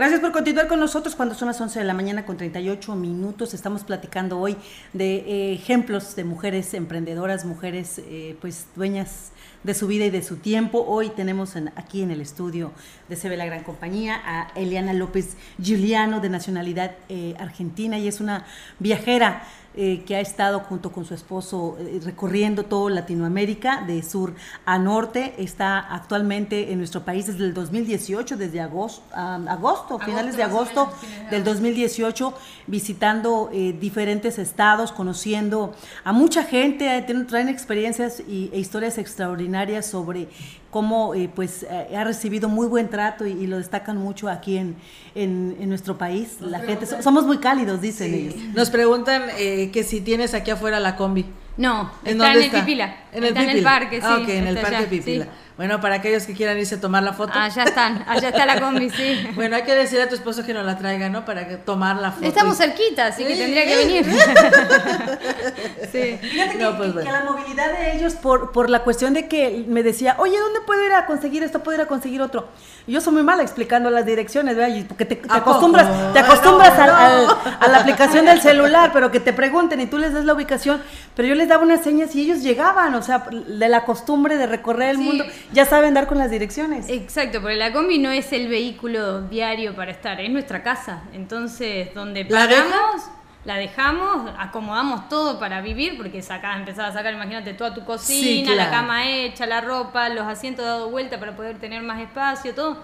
Gracias 0.01 0.21
por 0.23 0.33
continuar 0.33 0.67
con 0.67 0.81
nosotros 0.81 1.15
cuando 1.15 1.35
son 1.35 1.49
las 1.49 1.61
11 1.61 1.79
de 1.79 1.85
la 1.85 1.93
mañana 1.93 2.25
con 2.25 2.39
38 2.39 2.97
minutos. 2.97 3.53
Estamos 3.53 3.85
platicando 3.85 4.41
hoy 4.41 4.57
de 4.95 5.17
eh, 5.17 5.53
ejemplos 5.53 6.17
de 6.17 6.25
mujeres 6.25 6.73
emprendedoras, 6.73 7.45
mujeres 7.45 7.99
eh, 8.07 8.35
pues 8.41 8.65
dueñas 8.75 9.33
de 9.63 9.75
su 9.75 9.87
vida 9.87 10.07
y 10.07 10.11
de 10.11 10.23
su 10.23 10.37
tiempo. 10.37 10.87
Hoy 10.89 11.11
tenemos 11.11 11.55
aquí 11.77 12.01
en 12.01 12.11
el 12.11 12.23
estudio 12.23 12.73
de 13.11 13.17
CB 13.17 13.37
La 13.37 13.45
Gran 13.45 13.63
Compañía 13.63 14.19
a 14.25 14.49
Eliana 14.55 14.95
López 14.95 15.37
Giuliano 15.59 16.21
de 16.21 16.31
nacionalidad 16.31 16.93
eh, 17.11 17.35
argentina 17.39 17.99
y 17.99 18.09
es 18.09 18.23
una 18.23 18.47
viajera 18.79 19.43
eh, 19.77 20.03
que 20.05 20.17
ha 20.17 20.21
estado 20.21 20.59
junto 20.61 20.91
con 20.91 21.05
su 21.05 21.15
esposo 21.15 21.77
eh, 21.79 22.01
recorriendo 22.03 22.65
todo 22.65 22.89
Latinoamérica 22.89 23.85
de 23.87 24.03
sur 24.03 24.35
a 24.65 24.81
norte. 24.81 25.35
Está 25.39 25.79
actualmente 25.79 26.73
en 26.73 26.79
nuestro 26.79 27.05
país 27.05 27.29
desde 27.29 27.45
el 27.45 27.55
2018, 27.55 28.37
desde 28.37 28.61
agosto, 28.61 29.03
agosto, 29.15 30.01
finales 30.01 30.37
de 30.37 30.43
agosto 30.43 30.91
del 31.31 31.45
2018, 31.45 32.35
visitando 32.67 33.49
eh, 33.53 33.73
diferentes 33.79 34.41
estados, 34.41 34.91
conociendo 34.91 35.73
a 36.03 36.13
mucha 36.13 36.43
gente, 36.43 37.07
traen 37.29 37.49
experiencias 37.49 38.21
y, 38.27 38.51
e 38.53 38.59
historias 38.59 38.99
extraordinarias 38.99 39.87
sobre 39.87 40.29
cómo 40.71 41.15
eh, 41.15 41.29
pues 41.35 41.65
eh, 41.65 41.97
ha 41.97 42.05
recibido 42.05 42.49
muy 42.49 42.67
buen 42.67 42.89
trato 42.89 43.27
y, 43.27 43.47
lo 43.47 43.59
destacan 43.59 43.97
mucho 43.97 44.29
aquí 44.29 44.57
en, 44.57 44.77
en, 45.15 45.69
nuestro 45.69 45.99
país. 45.99 46.41
la 46.41 46.61
gente, 46.61 46.87
somos 46.87 47.27
muy 47.27 47.39
cálidos, 47.39 47.81
dicen 47.81 48.15
ellos. 48.15 48.35
Nos 48.55 48.71
preguntan 48.71 49.25
eh, 49.37 49.71
que 49.73 49.83
si 49.83 50.01
tienes 50.01 50.35
aquí 50.35 50.51
afuera 50.51 50.79
la 50.79 50.97
combi. 50.97 51.27
No, 51.57 51.91
¿En 52.05 52.13
está 52.13 52.33
en 52.33 52.43
el 52.43 52.51
Pipila. 52.51 52.97
¿En 53.13 53.25
está 53.25 53.43
en 53.43 53.51
el 53.51 53.63
parque, 53.63 53.97
sí. 53.97 54.07
Ah, 54.07 54.19
ok, 54.23 54.29
en 54.29 54.47
el 54.47 54.59
parque 54.59 54.85
Pipila. 54.85 55.27
Bueno, 55.61 55.79
para 55.79 55.97
aquellos 55.97 56.25
que 56.25 56.33
quieran 56.33 56.57
irse 56.57 56.77
a 56.77 56.81
tomar 56.81 57.03
la 57.03 57.13
foto. 57.13 57.35
Ah, 57.37 57.47
ya 57.51 57.65
están, 57.65 58.03
allá 58.09 58.31
está 58.31 58.47
la 58.47 58.59
combi, 58.59 58.89
sí. 58.89 59.29
Bueno, 59.35 59.57
hay 59.57 59.63
que 59.63 59.75
decirle 59.75 60.05
a 60.05 60.09
tu 60.09 60.15
esposo 60.15 60.43
que 60.43 60.55
nos 60.55 60.65
la 60.65 60.79
traiga, 60.79 61.11
¿no? 61.11 61.27
Para 61.27 61.47
que 61.47 61.59
tomar 61.59 61.97
la 61.97 62.13
foto. 62.13 62.25
Estamos 62.25 62.57
cerquita, 62.57 63.09
así 63.09 63.27
que 63.27 63.37
tendría 63.37 63.67
que 63.67 63.77
venir. 63.77 64.07
sí. 65.93 66.19
Fíjate 66.23 66.57
que, 66.57 66.67
pues, 66.79 67.05
que, 67.05 67.13
la 67.13 67.25
movilidad 67.25 67.73
de 67.79 67.95
ellos, 67.95 68.15
por, 68.15 68.53
por 68.53 68.71
la 68.71 68.85
cuestión 68.85 69.13
de 69.13 69.29
que 69.29 69.67
me 69.69 69.83
decía, 69.83 70.17
oye, 70.17 70.39
¿dónde 70.39 70.63
puedo 70.63 70.83
ir 70.83 70.95
a 70.95 71.05
conseguir 71.05 71.43
esto? 71.43 71.63
¿Puedo 71.63 71.77
ir 71.77 71.83
a 71.83 71.89
conseguir 71.89 72.23
otro? 72.23 72.49
yo 72.91 73.01
soy 73.01 73.13
muy 73.13 73.23
mala 73.23 73.43
explicando 73.43 73.91
las 73.91 74.05
direcciones, 74.05 74.57
¿verdad? 74.57 74.75
Porque 74.89 75.05
te, 75.05 75.21
acostumbras, 75.29 76.13
te 76.13 76.19
acostumbras 76.19 76.77
a 76.79 77.69
la 77.69 77.79
aplicación 77.79 78.25
del 78.25 78.41
celular, 78.41 78.91
pero 78.93 79.11
que 79.11 79.21
te 79.21 79.33
pregunten 79.33 79.81
y 79.81 79.87
tú 79.87 79.99
les 79.99 80.13
des 80.13 80.25
la 80.25 80.35
ubicación. 80.35 80.83
Pero 81.15 81.29
yo 81.29 81.35
les 81.35 81.49
daba 81.49 81.63
unas 81.63 81.83
señas 81.83 82.15
y 82.17 82.23
ellos 82.23 82.43
llegaban, 82.43 82.95
o 82.95 83.03
sea, 83.03 83.27
de 83.31 83.69
la 83.69 83.85
costumbre 83.85 84.39
de 84.39 84.47
recorrer 84.47 84.91
el 84.91 84.99
mundo, 84.99 85.25
ya 85.53 85.65
saben 85.65 85.95
dar 85.95 86.07
con 86.07 86.19
las 86.19 86.31
direcciones. 86.31 86.89
Exacto, 86.89 87.41
porque 87.41 87.57
la 87.57 87.73
combi 87.73 87.99
no 87.99 88.11
es 88.11 88.33
el 88.33 88.49
vehículo 88.49 89.23
diario 89.23 89.75
para 89.75 89.91
estar, 89.91 90.21
es 90.21 90.31
nuestra 90.31 90.63
casa. 90.63 91.03
Entonces, 91.13 91.93
donde 91.95 92.25
paramos 92.25 93.11
la 93.45 93.57
dejamos, 93.57 94.31
acomodamos 94.39 95.09
todo 95.09 95.39
para 95.39 95.63
vivir, 95.63 95.97
porque 95.97 96.21
sacás, 96.23 96.59
empezás 96.59 96.91
a 96.91 96.93
sacar, 96.93 97.15
imagínate, 97.15 97.55
toda 97.55 97.73
tu 97.73 97.85
cocina, 97.85 98.55
la 98.55 98.71
cama 98.71 99.09
hecha, 99.09 99.47
la 99.47 99.61
ropa, 99.61 100.09
los 100.11 100.27
asientos 100.27 100.65
dado 100.65 100.91
vuelta 100.91 101.19
para 101.19 101.35
poder 101.35 101.59
tener 101.59 101.83
más 101.83 102.01
espacio, 102.01 102.55
todo. 102.55 102.83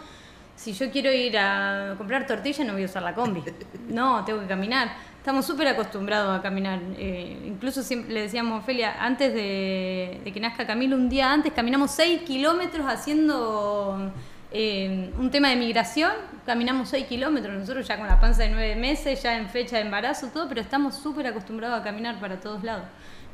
Si 0.55 0.73
yo 0.73 0.91
quiero 0.91 1.13
ir 1.13 1.37
a 1.37 1.95
comprar 1.99 2.27
tortilla, 2.27 2.65
no 2.65 2.73
voy 2.73 2.83
a 2.83 2.87
usar 2.87 3.03
la 3.03 3.15
combi. 3.15 3.43
No, 3.89 4.25
tengo 4.25 4.41
que 4.41 4.47
caminar. 4.47 4.89
Estamos 5.27 5.45
súper 5.45 5.67
acostumbrados 5.67 6.39
a 6.39 6.41
caminar. 6.41 6.79
Eh, 6.97 7.47
incluso 7.49 7.83
siempre 7.83 8.15
le 8.15 8.23
decíamos, 8.23 8.63
Ofelia, 8.63 8.95
antes 9.01 9.35
de, 9.35 10.21
de 10.23 10.33
que 10.33 10.39
nazca 10.39 10.65
Camilo, 10.69 10.95
un 10.95 11.09
día 11.09 11.33
antes 11.33 11.53
caminamos 11.53 11.91
6 11.91 12.23
kilómetros 12.23 12.87
haciendo 12.87 14.13
eh, 14.53 15.13
un 15.19 15.29
tema 15.33 15.49
de 15.49 15.57
migración, 15.57 16.13
caminamos 16.47 16.91
6 16.91 17.07
kilómetros, 17.09 17.59
nosotros 17.59 17.89
ya 17.89 17.99
con 17.99 18.07
la 18.07 18.21
panza 18.21 18.45
de 18.45 18.51
9 18.51 18.77
meses, 18.77 19.21
ya 19.21 19.37
en 19.37 19.49
fecha 19.49 19.79
de 19.79 19.83
embarazo, 19.83 20.29
todo, 20.29 20.49
pero 20.49 20.61
estamos 20.61 20.95
súper 20.95 21.27
acostumbrados 21.27 21.81
a 21.81 21.83
caminar 21.83 22.21
para 22.21 22.39
todos 22.39 22.63
lados. 22.63 22.85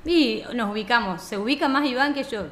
Y 0.07 0.45
nos 0.55 0.73
ubicamos, 0.73 1.21
se 1.21 1.37
ubica 1.37 1.69
más 1.69 1.85
Iván 1.85 2.15
que 2.15 2.25
yo. 2.25 2.47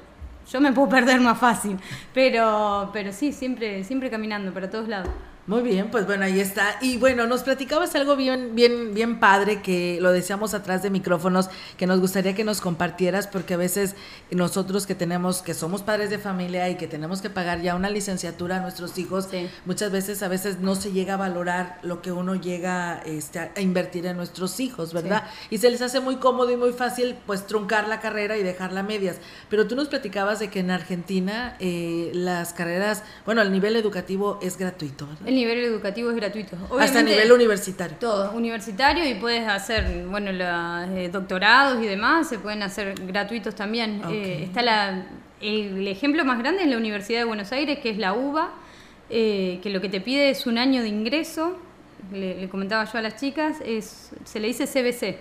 Yo 0.52 0.60
me 0.60 0.70
puedo 0.70 0.90
perder 0.90 1.18
más 1.18 1.38
fácil, 1.38 1.78
pero, 2.12 2.90
pero 2.92 3.10
sí, 3.10 3.32
siempre, 3.32 3.84
siempre 3.84 4.10
caminando 4.10 4.52
para 4.52 4.68
todos 4.68 4.86
lados. 4.86 5.08
Muy 5.50 5.62
bien, 5.62 5.90
pues 5.90 6.06
bueno, 6.06 6.26
ahí 6.26 6.38
está. 6.38 6.76
Y 6.80 6.96
bueno, 6.98 7.26
nos 7.26 7.42
platicabas 7.42 7.96
algo 7.96 8.14
bien, 8.14 8.54
bien, 8.54 8.94
bien 8.94 9.18
padre 9.18 9.62
que 9.62 9.98
lo 10.00 10.12
decíamos 10.12 10.54
atrás 10.54 10.84
de 10.84 10.90
micrófonos, 10.90 11.50
que 11.76 11.88
nos 11.88 11.98
gustaría 11.98 12.36
que 12.36 12.44
nos 12.44 12.60
compartieras, 12.60 13.26
porque 13.26 13.54
a 13.54 13.56
veces 13.56 13.96
nosotros 14.30 14.86
que 14.86 14.94
tenemos, 14.94 15.42
que 15.42 15.54
somos 15.54 15.82
padres 15.82 16.08
de 16.08 16.20
familia 16.20 16.68
y 16.68 16.76
que 16.76 16.86
tenemos 16.86 17.20
que 17.20 17.30
pagar 17.30 17.62
ya 17.62 17.74
una 17.74 17.90
licenciatura 17.90 18.58
a 18.58 18.60
nuestros 18.60 18.96
hijos, 18.96 19.28
muchas 19.64 19.90
veces 19.90 20.22
a 20.22 20.28
veces 20.28 20.60
no 20.60 20.76
se 20.76 20.92
llega 20.92 21.14
a 21.14 21.16
valorar 21.16 21.80
lo 21.82 22.00
que 22.00 22.12
uno 22.12 22.36
llega 22.36 23.02
este, 23.04 23.40
a 23.40 23.60
invertir 23.60 24.06
en 24.06 24.16
nuestros 24.16 24.60
hijos, 24.60 24.92
¿verdad? 24.92 25.24
Y 25.50 25.58
se 25.58 25.68
les 25.68 25.82
hace 25.82 25.98
muy 25.98 26.18
cómodo 26.18 26.52
y 26.52 26.56
muy 26.56 26.72
fácil 26.72 27.16
pues 27.26 27.48
truncar 27.48 27.88
la 27.88 27.98
carrera 27.98 28.38
y 28.38 28.44
dejarla 28.44 28.80
a 28.80 28.84
medias. 28.84 29.16
Pero 29.48 29.66
tú 29.66 29.74
nos 29.74 29.88
platicabas 29.88 30.38
de 30.38 30.48
que 30.48 30.60
en 30.60 30.70
Argentina 30.70 31.56
eh, 31.58 32.12
las 32.14 32.52
carreras, 32.52 33.02
bueno, 33.26 33.42
el 33.42 33.50
nivel 33.50 33.74
educativo 33.74 34.38
es 34.42 34.56
gratuito, 34.56 35.08
¿verdad? 35.08 35.39
Nivel 35.40 35.58
educativo 35.58 36.10
es 36.10 36.16
gratuito. 36.16 36.56
Hasta 36.78 37.02
nivel 37.02 37.32
universitario. 37.32 37.96
Todo, 37.98 38.32
universitario 38.32 39.08
y 39.08 39.14
puedes 39.14 39.46
hacer, 39.48 40.06
bueno, 40.06 40.32
los 40.32 40.96
eh, 40.96 41.08
doctorados 41.12 41.82
y 41.82 41.86
demás 41.86 42.28
se 42.28 42.38
pueden 42.38 42.62
hacer 42.62 42.94
gratuitos 43.06 43.54
también. 43.54 44.02
Eh, 44.10 44.44
está 44.44 44.62
la, 44.62 45.06
el 45.40 45.88
ejemplo 45.88 46.24
más 46.24 46.38
grande 46.38 46.62
es 46.62 46.68
la 46.68 46.76
Universidad 46.76 47.20
de 47.20 47.24
Buenos 47.24 47.50
Aires, 47.52 47.78
que 47.78 47.90
es 47.90 47.98
la 47.98 48.12
UBA, 48.12 48.50
eh, 49.08 49.58
que 49.62 49.70
lo 49.70 49.80
que 49.80 49.88
te 49.88 50.00
pide 50.00 50.30
es 50.30 50.46
un 50.46 50.58
año 50.58 50.82
de 50.82 50.88
ingreso, 50.88 51.58
le, 52.12 52.48
comentaba 52.48 52.84
yo 52.84 52.98
a 52.98 53.02
las 53.02 53.16
chicas, 53.16 53.58
es, 53.64 54.10
se 54.24 54.40
le 54.40 54.48
dice 54.48 54.66
CBC. 54.66 55.18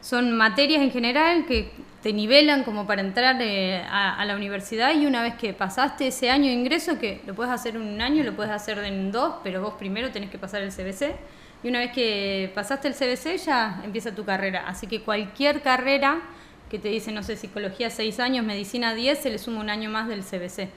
Son 0.00 0.36
materias 0.36 0.82
en 0.82 0.90
general 0.90 1.46
que 1.46 1.70
te 2.02 2.12
nivelan 2.12 2.64
como 2.64 2.86
para 2.86 3.00
entrar 3.00 3.36
eh, 3.40 3.82
a, 3.88 4.24
la 4.24 4.34
universidad 4.34 4.92
y 4.94 5.06
una 5.06 5.22
vez 5.22 5.34
que 5.34 5.52
pasaste 5.52 6.08
ese 6.08 6.30
año 6.30 6.46
de 6.46 6.54
ingreso, 6.54 6.98
que 6.98 7.20
lo 7.26 7.34
puedes 7.34 7.52
hacer 7.52 7.76
en 7.76 7.82
un 7.82 8.00
año, 8.00 8.24
lo 8.24 8.34
puedes 8.34 8.50
hacer 8.50 8.78
en 8.78 9.12
dos, 9.12 9.36
pero 9.44 9.62
vos 9.62 9.74
primero 9.78 10.10
tenés 10.10 10.28
que 10.28 10.38
pasar 10.38 10.62
el 10.62 10.70
CBC. 10.70 11.14
Y 11.62 11.68
una 11.68 11.78
vez 11.78 11.92
que 11.92 12.50
pasaste 12.56 12.88
el 12.88 12.94
CBC 12.94 13.36
ya 13.44 13.80
empieza 13.84 14.12
tu 14.12 14.24
carrera. 14.24 14.64
Así 14.66 14.88
que 14.88 15.02
cualquier 15.02 15.62
carrera 15.62 16.20
que 16.68 16.80
te 16.80 16.88
dice, 16.88 17.12
no 17.12 17.22
sé, 17.22 17.36
psicología 17.36 17.88
seis 17.88 18.18
años, 18.18 18.44
medicina 18.44 18.94
10, 18.94 19.18
se 19.18 19.30
le 19.30 19.38
suma 19.38 19.60
un 19.60 19.70
año 19.70 19.88
más 19.88 20.08
del 20.08 20.22
CBC. 20.24 20.70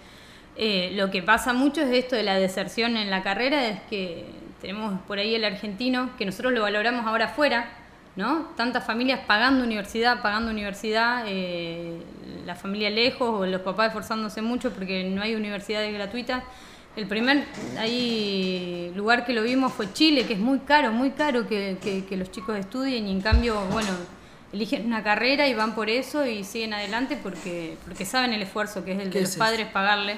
Eh, 0.58 0.92
lo 0.94 1.10
que 1.10 1.24
pasa 1.24 1.54
mucho 1.54 1.82
es 1.82 1.92
esto 1.92 2.16
de 2.16 2.24
la 2.24 2.36
deserción 2.36 2.98
en 2.98 3.10
la 3.10 3.24
carrera, 3.24 3.68
es 3.68 3.80
que 3.90 4.26
tenemos 4.62 5.02
por 5.08 5.18
ahí 5.18 5.34
el 5.34 5.44
argentino, 5.44 6.16
que 6.18 6.26
nosotros 6.26 6.54
lo 6.54 6.62
valoramos 6.62 7.06
ahora 7.08 7.26
afuera, 7.26 7.68
¿no? 8.16 8.48
Tantas 8.56 8.86
familias 8.86 9.22
pagando 9.28 9.64
universidad, 9.64 10.22
pagando 10.22 10.52
universidad, 10.52 11.26
eh, 11.28 12.00
la 12.46 12.56
familia 12.56 12.90
lejos 12.90 13.30
o 13.30 13.46
los 13.46 13.62
papás 13.62 13.88
esforzándose 13.88 14.42
mucho 14.42 14.72
porque 14.72 15.04
no 15.04 15.22
hay 15.22 15.36
universidades 15.36 15.94
gratuitas. 15.94 16.44
El 16.96 17.08
primer 17.08 17.46
ahí 17.78 18.94
lugar 18.96 19.26
que 19.26 19.34
lo 19.34 19.44
vimos 19.44 19.74
fue 19.74 19.92
Chile, 19.92 20.26
que 20.26 20.34
es 20.34 20.40
muy 20.40 20.60
caro, 20.60 20.94
muy 20.94 21.12
caro 21.12 21.46
que, 21.46 21.78
que, 22.08 22.16
los 22.16 22.32
chicos 22.32 22.58
estudien 22.58 23.06
y 23.08 23.12
en 23.12 23.20
cambio, 23.20 23.60
bueno, 23.72 23.90
eligen 24.54 24.86
una 24.86 25.04
carrera 25.04 25.46
y 25.50 25.54
van 25.54 25.76
por 25.76 25.90
eso 25.90 26.26
y 26.26 26.46
siguen 26.46 26.74
adelante 26.74 27.20
porque, 27.22 27.76
porque 27.84 28.06
saben 28.06 28.32
el 28.32 28.42
esfuerzo 28.42 28.86
que 28.86 28.94
es 28.94 29.00
el 29.00 29.12
de 29.12 29.22
los 29.22 29.36
padres 29.36 29.68
pagarle. 29.68 30.18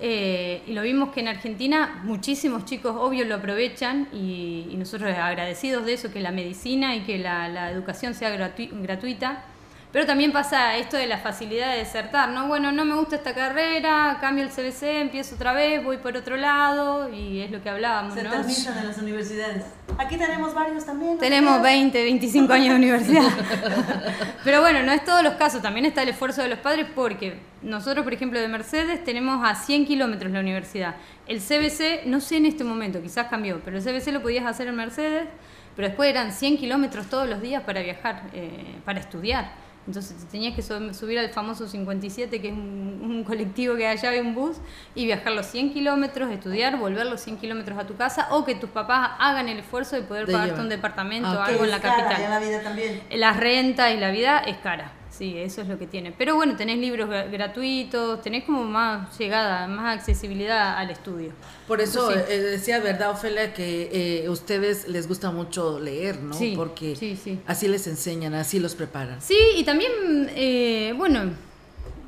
Eh, 0.00 0.62
y 0.66 0.72
lo 0.72 0.82
vimos 0.82 1.12
que 1.12 1.20
en 1.20 1.28
Argentina 1.28 2.00
muchísimos 2.04 2.64
chicos, 2.64 2.96
obvio, 2.98 3.24
lo 3.24 3.36
aprovechan 3.36 4.08
y, 4.12 4.74
nosotros 4.76 5.16
agradecidos 5.16 5.86
de 5.86 5.94
eso, 5.94 6.12
que 6.12 6.20
la 6.20 6.32
medicina 6.32 6.96
y 6.96 7.00
que 7.02 7.18
la 7.18 7.70
educación 7.70 8.14
sea 8.14 8.30
gratuita. 8.30 9.44
Pero 9.92 10.06
también 10.06 10.32
pasa 10.32 10.78
esto 10.78 10.96
de 10.96 11.06
la 11.06 11.18
facilidad 11.18 11.72
de 11.72 11.78
desertar, 11.78 12.30
¿no? 12.30 12.46
Bueno, 12.46 12.72
no 12.72 12.86
me 12.86 12.94
gusta 12.94 13.16
esta 13.16 13.34
carrera, 13.34 14.16
cambio 14.22 14.42
el 14.42 14.50
CBC, 14.50 15.02
empiezo 15.02 15.34
otra 15.34 15.52
vez, 15.52 15.84
voy 15.84 15.98
por 15.98 16.16
otro 16.16 16.38
lado 16.38 17.12
y 17.12 17.40
es 17.42 17.50
lo 17.50 17.62
que 17.62 17.68
hablábamos, 17.68 18.14
Se 18.14 18.22
terminan 18.22 18.78
en 18.78 18.86
las 18.86 18.96
universidades. 18.96 19.64
Aquí 19.98 20.16
tenemos 20.16 20.54
varios 20.54 20.86
también. 20.86 21.18
Tenemos 21.18 21.60
20, 21.60 22.04
25 22.04 22.52
años 22.54 22.68
de 22.70 22.74
universidad. 22.76 23.22
Pero 24.44 24.62
bueno, 24.62 24.82
no 24.82 24.92
es 24.92 25.04
todos 25.04 25.22
los 25.22 25.34
casos, 25.34 25.60
también 25.60 25.84
está 25.84 26.02
el 26.02 26.08
esfuerzo 26.08 26.40
de 26.40 26.48
los 26.48 26.60
padres 26.60 26.86
porque 26.94 27.38
nosotros, 27.60 28.02
por 28.02 28.14
ejemplo, 28.14 28.40
de 28.40 28.48
Mercedes 28.48 29.04
tenemos 29.04 29.46
a 29.46 29.54
100 29.54 29.84
kilómetros 29.84 30.32
la 30.32 30.40
universidad. 30.40 30.94
El 31.26 31.40
CBC, 31.40 32.06
no 32.06 32.20
sé 32.20 32.38
en 32.38 32.46
este 32.46 32.64
momento, 32.64 33.02
quizás 33.02 33.26
cambió, 33.26 33.60
pero 33.62 33.76
el 33.76 33.84
CBC 33.84 34.10
lo 34.10 34.22
podías 34.22 34.46
hacer 34.46 34.68
en 34.68 34.74
Mercedes, 34.74 35.28
pero 35.76 35.88
después 35.88 36.08
eran 36.08 36.32
100 36.32 36.56
kilómetros 36.56 37.08
todos 37.08 37.28
los 37.28 37.42
días 37.42 37.62
para 37.62 37.82
viajar, 37.82 38.22
eh, 38.32 38.76
para 38.86 38.98
estudiar. 38.98 39.52
Entonces 39.86 40.16
te 40.16 40.26
tenías 40.26 40.54
que 40.54 40.62
subir 40.62 41.18
al 41.18 41.30
famoso 41.30 41.66
57, 41.66 42.40
que 42.40 42.48
es 42.48 42.54
un, 42.54 43.24
colectivo 43.26 43.76
que 43.76 43.86
allá 43.86 44.10
ve 44.10 44.20
un 44.20 44.34
bus, 44.34 44.56
y 44.94 45.06
viajar 45.06 45.32
los 45.32 45.46
100 45.46 45.72
kilómetros, 45.72 46.30
estudiar, 46.30 46.76
volver 46.76 47.06
los 47.06 47.20
100 47.20 47.36
kilómetros 47.38 47.78
a 47.78 47.86
tu 47.86 47.96
casa, 47.96 48.28
o 48.30 48.44
que 48.44 48.54
tus 48.54 48.70
papás 48.70 49.12
hagan 49.18 49.48
el 49.48 49.58
esfuerzo 49.58 49.96
de 49.96 50.02
poder 50.02 50.26
pagarte 50.26 50.60
un 50.60 50.68
departamento 50.68 51.30
o 51.30 51.40
algo 51.40 51.64
en 51.64 51.70
la 51.70 51.80
capital. 51.80 52.22
la 52.28 52.38
vida 52.40 52.62
también. 52.62 53.02
La 53.12 53.32
renta 53.32 53.90
y 53.92 53.98
la 53.98 54.10
vida 54.10 54.38
es 54.38 54.56
cara. 54.58 54.92
Sí, 55.22 55.38
eso 55.38 55.62
es 55.62 55.68
lo 55.68 55.78
que 55.78 55.86
tiene. 55.86 56.10
Pero 56.10 56.34
bueno, 56.34 56.56
tenés 56.56 56.78
libros 56.78 57.08
gratuitos, 57.08 58.20
tenés 58.22 58.42
como 58.42 58.64
más 58.64 59.16
llegada, 59.16 59.68
más 59.68 59.96
accesibilidad 59.96 60.76
al 60.76 60.90
estudio. 60.90 61.30
Por 61.68 61.80
eso 61.80 62.10
eh, 62.10 62.40
decía, 62.40 62.80
¿verdad, 62.80 63.12
Ofelia, 63.12 63.54
que 63.54 64.24
eh, 64.24 64.28
ustedes 64.28 64.88
les 64.88 65.06
gusta 65.06 65.30
mucho 65.30 65.78
leer, 65.78 66.20
¿no? 66.20 66.34
Sí, 66.34 66.54
Porque 66.56 66.96
sí, 66.96 67.38
así 67.46 67.68
les 67.68 67.86
enseñan, 67.86 68.34
así 68.34 68.58
los 68.58 68.74
preparan. 68.74 69.22
Sí, 69.22 69.38
y 69.54 69.62
también, 69.62 69.92
eh, 70.34 70.92
bueno, 70.96 71.30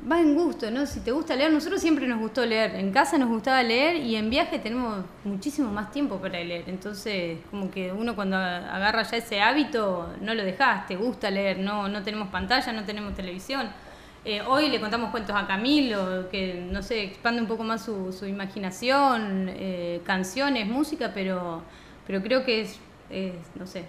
va 0.09 0.19
en 0.19 0.35
gusto, 0.35 0.69
¿no? 0.71 0.85
Si 0.85 0.99
te 0.99 1.11
gusta 1.11 1.35
leer, 1.35 1.51
nosotros 1.51 1.81
siempre 1.81 2.07
nos 2.07 2.19
gustó 2.19 2.45
leer. 2.45 2.75
En 2.75 2.91
casa 2.91 3.17
nos 3.17 3.29
gustaba 3.29 3.63
leer 3.63 3.95
y 3.97 4.15
en 4.15 4.29
viaje 4.29 4.59
tenemos 4.59 5.03
muchísimo 5.23 5.71
más 5.71 5.91
tiempo 5.91 6.17
para 6.17 6.43
leer. 6.43 6.65
Entonces, 6.67 7.39
como 7.49 7.71
que 7.71 7.91
uno 7.91 8.15
cuando 8.15 8.37
agarra 8.37 9.03
ya 9.03 9.17
ese 9.17 9.41
hábito, 9.41 10.13
no 10.21 10.33
lo 10.33 10.43
dejas, 10.43 10.87
te 10.87 10.95
gusta 10.95 11.31
leer, 11.31 11.59
no, 11.59 11.87
no 11.87 12.03
tenemos 12.03 12.29
pantalla, 12.29 12.71
no 12.71 12.83
tenemos 12.83 13.15
televisión. 13.15 13.69
Eh, 14.23 14.41
hoy 14.41 14.69
le 14.69 14.79
contamos 14.79 15.11
cuentos 15.11 15.35
a 15.35 15.45
Camilo, 15.45 16.29
que 16.29 16.67
no 16.71 16.81
sé, 16.81 17.03
expande 17.03 17.41
un 17.41 17.47
poco 17.47 17.63
más 17.63 17.85
su, 17.85 18.11
su 18.11 18.25
imaginación, 18.25 19.49
eh, 19.49 20.01
canciones, 20.03 20.67
música, 20.67 21.11
pero, 21.13 21.61
pero 22.07 22.23
creo 22.23 22.43
que 22.43 22.61
es 22.61 22.79
es, 23.15 23.33
no 23.55 23.65
sé, 23.65 23.85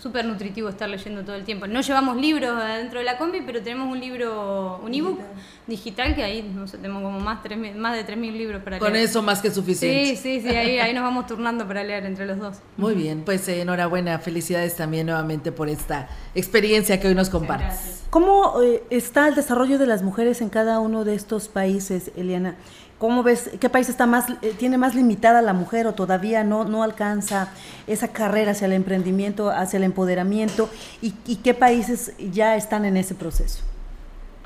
súper 0.00 0.24
nutritivo 0.24 0.70
estar 0.70 0.88
leyendo 0.88 1.22
todo 1.22 1.36
el 1.36 1.44
tiempo. 1.44 1.66
No 1.66 1.82
llevamos 1.82 2.16
libros 2.16 2.58
dentro 2.66 2.98
de 3.00 3.04
la 3.04 3.18
combi, 3.18 3.42
pero 3.42 3.62
tenemos 3.62 3.92
un 3.92 4.00
libro, 4.00 4.80
un 4.82 4.94
ebook 4.94 5.20
digital 5.66 6.14
que 6.14 6.24
ahí 6.24 6.42
no 6.42 6.66
sé, 6.66 6.78
tenemos 6.78 7.02
como 7.02 7.20
más, 7.20 7.42
tres, 7.42 7.58
más 7.76 7.94
de 7.94 8.06
3.000 8.06 8.32
libros 8.32 8.62
para 8.62 8.78
Con 8.78 8.94
leer. 8.94 9.04
eso 9.04 9.22
más 9.22 9.42
que 9.42 9.50
suficiente. 9.50 10.16
Sí, 10.16 10.40
sí, 10.40 10.40
sí, 10.40 10.56
ahí, 10.56 10.78
ahí 10.78 10.94
nos 10.94 11.02
vamos 11.02 11.26
turnando 11.26 11.66
para 11.68 11.84
leer 11.84 12.06
entre 12.06 12.24
los 12.24 12.38
dos. 12.38 12.56
Muy 12.78 12.94
bien, 12.94 13.22
pues 13.24 13.46
eh, 13.48 13.60
enhorabuena, 13.60 14.18
felicidades 14.18 14.76
también 14.76 15.06
nuevamente 15.06 15.52
por 15.52 15.68
esta 15.68 16.08
experiencia 16.34 16.98
que 17.00 17.08
hoy 17.08 17.14
nos 17.14 17.28
compartes. 17.28 18.04
¿Cómo 18.08 18.62
eh, 18.62 18.82
está 18.90 19.28
el 19.28 19.34
desarrollo 19.34 19.78
de 19.78 19.86
las 19.86 20.02
mujeres 20.02 20.40
en 20.40 20.48
cada 20.48 20.80
uno 20.80 21.04
de 21.04 21.14
estos 21.14 21.48
países, 21.48 22.12
Eliana? 22.16 22.56
¿Cómo 22.98 23.22
ves, 23.22 23.50
qué 23.60 23.68
país 23.68 23.88
está 23.88 24.06
más, 24.06 24.30
eh, 24.40 24.54
tiene 24.58 24.78
más 24.78 24.94
limitada 24.94 25.42
la 25.42 25.52
mujer 25.52 25.86
o 25.86 25.94
todavía 25.94 26.44
no, 26.44 26.64
no 26.64 26.82
alcanza 26.82 27.52
esa 27.86 28.08
carrera 28.08 28.52
hacia 28.52 28.66
el 28.66 28.72
emprendimiento, 28.72 29.50
hacia 29.50 29.78
el 29.78 29.84
empoderamiento? 29.84 30.70
¿Y, 31.02 31.14
y 31.26 31.36
qué 31.36 31.54
países 31.54 32.14
ya 32.18 32.56
están 32.56 32.84
en 32.84 32.96
ese 32.96 33.14
proceso? 33.14 33.62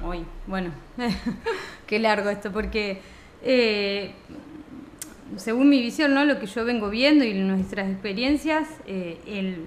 Uy, 0.03 0.25
bueno, 0.47 0.71
qué 1.87 1.99
largo 1.99 2.31
esto, 2.31 2.53
porque 2.53 3.03
eh, 3.43 4.13
según 5.37 5.69
mi 5.69 5.81
visión, 5.81 6.15
¿no? 6.15 6.25
lo 6.25 6.39
que 6.39 6.47
yo 6.47 6.65
vengo 6.65 6.89
viendo 6.89 7.25
y 7.25 7.35
nuestras 7.35 7.91
experiencias, 7.91 8.69
eh, 8.87 9.19
el, 9.27 9.67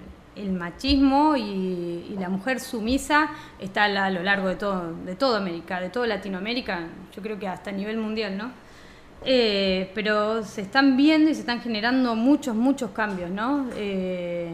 machismo 0.53 1.35
y, 1.35 2.05
y, 2.09 2.15
la 2.19 2.27
mujer 2.27 2.59
sumisa 2.59 3.29
está 3.59 3.83
a, 3.83 4.09
lo 4.09 4.23
largo 4.23 4.47
de 4.47 4.55
todo, 4.55 4.93
de 5.05 5.15
toda 5.15 5.37
América, 5.37 5.79
de 5.79 5.89
toda 5.89 6.07
Latinoamérica, 6.07 6.87
yo 7.15 7.21
creo 7.21 7.37
que 7.37 7.47
hasta 7.47 7.69
a 7.69 7.73
nivel 7.73 7.97
mundial, 7.97 8.37
¿no? 8.37 8.51
Eh, 9.23 9.91
pero 9.93 10.43
se 10.43 10.61
están 10.61 10.97
viendo 10.97 11.29
y 11.29 11.35
se 11.35 11.41
están 11.41 11.61
generando 11.61 12.15
muchos, 12.15 12.55
muchos 12.55 12.91
cambios, 12.91 13.29
¿no? 13.29 13.67
Eh, 13.75 14.49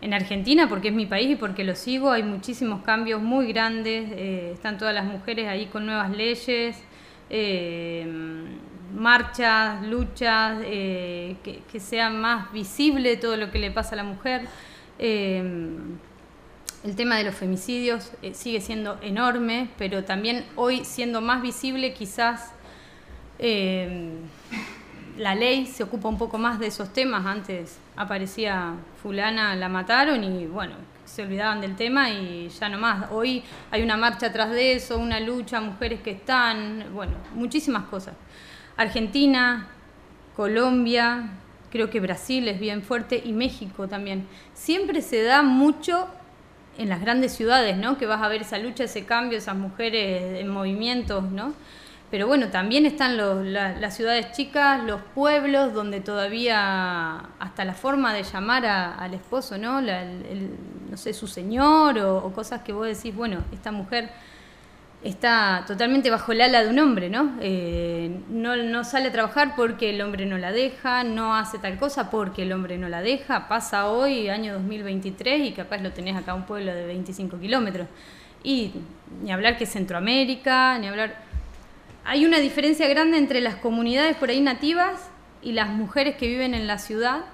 en 0.00 0.14
Argentina, 0.14 0.68
porque 0.68 0.88
es 0.88 0.94
mi 0.94 1.06
país 1.06 1.30
y 1.30 1.36
porque 1.36 1.64
lo 1.64 1.74
sigo, 1.74 2.10
hay 2.10 2.22
muchísimos 2.22 2.82
cambios 2.82 3.20
muy 3.22 3.52
grandes, 3.52 4.10
eh, 4.12 4.50
están 4.54 4.78
todas 4.78 4.94
las 4.94 5.04
mujeres 5.04 5.48
ahí 5.48 5.66
con 5.66 5.86
nuevas 5.86 6.10
leyes, 6.10 6.76
marchas, 8.94 9.86
luchas, 9.86 10.60
que, 10.62 11.62
que, 11.70 11.80
sea 11.80 12.10
más 12.10 12.50
visible 12.52 13.16
todo 13.16 13.36
lo 13.36 13.50
que 13.50 13.58
le 13.58 13.70
pasa 13.70 13.94
a 13.94 13.96
la 13.96 14.04
mujer. 14.04 14.42
el 14.98 15.98
tema 16.96 17.16
de 17.16 17.24
los 17.24 17.34
femicidios 17.34 18.12
sigue 18.32 18.60
siendo 18.60 18.98
enorme, 19.02 19.68
pero 19.78 20.04
también 20.04 20.44
hoy 20.56 20.84
siendo 20.84 21.20
más 21.20 21.42
visible 21.42 21.92
quizás 21.92 22.52
eh, 23.38 24.10
la 25.16 25.34
ley 25.34 25.66
se 25.66 25.82
ocupa 25.82 26.08
un 26.08 26.18
poco 26.18 26.38
más 26.38 26.58
de 26.58 26.68
esos 26.68 26.92
temas. 26.92 27.26
Antes 27.26 27.78
aparecía 27.96 28.74
fulana, 29.02 29.54
la 29.56 29.68
mataron 29.68 30.22
y 30.24 30.46
bueno, 30.46 30.74
se 31.04 31.22
olvidaban 31.22 31.60
del 31.60 31.74
tema 31.76 32.10
y 32.10 32.48
ya 32.48 32.68
no 32.68 32.78
más. 32.78 33.10
Hoy 33.10 33.42
hay 33.70 33.82
una 33.82 33.96
marcha 33.96 34.26
atrás 34.26 34.50
de 34.50 34.74
eso, 34.74 34.98
una 34.98 35.20
lucha, 35.20 35.60
mujeres 35.60 36.00
que 36.00 36.12
están, 36.12 36.86
bueno, 36.92 37.14
muchísimas 37.34 37.84
cosas. 37.84 38.14
Argentina, 38.76 39.68
Colombia, 40.36 41.30
creo 41.70 41.90
que 41.90 41.98
Brasil 41.98 42.46
es 42.46 42.60
bien 42.60 42.82
fuerte 42.82 43.20
y 43.24 43.32
México 43.32 43.88
también. 43.88 44.26
Siempre 44.54 45.02
se 45.02 45.22
da 45.22 45.42
mucho 45.42 46.06
en 46.76 46.88
las 46.88 47.00
grandes 47.00 47.32
ciudades, 47.32 47.76
¿no? 47.76 47.98
Que 47.98 48.06
vas 48.06 48.22
a 48.22 48.28
ver 48.28 48.42
esa 48.42 48.58
lucha, 48.58 48.84
ese 48.84 49.04
cambio, 49.04 49.38
esas 49.38 49.56
mujeres 49.56 50.40
en 50.40 50.48
movimientos, 50.48 51.24
¿no? 51.24 51.54
Pero 52.10 52.26
bueno, 52.26 52.48
también 52.48 52.86
están 52.86 53.16
los, 53.16 53.44
la, 53.44 53.78
las 53.78 53.94
ciudades 53.94 54.32
chicas, 54.32 54.82
los 54.84 55.00
pueblos, 55.14 55.74
donde 55.74 56.00
todavía 56.00 57.18
hasta 57.38 57.64
la 57.64 57.74
forma 57.74 58.14
de 58.14 58.22
llamar 58.22 58.64
al 58.64 59.12
esposo, 59.12 59.58
¿no? 59.58 59.80
La, 59.80 60.04
no 60.04 60.96
sé, 60.96 61.12
su 61.12 61.26
señor 61.26 61.98
o, 61.98 62.16
o, 62.18 62.32
cosas 62.32 62.62
que 62.62 62.72
vos 62.72 62.86
decís, 62.86 63.14
bueno, 63.14 63.44
esta 63.52 63.72
mujer 63.72 64.10
está 65.02 65.64
totalmente 65.66 66.10
bajo 66.10 66.32
el 66.32 66.40
ala 66.40 66.64
de 66.64 66.70
un 66.70 66.78
hombre, 66.78 67.08
¿no? 67.08 67.34
Eh, 67.40 68.20
no, 68.30 68.56
no 68.56 68.84
sale 68.84 69.08
a 69.08 69.12
trabajar 69.12 69.54
porque 69.54 69.90
el 69.90 70.00
hombre 70.00 70.26
no 70.26 70.38
la 70.38 70.50
deja, 70.50 71.04
no 71.04 71.36
hace 71.36 71.58
tal 71.58 71.78
cosa 71.78 72.10
porque 72.10 72.42
el 72.42 72.52
hombre 72.52 72.78
no 72.78 72.88
la 72.88 73.00
deja. 73.00 73.48
Pasa 73.48 73.88
hoy, 73.88 74.28
año 74.28 74.54
2023, 74.54 75.48
y 75.48 75.52
capaz 75.52 75.78
lo 75.78 75.92
tenés 75.92 76.16
acá 76.16 76.34
un 76.34 76.44
pueblo 76.44 76.74
de 76.74 76.86
25 76.86 77.38
kilómetros. 77.38 77.86
Y 78.42 78.72
ni 79.22 79.30
hablar 79.30 79.56
que 79.56 79.66
Centroamérica, 79.66 80.78
ni 80.78 80.88
hablar 80.88 81.27
hay 82.08 82.24
una 82.24 82.38
diferencia 82.38 82.88
grande 82.88 83.18
entre 83.18 83.42
las 83.42 83.56
comunidades 83.56 84.16
por 84.16 84.30
ahí 84.30 84.40
nativas 84.40 85.10
y 85.42 85.52
las 85.52 85.68
mujeres 85.68 86.16
que 86.16 86.26
viven 86.26 86.54
en 86.54 86.66
la 86.66 86.78
ciudad, 86.78 87.26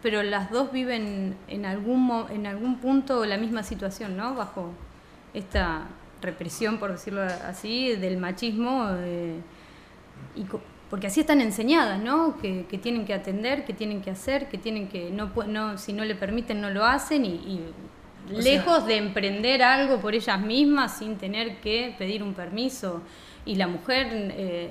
pero 0.00 0.22
las 0.22 0.48
dos 0.52 0.70
viven 0.70 1.34
en 1.48 1.66
algún, 1.66 2.26
en 2.30 2.46
algún 2.46 2.78
punto 2.78 3.26
la 3.26 3.36
misma 3.36 3.64
situación, 3.64 4.16
¿no? 4.16 4.36
Bajo 4.36 4.70
esta 5.34 5.88
represión, 6.20 6.78
por 6.78 6.92
decirlo 6.92 7.22
así, 7.22 7.96
del 7.96 8.16
machismo. 8.16 8.90
Eh, 9.00 9.40
y 10.36 10.46
porque 10.88 11.08
así 11.08 11.18
están 11.18 11.40
enseñadas, 11.40 12.00
¿no? 12.00 12.38
Que, 12.40 12.66
que, 12.66 12.78
tienen 12.78 13.04
que 13.04 13.14
atender, 13.14 13.64
que 13.64 13.72
tienen 13.72 14.02
que 14.02 14.10
hacer, 14.12 14.48
que 14.48 14.56
tienen 14.56 14.86
que, 14.86 15.10
no, 15.10 15.32
no 15.48 15.78
si 15.78 15.92
no 15.92 16.04
le 16.04 16.14
permiten, 16.14 16.60
no 16.60 16.70
lo 16.70 16.84
hacen 16.84 17.24
y, 17.24 17.28
y 17.28 17.60
lejos 18.30 18.78
sea, 18.78 18.86
de 18.86 18.96
emprender 18.98 19.64
algo 19.64 20.00
por 20.00 20.14
ellas 20.14 20.40
mismas 20.40 20.98
sin 20.98 21.16
tener 21.16 21.56
que 21.56 21.96
pedir 21.98 22.22
un 22.22 22.34
permiso 22.34 23.02
y 23.44 23.56
la 23.56 23.66
mujer, 23.66 24.08
eh, 24.12 24.70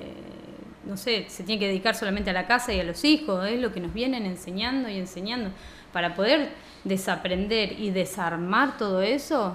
no 0.84 0.96
sé, 0.96 1.26
se 1.28 1.44
tiene 1.44 1.60
que 1.60 1.68
dedicar 1.68 1.94
solamente 1.94 2.30
a 2.30 2.32
la 2.32 2.46
casa 2.46 2.72
y 2.72 2.80
a 2.80 2.84
los 2.84 3.04
hijos, 3.04 3.46
es 3.46 3.60
lo 3.60 3.72
que 3.72 3.80
nos 3.80 3.92
vienen 3.92 4.26
enseñando 4.26 4.88
y 4.88 4.98
enseñando. 4.98 5.50
Para 5.92 6.14
poder 6.14 6.50
desaprender 6.84 7.78
y 7.78 7.90
desarmar 7.90 8.78
todo 8.78 9.02
eso, 9.02 9.54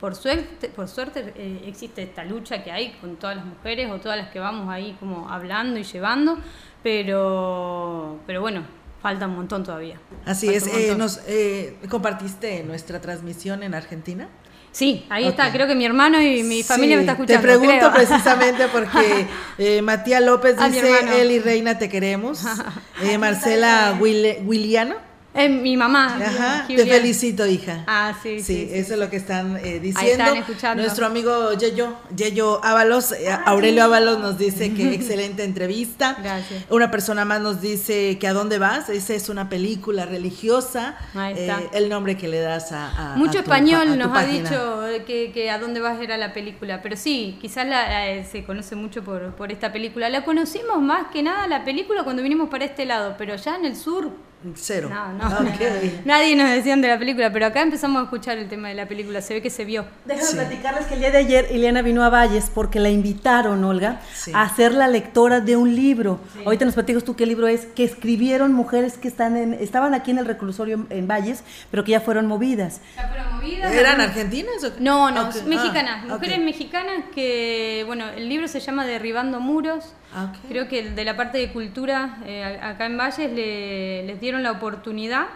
por 0.00 0.14
suerte, 0.14 0.68
por 0.68 0.88
suerte 0.88 1.32
eh, 1.36 1.62
existe 1.66 2.02
esta 2.02 2.24
lucha 2.24 2.64
que 2.64 2.72
hay 2.72 2.92
con 3.00 3.16
todas 3.16 3.36
las 3.36 3.44
mujeres 3.44 3.90
o 3.90 3.98
todas 3.98 4.16
las 4.16 4.30
que 4.30 4.38
vamos 4.38 4.68
ahí 4.70 4.96
como 4.98 5.28
hablando 5.28 5.78
y 5.78 5.82
llevando, 5.82 6.38
pero, 6.82 8.18
pero 8.26 8.40
bueno, 8.40 8.62
falta 9.02 9.26
un 9.26 9.36
montón 9.36 9.62
todavía. 9.62 9.98
Así 10.24 10.48
es, 10.48 10.66
eh, 10.66 10.94
nos 10.96 11.20
eh, 11.26 11.76
compartiste 11.90 12.62
nuestra 12.64 13.00
transmisión 13.00 13.62
en 13.62 13.74
Argentina. 13.74 14.28
Sí, 14.72 15.04
ahí 15.08 15.24
okay. 15.24 15.30
está. 15.30 15.52
Creo 15.52 15.66
que 15.66 15.74
mi 15.74 15.84
hermano 15.84 16.20
y 16.22 16.42
mi 16.42 16.62
familia 16.62 16.94
sí, 16.94 16.96
me 16.96 17.00
está 17.02 17.12
escuchando. 17.12 17.40
Te 17.40 17.48
pregunto 17.48 17.90
creo. 17.90 17.92
precisamente 17.92 18.68
porque 18.72 19.26
eh, 19.58 19.82
Matías 19.82 20.22
López 20.22 20.56
dice, 20.56 21.20
él 21.20 21.30
y 21.30 21.38
Reina 21.38 21.78
te 21.78 21.88
queremos. 21.88 22.44
Eh, 23.02 23.16
Marcela 23.16 23.96
Will, 23.98 24.36
Williano. 24.44 24.94
Es 25.32 25.48
mi 25.48 25.76
mamá. 25.76 26.16
Ajá, 26.16 26.64
te 26.66 26.84
felicito, 26.86 27.46
hija. 27.46 27.84
Ah, 27.86 28.14
sí, 28.20 28.40
sí. 28.40 28.44
sí, 28.44 28.68
eso 28.72 28.88
sí. 28.88 28.92
es 28.94 28.98
lo 28.98 29.08
que 29.08 29.16
están 29.16 29.56
eh, 29.58 29.78
diciendo. 29.78 30.00
Ahí 30.00 30.10
están 30.10 30.36
escuchando. 30.36 30.82
Nuestro 30.82 31.06
amigo 31.06 31.52
Yeyo, 31.52 31.94
Yeyo 32.16 32.64
Ábalos, 32.64 33.12
eh, 33.12 33.30
Aurelio 33.44 33.84
Ábalos 33.84 34.18
nos 34.18 34.38
dice 34.38 34.74
que 34.74 34.92
excelente 34.94 35.44
entrevista. 35.44 36.16
Gracias. 36.20 36.64
Una 36.68 36.90
persona 36.90 37.24
más 37.24 37.40
nos 37.40 37.60
dice 37.60 38.18
que 38.18 38.26
a 38.26 38.32
dónde 38.32 38.58
vas. 38.58 38.88
Esa 38.88 39.14
es 39.14 39.28
una 39.28 39.48
película 39.48 40.04
religiosa. 40.04 40.98
Ahí 41.14 41.34
está. 41.38 41.60
Eh, 41.60 41.70
el 41.74 41.88
nombre 41.88 42.16
que 42.16 42.26
le 42.26 42.40
das 42.40 42.72
a. 42.72 43.12
a 43.12 43.16
Mucho 43.16 43.38
a 43.38 43.44
tu, 43.44 43.52
español 43.52 43.92
a 43.92 43.96
nos 43.96 44.16
ha 44.16 44.24
dicho 44.24 44.82
que, 45.06 45.30
que, 45.32 45.48
a 45.48 45.60
dónde 45.60 45.78
vas 45.78 46.00
era 46.00 46.16
la 46.16 46.32
película. 46.32 46.82
Pero 46.82 46.96
sí, 46.96 47.38
quizás 47.40 47.68
la, 47.68 48.10
eh, 48.10 48.24
se 48.24 48.42
conoce 48.42 48.74
mucho 48.74 49.04
por, 49.04 49.32
por 49.36 49.52
esta 49.52 49.72
película. 49.72 50.08
La 50.08 50.24
conocimos 50.24 50.82
más 50.82 51.06
que 51.12 51.22
nada 51.22 51.46
la 51.46 51.64
película 51.64 52.02
cuando 52.02 52.20
vinimos 52.20 52.48
para 52.48 52.64
este 52.64 52.84
lado, 52.84 53.14
pero 53.16 53.36
ya 53.36 53.54
en 53.54 53.64
el 53.64 53.76
sur 53.76 54.10
Cero. 54.54 54.88
No, 54.90 55.12
no. 55.12 55.50
Okay. 55.54 56.00
Nadie 56.04 56.34
nos 56.34 56.48
decían 56.50 56.80
de 56.80 56.88
la 56.88 56.98
película, 56.98 57.30
pero 57.30 57.46
acá 57.46 57.60
empezamos 57.60 58.00
a 58.00 58.04
escuchar 58.04 58.38
el 58.38 58.48
tema 58.48 58.68
de 58.68 58.74
la 58.74 58.86
película. 58.86 59.20
Se 59.20 59.34
ve 59.34 59.42
que 59.42 59.50
se 59.50 59.66
vio. 59.66 59.84
Déjame 60.06 60.26
sí. 60.26 60.34
platicarles 60.34 60.86
que 60.86 60.94
el 60.94 61.00
día 61.00 61.10
de 61.10 61.18
ayer 61.18 61.48
Ileana 61.50 61.82
vino 61.82 62.02
a 62.02 62.08
Valles 62.08 62.50
porque 62.54 62.80
la 62.80 62.88
invitaron, 62.88 63.62
Olga, 63.64 64.00
sí. 64.14 64.32
a 64.34 64.48
ser 64.54 64.72
la 64.72 64.88
lectora 64.88 65.40
de 65.40 65.56
un 65.56 65.74
libro. 65.74 66.20
Sí. 66.32 66.40
Ahorita 66.44 66.64
nos 66.64 66.74
platicas 66.74 67.04
tú 67.04 67.16
qué 67.16 67.26
libro 67.26 67.48
es, 67.48 67.66
que 67.66 67.84
escribieron 67.84 68.52
mujeres 68.52 68.96
que 68.96 69.08
están 69.08 69.36
en, 69.36 69.54
estaban 69.54 69.92
aquí 69.92 70.10
en 70.10 70.18
el 70.18 70.26
reclusorio 70.26 70.86
en 70.88 71.06
Valles, 71.06 71.44
pero 71.70 71.84
que 71.84 71.92
ya 71.92 72.00
fueron 72.00 72.26
movidas. 72.26 72.80
¿Ya 72.96 73.08
fueron 73.08 73.36
movidas? 73.36 73.72
¿Eran 73.72 74.00
argentinas? 74.00 74.64
O... 74.64 74.80
No, 74.80 75.10
no, 75.10 75.28
okay. 75.28 75.42
mexicanas. 75.42 76.04
Ah, 76.04 76.14
mujeres 76.14 76.36
okay. 76.36 76.44
mexicanas 76.44 77.04
que, 77.14 77.84
bueno, 77.86 78.08
el 78.08 78.28
libro 78.28 78.48
se 78.48 78.60
llama 78.60 78.86
Derribando 78.86 79.38
Muros. 79.38 79.94
Okay. 80.10 80.40
Creo 80.48 80.68
que 80.68 80.90
de 80.90 81.04
la 81.04 81.16
parte 81.16 81.38
de 81.38 81.52
cultura 81.52 82.18
eh, 82.26 82.58
acá 82.62 82.86
en 82.86 82.98
Valles 82.98 83.30
le, 83.32 84.02
les 84.04 84.20
dieron 84.20 84.42
la 84.42 84.50
oportunidad 84.52 85.26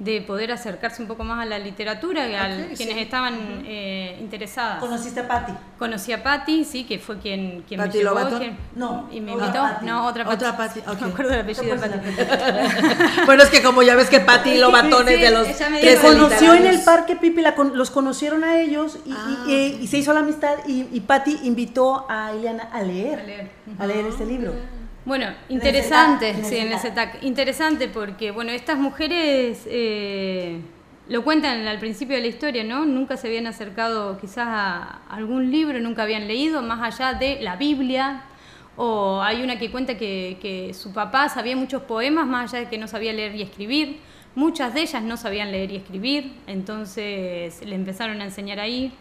de 0.00 0.22
poder 0.22 0.50
acercarse 0.50 1.02
un 1.02 1.08
poco 1.08 1.24
más 1.24 1.42
a 1.42 1.44
la 1.44 1.58
literatura, 1.58 2.24
a 2.24 2.46
okay, 2.46 2.74
quienes 2.74 2.94
sí. 2.94 3.00
estaban 3.02 3.34
uh 3.34 3.36
-huh. 3.36 3.64
eh, 3.66 4.16
interesadas. 4.18 4.80
¿Conociste 4.80 5.20
a 5.20 5.28
Patti? 5.28 5.52
Conocí 5.78 6.10
a 6.10 6.22
Patti, 6.22 6.64
sí, 6.64 6.84
que 6.84 6.98
fue 6.98 7.18
quien, 7.18 7.64
quien 7.68 7.78
¿Patti 7.78 7.98
me 7.98 8.04
llevó. 8.04 8.38
Quien, 8.38 8.56
no. 8.76 9.08
Y 9.12 9.20
me 9.20 9.32
invitó. 9.32 9.62
No, 9.82 10.06
otra 10.06 10.24
Patti. 10.24 10.36
Otra 10.36 10.56
Patti, 10.56 10.80
okay. 10.80 10.94
No 10.94 11.06
me 11.06 11.12
acuerdo 11.12 11.30
del 11.32 11.40
apellido 11.42 11.76
de 11.76 12.24
Patti. 12.24 13.20
bueno, 13.26 13.42
es 13.42 13.50
que 13.50 13.62
como 13.62 13.82
ya 13.82 13.94
ves 13.94 14.08
que 14.08 14.20
Patti 14.20 14.50
y 14.52 14.58
Lobatones 14.58 15.14
sí, 15.16 15.20
de 15.20 15.30
los... 15.30 15.46
Que 15.46 15.96
conoció 15.96 16.54
en 16.54 16.66
el 16.66 16.80
parque 16.80 17.16
Pipi, 17.16 17.42
la 17.42 17.54
con, 17.54 17.76
los 17.76 17.90
conocieron 17.90 18.42
a 18.42 18.58
ellos 18.58 18.98
y, 19.04 19.12
ah, 19.12 19.44
y, 19.46 19.52
y, 19.52 19.78
y, 19.82 19.86
se 19.86 19.98
hizo 19.98 20.14
la 20.14 20.20
amistad 20.20 20.54
y, 20.66 20.88
y 20.92 21.00
Patti 21.00 21.40
invitó 21.42 22.06
a 22.08 22.32
Ileana 22.34 22.70
a 22.72 22.80
leer, 22.80 23.20
a 23.20 23.22
leer, 23.22 23.50
a 23.78 23.86
leer 23.86 24.06
este 24.06 24.24
libro. 24.24 24.79
Bueno, 25.10 25.26
interesante, 25.48 26.28
en 26.28 26.44
sí, 26.44 26.56
en. 26.56 26.70
Interesante 27.22 27.88
porque, 27.88 28.30
bueno, 28.30 28.52
estas 28.52 28.78
mujeres, 28.78 29.66
eh, 29.66 30.60
lo 31.08 31.24
cuentan 31.24 31.66
al 31.66 31.80
principio 31.80 32.14
de 32.14 32.22
la 32.22 32.28
historia, 32.28 32.62
¿no? 32.62 32.86
Nunca 32.86 33.16
se 33.16 33.26
habían 33.26 33.48
acercado 33.48 34.20
quizás 34.20 34.46
a 34.46 35.00
algún 35.10 35.50
libro, 35.50 35.80
nunca 35.80 36.04
habían 36.04 36.28
leído, 36.28 36.62
más 36.62 36.80
allá 36.80 37.18
de 37.18 37.40
la 37.40 37.56
Biblia. 37.56 38.22
O 38.76 39.20
hay 39.20 39.42
una 39.42 39.58
que 39.58 39.72
cuenta 39.72 39.98
que, 39.98 40.38
que 40.40 40.74
su 40.74 40.92
papá 40.92 41.28
sabía 41.28 41.56
muchos 41.56 41.82
poemas, 41.82 42.28
más 42.28 42.54
allá 42.54 42.62
de 42.62 42.70
que 42.70 42.78
no 42.78 42.86
sabía 42.86 43.12
leer 43.12 43.34
y 43.34 43.42
escribir. 43.42 43.98
Muchas 44.36 44.74
de 44.74 44.82
ellas 44.82 45.02
no 45.02 45.16
sabían 45.16 45.50
leer 45.50 45.72
y 45.72 45.76
escribir, 45.76 46.34
entonces 46.46 47.66
le 47.66 47.74
empezaron 47.74 48.20
a 48.20 48.26
enseñar 48.26 48.60
ahí. 48.60 48.92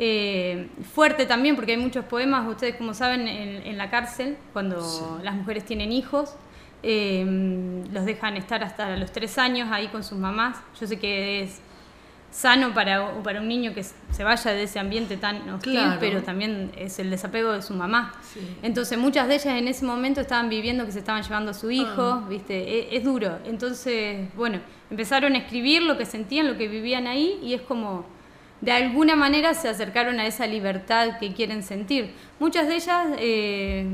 Eh, 0.00 0.68
fuerte 0.94 1.26
también, 1.26 1.56
porque 1.56 1.72
hay 1.72 1.78
muchos 1.78 2.04
poemas, 2.04 2.48
ustedes 2.48 2.76
como 2.76 2.94
saben, 2.94 3.26
en, 3.26 3.76
la 3.76 3.90
cárcel, 3.90 4.36
cuando 4.52 5.20
las 5.24 5.34
mujeres 5.34 5.64
tienen 5.64 5.90
hijos, 5.90 6.36
eh, 6.84 7.84
los 7.92 8.04
dejan 8.04 8.36
estar 8.36 8.62
hasta 8.62 8.96
los 8.96 9.10
tres 9.10 9.38
años 9.38 9.68
ahí 9.72 9.88
con 9.88 10.04
sus 10.04 10.16
mamás. 10.16 10.56
Yo 10.80 10.86
sé 10.86 11.00
que 11.00 11.42
es 11.42 11.60
sano 12.30 12.74
para, 12.74 13.22
para 13.22 13.40
un 13.40 13.48
niño 13.48 13.74
que 13.74 13.82
se 13.82 14.22
vaya 14.22 14.52
de 14.52 14.62
ese 14.64 14.78
ambiente 14.78 15.16
tan 15.16 15.48
hostil, 15.50 15.80
pero 15.98 16.22
también 16.22 16.70
es 16.76 16.98
el 16.98 17.10
desapego 17.10 17.52
de 17.52 17.62
su 17.62 17.74
mamá. 17.74 18.12
Entonces 18.62 18.98
muchas 18.98 19.26
de 19.26 19.34
ellas 19.34 19.56
en 19.56 19.66
ese 19.66 19.84
momento 19.84 20.20
estaban 20.20 20.48
viviendo 20.48 20.84
que 20.86 20.92
se 20.92 21.00
estaban 21.00 21.22
llevando 21.22 21.50
a 21.50 21.54
su 21.54 21.70
hijo, 21.70 22.02
ah. 22.02 22.26
¿viste? 22.28 22.54
E, 22.54 22.96
es, 22.96 23.02
duro. 23.02 23.38
Entonces, 23.44 24.28
bueno, 24.36 24.60
empezaron 24.90 25.34
a 25.34 25.38
escribir 25.38 25.82
lo 25.82 25.96
que 25.96 26.06
sentían, 26.06 26.46
lo 26.46 26.56
que 26.56 26.68
vivían 26.68 27.06
ahí 27.06 27.40
y 27.42 27.54
es 27.54 27.62
como 27.62 28.04
de 28.60 28.72
alguna 28.72 29.14
manera 29.14 29.54
se 29.54 29.68
acercaron 29.68 30.18
a 30.18 30.26
esa 30.26 30.46
libertad 30.46 31.18
que 31.18 31.32
quieren 31.32 31.62
sentir. 31.62 32.12
Muchas 32.40 32.66
de 32.66 32.74
ellas 32.74 33.06
eh, 33.18 33.86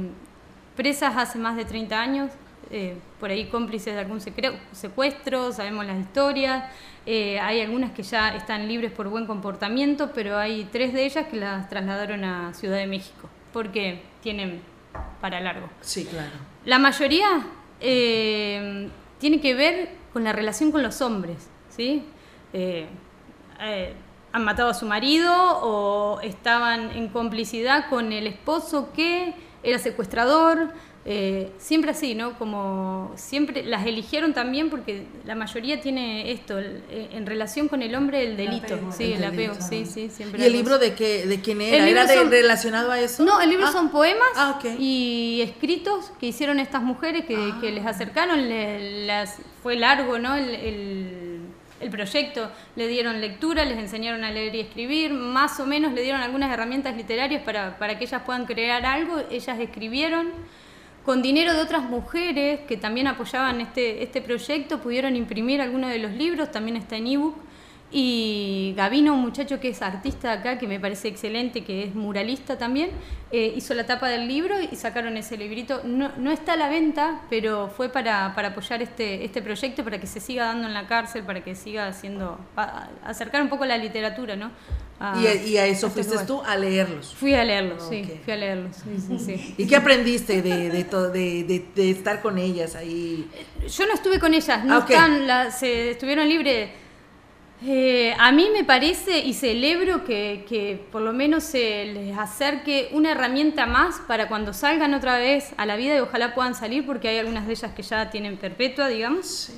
presas 0.77 1.17
hace 1.17 1.39
más 1.39 1.57
de 1.57 1.65
30 1.65 2.01
años, 2.01 2.31
eh, 2.71 2.97
por 3.21 3.31
ahí 3.31 3.47
cómplices 3.47 3.95
de 3.95 4.01
algún 4.01 4.21
secuestro, 4.21 5.53
sabemos 5.53 5.85
las 5.85 6.01
historias, 6.01 6.65
eh, 7.05 7.39
hay 7.41 7.61
algunas 7.61 7.93
que 7.93 8.03
ya 8.03 8.35
están 8.35 8.67
libres 8.67 8.91
por 8.91 9.09
buen 9.09 9.27
comportamiento, 9.27 10.13
pero 10.15 10.39
hay 10.39 10.67
tres 10.73 10.95
de 10.95 11.05
ellas 11.05 11.27
que 11.27 11.37
las 11.37 11.69
trasladaron 11.69 12.25
a 12.25 12.55
Ciudad 12.55 12.79
de 12.79 12.87
México, 12.87 13.29
porque 13.53 14.03
tienen 14.23 14.63
para 15.21 15.41
largo. 15.41 15.69
Sí, 15.83 16.07
claro. 16.07 16.33
La 16.65 16.79
mayoría 16.79 17.47
tiene 17.79 19.41
que 19.41 19.55
ver 19.55 19.91
con 20.15 20.25
la 20.25 20.33
relación 20.33 20.73
con 20.73 20.83
los 20.83 21.03
hombres, 21.03 21.51
¿sí? 21.69 22.03
Han 24.35 24.45
matado 24.45 24.69
a 24.69 24.75
su 24.75 24.85
marido 24.85 25.33
o 25.63 26.21
estaban 26.21 26.91
en 26.91 27.09
complicidad 27.09 27.89
con 27.89 28.11
el 28.13 28.27
esposo 28.27 28.89
que 28.93 29.33
era 29.63 29.79
secuestrador, 29.79 30.73
eh, 31.05 31.53
siempre 31.59 31.93
así, 31.93 32.17
¿no? 32.17 32.37
Como 32.37 33.13
siempre 33.15 33.63
las 33.63 33.87
eligieron 33.87 34.35
también 34.35 34.71
porque 34.71 35.07
la 35.25 35.37
mayoría 35.37 35.81
tiene 35.81 36.33
esto, 36.33 36.59
eh, 36.59 37.11
en 37.13 37.27
relación 37.27 37.69
con 37.69 37.81
el 37.81 37.95
hombre 37.95 38.25
el 38.25 38.37
delito, 38.37 38.77
sí, 38.91 39.13
el, 39.13 39.23
apego, 39.23 39.55
sí, 39.61 39.87
sí, 39.87 40.11
siempre. 40.11 40.43
¿Y 40.43 40.47
el 40.47 40.53
libro 40.53 40.81
de 40.81 40.95
qué, 40.97 41.27
de 41.27 41.41
quién 41.41 41.61
era? 41.61 41.89
¿Era 41.89 42.25
relacionado 42.25 42.91
a 42.91 42.99
eso? 42.99 43.25
No, 43.25 43.41
el 43.41 43.51
libro 43.51 43.67
ah. 43.69 43.73
son 43.73 43.91
poemas 43.91 44.31
ah, 44.35 44.59
y 44.81 45.43
escritos 45.43 46.11
que 46.19 46.27
hicieron 46.27 46.59
estas 46.59 46.83
mujeres 46.83 47.25
que, 47.25 47.53
que 47.61 47.71
les 47.71 47.87
acercaron, 47.87 48.49
las, 49.07 49.37
fue 49.63 49.77
largo, 49.77 50.19
¿no? 50.19 50.35
el 50.35 51.24
el 51.85 51.91
proyecto, 51.91 52.51
le 52.77 52.89
dieron 52.89 53.21
lectura, 53.21 53.65
les 53.65 53.79
enseñaron 53.79 54.25
a 54.25 54.31
leer 54.31 54.55
y 54.55 54.61
escribir, 54.61 55.13
más 55.13 55.61
o 55.61 55.67
menos 55.67 55.93
le 55.93 56.03
dieron 56.03 56.21
algunas 56.23 56.51
herramientas 56.51 56.97
literarias 56.97 57.43
para, 57.43 57.79
para 57.79 57.99
que 57.99 58.05
ellas 58.05 58.23
puedan 58.25 58.47
crear 58.47 58.85
algo, 58.87 59.23
ellas 59.31 59.59
escribieron. 59.61 60.31
Con 61.05 61.21
dinero 61.21 61.53
de 61.53 61.61
otras 61.61 61.83
mujeres 61.83 62.61
que 62.67 62.79
también 62.79 63.07
apoyaban 63.07 63.61
este, 63.61 64.03
este 64.03 64.23
proyecto, 64.23 64.81
pudieron 64.81 65.15
imprimir 65.17 65.61
algunos 65.61 65.91
de 65.91 65.99
los 65.99 66.13
libros, 66.13 66.51
también 66.51 66.79
está 66.79 66.97
en 66.97 67.07
ebook 67.07 67.44
y 67.97 68.75
Gavino, 68.77 69.15
un 69.15 69.21
muchacho 69.21 69.61
que 69.61 69.69
es 69.69 69.81
artista 69.81 70.33
acá, 70.33 70.59
que 70.59 70.67
me 70.67 70.81
parece 70.81 71.07
excelente, 71.07 71.63
que 71.63 71.85
es 71.85 71.95
muralista 71.95 72.59
también, 72.59 72.91
eh, 73.31 73.55
hizo 73.57 73.73
la 73.73 73.87
tapa 73.87 74.09
del 74.09 74.27
libro 74.27 74.57
y 74.61 74.75
sacaron 74.75 75.17
ese 75.17 75.37
librito. 75.37 75.81
No, 75.85 76.11
no 76.17 76.33
está 76.33 76.55
a 76.55 76.57
la 76.57 76.69
venta, 76.69 77.21
pero 77.31 77.69
fue 77.69 77.89
para, 77.91 78.35
para, 78.35 78.49
apoyar 78.49 78.83
este, 78.83 79.25
este 79.25 79.43
proyecto, 79.43 79.85
para 79.85 80.01
que 80.01 80.09
se 80.09 80.19
siga 80.19 80.47
dando 80.47 80.67
en 80.67 80.75
la 80.75 80.89
cárcel, 80.89 81.23
para 81.23 81.45
que 81.45 81.55
siga 81.55 81.87
haciendo, 81.87 82.37
acercar 83.05 83.41
un 83.43 83.49
poco 83.49 83.65
la 83.65 83.79
literatura, 83.79 84.35
¿no? 84.35 84.51
¿Y, 85.21 85.57
a, 85.57 85.67
eso 85.67 85.87
este 85.87 86.03
fuiste 86.03 86.27
tú 86.27 86.43
a 86.43 86.57
leerlos? 86.57 87.15
Fui 87.15 87.35
a 87.35 87.45
leerlos, 87.45 87.87
sí, 87.89 88.11
fui 88.25 88.33
a 88.33 88.37
leerlos. 88.37 88.77
¿Y 89.57 89.67
qué 89.69 89.77
aprendiste 89.77 90.43
de, 90.43 90.69
de, 90.69 91.65
de, 91.77 91.91
estar 91.91 92.21
con 92.21 92.39
ellas 92.39 92.75
ahí? 92.75 93.31
Yo 93.69 93.87
no 93.87 93.95
estuve 93.95 94.19
con 94.19 94.35
ellas, 94.35 94.65
no 94.65 94.79
ah, 94.79 94.87
están, 94.89 95.53
se 95.53 95.93
estuvieron 95.93 96.29
libres 96.29 96.83
eh, 97.67 98.15
a 98.19 98.31
mí 98.31 98.49
me 98.53 98.63
parece 98.63 99.21
y 99.21 99.33
celebro 99.33 100.05
que, 100.05 100.85
por 100.93 101.01
lo 101.01 101.15
menos 101.15 101.45
se 101.45 101.87
les 101.87 102.19
acerque 102.19 102.91
una 102.93 103.13
herramienta 103.13 103.65
más 103.65 104.01
para 104.07 104.29
cuando 104.29 104.53
salgan 104.53 104.93
otra 104.93 105.17
vez 105.17 105.55
a 105.57 105.65
la 105.65 105.77
vida 105.77 105.97
y 105.97 106.01
ojalá 106.01 106.35
puedan 106.35 106.55
salir 106.55 106.85
porque 106.85 107.09
hay 107.09 107.19
algunas 107.19 107.47
de 107.47 107.55
ellas 107.55 107.73
que 107.73 107.83
ya 107.83 108.11
tienen 108.11 108.37
perpetua, 108.37 108.89
digamos. 108.89 109.51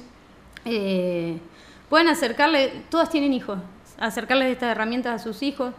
Eh, 0.65 1.39
pueden 1.89 2.07
acercarle, 2.07 2.85
todas 2.91 3.11
tienen 3.11 3.33
hijos, 3.33 3.59
acercarles 3.99 4.53
estas 4.53 4.71
herramientas 4.71 5.21
a 5.21 5.25
sus 5.25 5.43
hijos. 5.43 5.75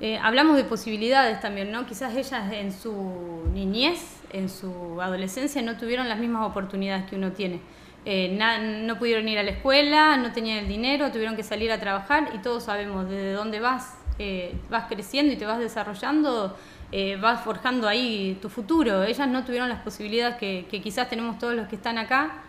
Eh, 0.00 0.18
hablamos 0.20 0.56
de 0.56 0.64
posibilidades 0.64 1.40
también, 1.40 1.70
¿no? 1.70 1.86
Quizás 1.86 2.16
ellas 2.16 2.52
en 2.52 2.72
su 2.72 3.44
niñez, 3.54 4.00
en 4.32 4.48
su 4.48 5.00
adolescencia, 5.00 5.62
no 5.62 5.76
tuvieron 5.76 6.08
las 6.08 6.18
mismas 6.18 6.44
oportunidades 6.44 7.08
que 7.08 7.14
uno 7.14 7.30
tiene. 7.30 7.60
Eh, 8.04 8.36
no 8.84 8.98
pudieron 8.98 9.28
ir 9.28 9.38
a 9.38 9.44
la 9.44 9.52
escuela, 9.52 10.16
no 10.16 10.32
tenían 10.32 10.58
el 10.58 10.68
dinero, 10.68 11.12
tuvieron 11.12 11.36
que 11.36 11.44
salir 11.44 11.70
a 11.70 11.78
trabajar 11.78 12.30
y 12.34 12.38
todos 12.38 12.64
sabemos 12.64 13.08
desde 13.08 13.32
dónde 13.32 13.60
vas, 13.60 13.94
eh, 14.18 14.54
vas 14.68 14.86
creciendo 14.88 15.32
y 15.32 15.36
te 15.36 15.46
vas 15.46 15.60
desarrollando, 15.60 16.56
eh, 16.90 17.16
vas 17.20 17.44
forjando 17.44 17.86
ahí 17.86 18.36
tu 18.42 18.48
futuro. 18.48 19.04
Ellas 19.04 19.28
no 19.28 19.44
tuvieron 19.44 19.68
las 19.68 19.82
posibilidades 19.82 20.36
que, 20.36 20.66
que, 20.68 20.82
quizás 20.82 21.08
tenemos 21.08 21.38
todos 21.38 21.54
los 21.54 21.68
que 21.68 21.76
están 21.76 21.96
acá, 21.96 22.42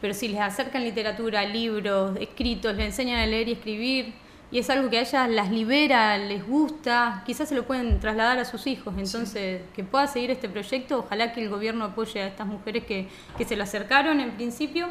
pero 0.00 0.12
si 0.12 0.26
les 0.26 0.40
acercan 0.40 0.82
literatura, 0.82 1.44
libros, 1.44 2.16
escritos, 2.20 2.74
les 2.74 2.86
enseñan 2.86 3.20
a 3.20 3.26
leer 3.26 3.48
y 3.48 3.52
escribir, 3.52 4.12
y 4.50 4.58
es 4.60 4.70
algo 4.70 4.88
que 4.88 4.98
a 4.98 5.00
ellas 5.00 5.28
las 5.28 5.50
libera, 5.50 6.16
les 6.18 6.46
gusta, 6.46 7.22
quizás 7.26 7.48
se 7.48 7.54
lo 7.54 7.64
pueden 7.64 7.98
trasladar 7.98 8.38
a 8.38 8.44
sus 8.44 8.66
hijos. 8.68 8.94
Entonces, 8.96 9.62
que 9.74 9.82
pueda 9.82 10.06
seguir 10.06 10.30
este 10.30 10.48
proyecto, 10.48 11.00
ojalá 11.00 11.32
que 11.32 11.42
el 11.42 11.48
gobierno 11.48 11.84
apoye 11.84 12.22
a 12.22 12.28
estas 12.28 12.46
mujeres 12.46 12.84
que, 12.84 13.08
que 13.36 13.44
se 13.44 13.56
lo 13.56 13.64
acercaron 13.64 14.20
en 14.20 14.30
principio 14.32 14.88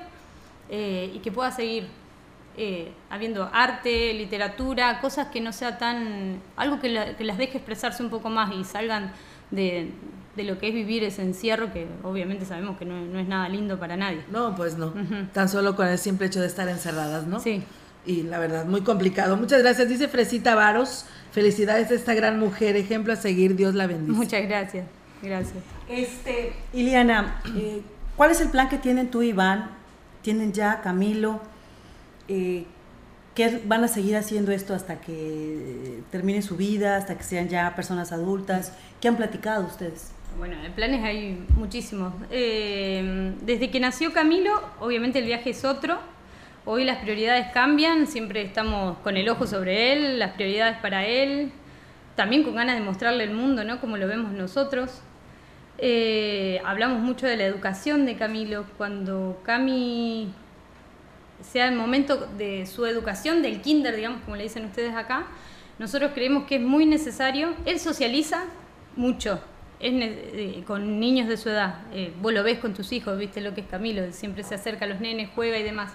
eh, 0.69 1.09
y 1.13 1.19
que 1.19 1.31
pueda 1.31 1.51
seguir 1.51 1.87
eh, 2.57 2.91
habiendo 3.09 3.49
arte, 3.53 4.13
literatura, 4.13 4.99
cosas 4.99 5.27
que 5.27 5.39
no 5.39 5.53
sea 5.53 5.77
tan. 5.77 6.41
algo 6.57 6.81
que, 6.81 6.89
las 6.89 7.37
deje 7.37 7.57
expresarse 7.57 8.03
un 8.03 8.09
poco 8.09 8.29
más 8.29 8.53
y 8.53 8.65
salgan 8.65 9.13
de, 9.51 9.89
de, 10.35 10.43
lo 10.43 10.59
que 10.59 10.67
es 10.67 10.73
vivir 10.73 11.05
ese 11.05 11.21
encierro, 11.21 11.71
que 11.71 11.87
obviamente 12.03 12.45
sabemos 12.45 12.77
que 12.77 12.83
no, 12.83 12.99
no 13.05 13.19
es 13.19 13.27
nada 13.27 13.47
lindo 13.47 13.79
para 13.79 13.95
nadie. 13.95 14.21
No, 14.29 14.53
pues 14.53 14.77
no. 14.77 14.93
Tan 15.31 15.47
solo 15.47 15.77
con 15.77 15.87
el 15.87 15.97
simple 15.97 16.27
hecho 16.27 16.41
de 16.41 16.47
estar 16.47 16.67
encerradas, 16.67 17.25
¿no? 17.25 17.39
Sí 17.39 17.63
y 18.05 18.23
la 18.23 18.39
verdad, 18.39 18.65
muy 18.65 18.81
complicado. 18.81 19.37
Muchas 19.37 19.61
gracias, 19.61 19.89
dice 19.89 20.07
Fresita 20.07 20.55
Varos. 20.55 21.05
Felicidades 21.31 21.91
a 21.91 21.95
esta 21.95 22.13
gran 22.13 22.39
mujer, 22.39 22.75
ejemplo 22.75 23.13
a 23.13 23.15
seguir, 23.15 23.55
Dios 23.55 23.75
la 23.75 23.87
bendice. 23.87 24.17
Muchas 24.17 24.43
gracias, 24.47 24.85
gracias. 25.21 25.63
Este, 25.89 26.53
Iliana, 26.73 27.41
eh, 27.55 27.81
¿cuál 28.15 28.31
es 28.31 28.41
el 28.41 28.49
plan 28.49 28.69
que 28.69 28.77
tienen 28.77 29.09
tú, 29.09 29.21
Iván? 29.21 29.71
¿Tienen 30.21 30.53
ya 30.53 30.81
Camilo? 30.81 31.41
Eh, 32.27 32.65
¿Qué 33.33 33.61
van 33.65 33.83
a 33.83 33.87
seguir 33.87 34.15
haciendo 34.15 34.51
esto 34.51 34.73
hasta 34.73 35.01
que 35.01 35.99
termine 36.09 36.41
su 36.41 36.55
vida, 36.55 36.95
hasta 36.95 37.17
que 37.17 37.23
sean 37.23 37.49
ya 37.49 37.75
personas 37.75 38.13
adultas? 38.13 38.71
¿Qué 39.01 39.09
han 39.09 39.17
platicado 39.17 39.65
ustedes? 39.65 40.11
Bueno, 40.37 40.55
planes 40.75 41.03
hay 41.03 41.45
muchísimos. 41.55 42.13
Eh, 42.31 43.33
desde 43.41 43.71
que 43.71 43.79
nació 43.79 44.13
Camilo, 44.13 44.51
obviamente 44.79 45.19
el 45.19 45.25
viaje 45.25 45.49
es 45.49 45.65
otro 45.65 45.99
Hoy 46.67 46.83
las 46.83 46.97
prioridades 46.97 47.51
cambian, 47.53 48.07
siempre 48.07 48.41
estamos 48.41 48.97
con 49.03 49.17
el 49.17 49.29
ojo 49.29 49.45
sobre 49.45 49.93
él, 49.93 50.17
las 50.17 50.31
prioridades 50.31 50.79
para 50.79 51.05
él, 51.05 51.51
también 52.15 52.43
con 52.43 52.55
ganas 52.55 52.73
de 52.73 52.81
mostrarle 52.81 53.23
el 53.23 53.35
mundo, 53.35 53.63
¿no? 53.63 53.79
Como 53.79 53.97
lo 53.97 54.07
vemos 54.07 54.31
nosotros. 54.31 54.99
Eh, 55.77 56.59
hablamos 56.65 57.01
mucho 57.01 57.27
de 57.27 57.37
la 57.37 57.43
educación 57.43 58.07
de 58.07 58.15
Camilo. 58.15 58.65
Cuando 58.79 59.39
Cami 59.43 60.33
sea 61.43 61.67
el 61.67 61.75
momento 61.75 62.27
de 62.35 62.65
su 62.65 62.87
educación, 62.87 63.43
del 63.43 63.61
kinder, 63.61 63.95
digamos, 63.95 64.21
como 64.23 64.35
le 64.35 64.41
dicen 64.41 64.65
ustedes 64.65 64.95
acá, 64.95 65.27
nosotros 65.77 66.13
creemos 66.15 66.45
que 66.45 66.55
es 66.55 66.61
muy 66.63 66.87
necesario. 66.87 67.53
Él 67.65 67.79
socializa 67.79 68.43
mucho 68.95 69.39
es, 69.79 69.93
eh, 69.93 70.63
con 70.65 70.99
niños 70.99 71.27
de 71.27 71.37
su 71.37 71.49
edad. 71.49 71.75
Eh, 71.93 72.11
vos 72.21 72.33
lo 72.33 72.41
ves 72.41 72.57
con 72.57 72.73
tus 72.73 72.91
hijos, 72.91 73.19
viste 73.19 73.39
lo 73.41 73.53
que 73.53 73.61
es 73.61 73.67
Camilo, 73.67 74.11
siempre 74.13 74.43
se 74.43 74.55
acerca 74.55 74.85
a 74.85 74.87
los 74.87 74.99
nenes, 74.99 75.29
juega 75.35 75.59
y 75.59 75.63
demás 75.63 75.91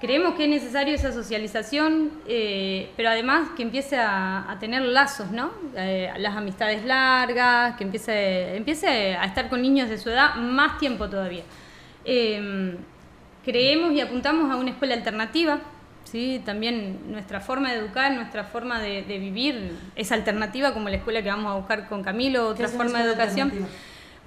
creemos 0.00 0.34
que 0.34 0.44
es 0.44 0.50
necesario 0.50 0.94
esa 0.94 1.12
socialización, 1.12 2.10
eh, 2.26 2.90
pero 2.96 3.08
además 3.08 3.48
que 3.56 3.62
empiece 3.62 3.96
a, 3.98 4.56
tener 4.60 4.82
lazos, 4.82 5.30
¿no? 5.30 5.50
Eh, 5.76 6.10
las 6.18 6.36
amistades 6.36 6.84
largas, 6.84 7.76
que 7.76 7.84
empiece, 7.84 8.56
empiece 8.56 9.16
a 9.16 9.24
estar 9.24 9.48
con 9.48 9.62
niños 9.62 9.88
de 9.88 9.98
su 9.98 10.10
edad 10.10 10.36
más 10.36 10.78
tiempo 10.78 11.08
todavía. 11.08 11.42
Em, 12.04 12.76
creemos 13.44 13.92
y 13.92 14.00
apuntamos 14.00 14.50
a 14.50 14.56
una 14.56 14.70
escuela 14.70 14.94
alternativa, 14.94 15.60
¿sí? 16.04 16.42
También 16.44 17.10
nuestra 17.10 17.40
forma 17.40 17.72
de 17.72 17.78
educar, 17.78 18.12
nuestra 18.12 18.44
forma 18.44 18.80
de, 18.80 19.02
vivir 19.02 19.72
es 19.96 20.12
alternativa, 20.12 20.72
como 20.72 20.88
la 20.88 20.96
escuela 20.96 21.22
que 21.22 21.28
vamos 21.28 21.50
a 21.50 21.56
buscar 21.56 21.88
con 21.88 22.02
Camilo, 22.02 22.48
otra 22.48 22.68
forma 22.68 23.02
de 23.02 23.10
educación. 23.10 23.52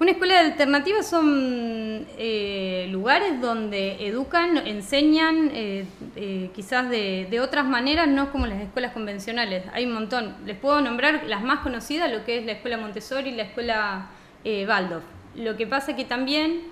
Una 0.00 0.12
escuela 0.12 0.38
alternativa 0.38 1.02
son 1.02 2.06
eh, 2.16 2.86
lugares 2.92 3.40
donde 3.40 4.06
educan, 4.06 4.56
enseñan, 4.58 5.50
eh, 5.52 5.86
eh, 6.14 6.50
quizás 6.54 6.88
de, 6.88 7.40
otras 7.42 7.64
maneras, 7.64 8.06
no 8.06 8.30
como 8.30 8.46
las 8.46 8.60
escuelas 8.60 8.92
convencionales. 8.92 9.64
Hay 9.72 9.86
un 9.86 9.94
montón. 9.94 10.36
Les 10.46 10.56
puedo 10.56 10.80
nombrar 10.80 11.24
las 11.26 11.42
más 11.42 11.60
conocidas, 11.60 12.12
lo 12.12 12.24
que 12.24 12.38
es 12.38 12.46
la 12.46 12.52
escuela 12.52 12.76
Montessori 12.76 13.30
y 13.30 13.34
la 13.34 13.42
escuela 13.42 14.10
Waldorf. 14.44 15.04
Lo 15.34 15.56
que 15.56 15.66
pasa 15.66 15.96
que 15.96 16.04
también 16.04 16.62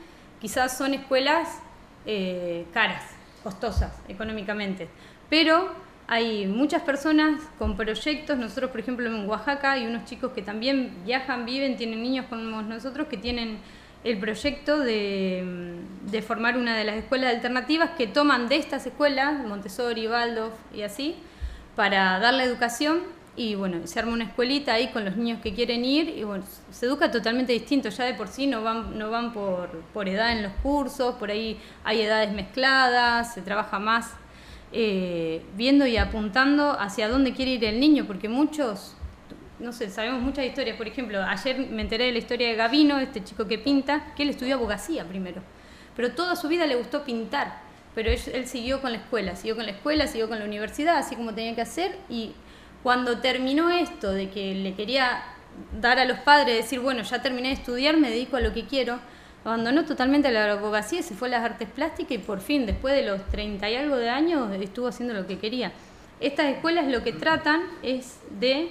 quizás 0.40 0.78
son 0.78 0.94
escuelas 0.94 1.48
caras, 2.72 3.02
costosas 3.42 3.92
económicamente. 4.08 4.88
Pero 5.28 5.72
hay 6.08 6.46
muchas 6.46 6.82
personas 6.82 7.40
con 7.58 7.76
proyectos, 7.76 8.38
nosotros 8.38 8.70
por 8.70 8.80
ejemplo 8.80 9.06
en 9.06 9.28
Oaxaca 9.28 9.72
hay 9.72 9.86
unos 9.86 10.04
chicos 10.04 10.32
que 10.32 10.42
también 10.42 10.92
viajan, 11.04 11.44
viven, 11.44 11.76
tienen 11.76 12.02
niños 12.02 12.26
como 12.28 12.62
nosotros 12.62 13.08
que 13.08 13.16
tienen 13.16 13.58
el 14.04 14.18
proyecto 14.18 14.78
de, 14.78 15.74
formar 16.24 16.56
una 16.56 16.76
de 16.76 16.84
las 16.84 16.96
escuelas 16.96 17.34
alternativas 17.34 17.90
que 17.98 18.06
toman 18.06 18.48
de 18.48 18.56
estas 18.56 18.86
escuelas, 18.86 19.44
Montessori, 19.44 20.06
Waldorf 20.06 20.54
y 20.72 20.82
así, 20.82 21.16
para 21.74 22.18
darle 22.20 22.44
educación. 22.44 23.00
Y 23.38 23.54
bueno, 23.54 23.86
se 23.86 23.98
arma 23.98 24.12
una 24.12 24.24
escuelita 24.24 24.72
ahí 24.72 24.88
con 24.92 25.04
los 25.04 25.16
niños 25.16 25.40
que 25.42 25.52
quieren 25.52 25.84
ir 25.84 26.08
y 26.08 26.24
bueno, 26.24 26.44
se 26.70 26.86
educa 26.86 27.10
totalmente 27.10 27.52
distinto, 27.52 27.90
ya 27.90 28.04
de 28.04 28.14
por 28.14 28.28
sí 28.28 28.46
no 28.46 28.62
van, 28.62 28.96
no 28.96 29.10
van 29.10 29.32
por, 29.34 29.68
por 29.92 30.08
edad 30.08 30.32
en 30.32 30.44
los 30.44 30.52
cursos, 30.62 31.16
por 31.16 31.30
ahí 31.30 31.60
hay 31.84 32.00
edades 32.00 32.32
mezcladas, 32.32 33.34
se 33.34 33.42
trabaja 33.42 33.78
más 33.78 34.14
eh, 34.78 35.42
viendo 35.56 35.86
y 35.86 35.96
apuntando 35.96 36.78
hacia 36.78 37.08
dónde 37.08 37.32
quiere 37.32 37.52
ir 37.52 37.64
el 37.64 37.80
niño, 37.80 38.06
porque 38.06 38.28
muchos, 38.28 38.94
no 39.58 39.72
sé, 39.72 39.88
sabemos 39.88 40.20
muchas 40.20 40.44
historias. 40.44 40.76
Por 40.76 40.86
ejemplo, 40.86 41.22
ayer 41.22 41.58
me 41.70 41.80
enteré 41.80 42.04
de 42.04 42.12
la 42.12 42.18
historia 42.18 42.48
de 42.48 42.56
Gavino, 42.56 42.98
este 42.98 43.24
chico 43.24 43.48
que 43.48 43.56
pinta, 43.56 44.12
que 44.14 44.22
él 44.22 44.28
estudió 44.28 44.56
abogacía 44.56 45.06
primero, 45.06 45.40
pero 45.96 46.12
toda 46.12 46.36
su 46.36 46.46
vida 46.48 46.66
le 46.66 46.74
gustó 46.74 47.04
pintar, 47.04 47.58
pero 47.94 48.10
él, 48.10 48.20
él 48.34 48.46
siguió 48.46 48.82
con 48.82 48.92
la 48.92 48.98
escuela, 48.98 49.34
siguió 49.34 49.56
con 49.56 49.64
la 49.64 49.72
escuela, 49.72 50.06
siguió 50.08 50.28
con 50.28 50.38
la 50.38 50.44
universidad, 50.44 50.98
así 50.98 51.16
como 51.16 51.32
tenía 51.32 51.54
que 51.54 51.62
hacer, 51.62 51.96
y 52.10 52.32
cuando 52.82 53.20
terminó 53.20 53.70
esto 53.70 54.12
de 54.12 54.28
que 54.28 54.54
le 54.56 54.74
quería 54.74 55.22
dar 55.80 55.98
a 55.98 56.04
los 56.04 56.18
padres, 56.18 56.54
decir, 56.54 56.80
bueno, 56.80 57.02
ya 57.02 57.22
terminé 57.22 57.48
de 57.48 57.54
estudiar, 57.54 57.96
me 57.96 58.10
dedico 58.10 58.36
a 58.36 58.40
lo 58.40 58.52
que 58.52 58.66
quiero, 58.66 58.98
abandonó 59.46 59.84
totalmente 59.84 60.30
la 60.32 60.52
abogacía, 60.52 61.02
se 61.02 61.14
fue 61.14 61.28
a 61.28 61.32
las 61.32 61.44
artes 61.44 61.68
plásticas 61.68 62.12
y 62.12 62.18
por 62.18 62.40
fin, 62.40 62.66
después 62.66 62.94
de 62.94 63.06
los 63.06 63.24
30 63.26 63.70
y 63.70 63.76
algo 63.76 63.96
de 63.96 64.10
años, 64.10 64.52
estuvo 64.60 64.88
haciendo 64.88 65.14
lo 65.14 65.26
que 65.26 65.38
quería. 65.38 65.72
Estas 66.18 66.46
escuelas 66.46 66.88
lo 66.88 67.04
que 67.04 67.12
tratan 67.12 67.62
es 67.82 68.18
de 68.40 68.70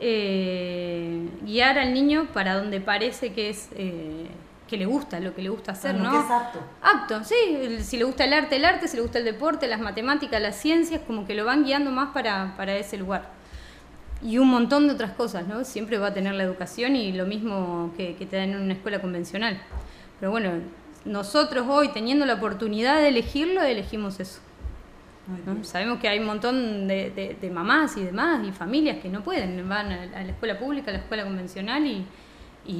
eh, 0.00 1.28
guiar 1.42 1.78
al 1.78 1.94
niño 1.94 2.26
para 2.34 2.54
donde 2.54 2.80
parece 2.80 3.32
que 3.32 3.50
es 3.50 3.68
eh, 3.76 4.26
que 4.66 4.76
le 4.76 4.86
gusta, 4.86 5.20
lo 5.20 5.32
que 5.32 5.42
le 5.42 5.48
gusta 5.48 5.72
hacer, 5.72 5.94
¿no? 5.94 6.10
Que 6.10 6.18
es 6.18 6.30
apto. 6.30 6.60
Apto, 6.82 7.24
sí. 7.24 7.78
Si 7.82 7.96
le 7.96 8.02
gusta 8.02 8.24
el 8.24 8.32
arte, 8.32 8.56
el 8.56 8.64
arte, 8.64 8.88
si 8.88 8.96
le 8.96 9.02
gusta 9.02 9.20
el 9.20 9.24
deporte, 9.24 9.68
las 9.68 9.80
matemáticas, 9.80 10.42
las 10.42 10.56
ciencias, 10.56 11.02
como 11.06 11.24
que 11.24 11.34
lo 11.36 11.44
van 11.44 11.64
guiando 11.64 11.92
más 11.92 12.10
para, 12.12 12.54
para 12.56 12.74
ese 12.74 12.96
lugar. 12.96 13.28
Y 14.22 14.38
un 14.38 14.48
montón 14.48 14.88
de 14.88 14.94
otras 14.94 15.12
cosas, 15.12 15.46
¿no? 15.46 15.64
Siempre 15.64 15.98
va 15.98 16.08
a 16.08 16.14
tener 16.14 16.34
la 16.34 16.42
educación 16.42 16.96
y 16.96 17.12
lo 17.12 17.26
mismo 17.26 17.92
que, 17.96 18.16
que 18.16 18.26
te 18.26 18.36
dan 18.36 18.50
en 18.50 18.62
una 18.62 18.72
escuela 18.72 19.00
convencional. 19.00 19.60
Pero 20.20 20.30
bueno, 20.30 20.50
nosotros 21.04 21.66
hoy 21.68 21.88
teniendo 21.88 22.26
la 22.26 22.34
oportunidad 22.34 23.00
de 23.00 23.08
elegirlo, 23.08 23.62
elegimos 23.62 24.20
eso. 24.20 24.40
Sabemos 25.62 25.98
que 25.98 26.08
hay 26.08 26.20
un 26.20 26.26
montón 26.26 26.86
de, 26.86 27.50
mamás 27.52 27.96
y 27.96 28.04
demás 28.04 28.46
y 28.46 28.52
familias 28.52 28.98
que 29.02 29.08
no 29.08 29.22
pueden, 29.22 29.68
van 29.68 29.90
a, 29.90 30.06
la 30.06 30.30
escuela 30.30 30.58
pública, 30.58 30.90
a 30.90 30.94
la 30.94 31.00
escuela 31.00 31.24
convencional 31.24 31.84
y, 31.84 32.06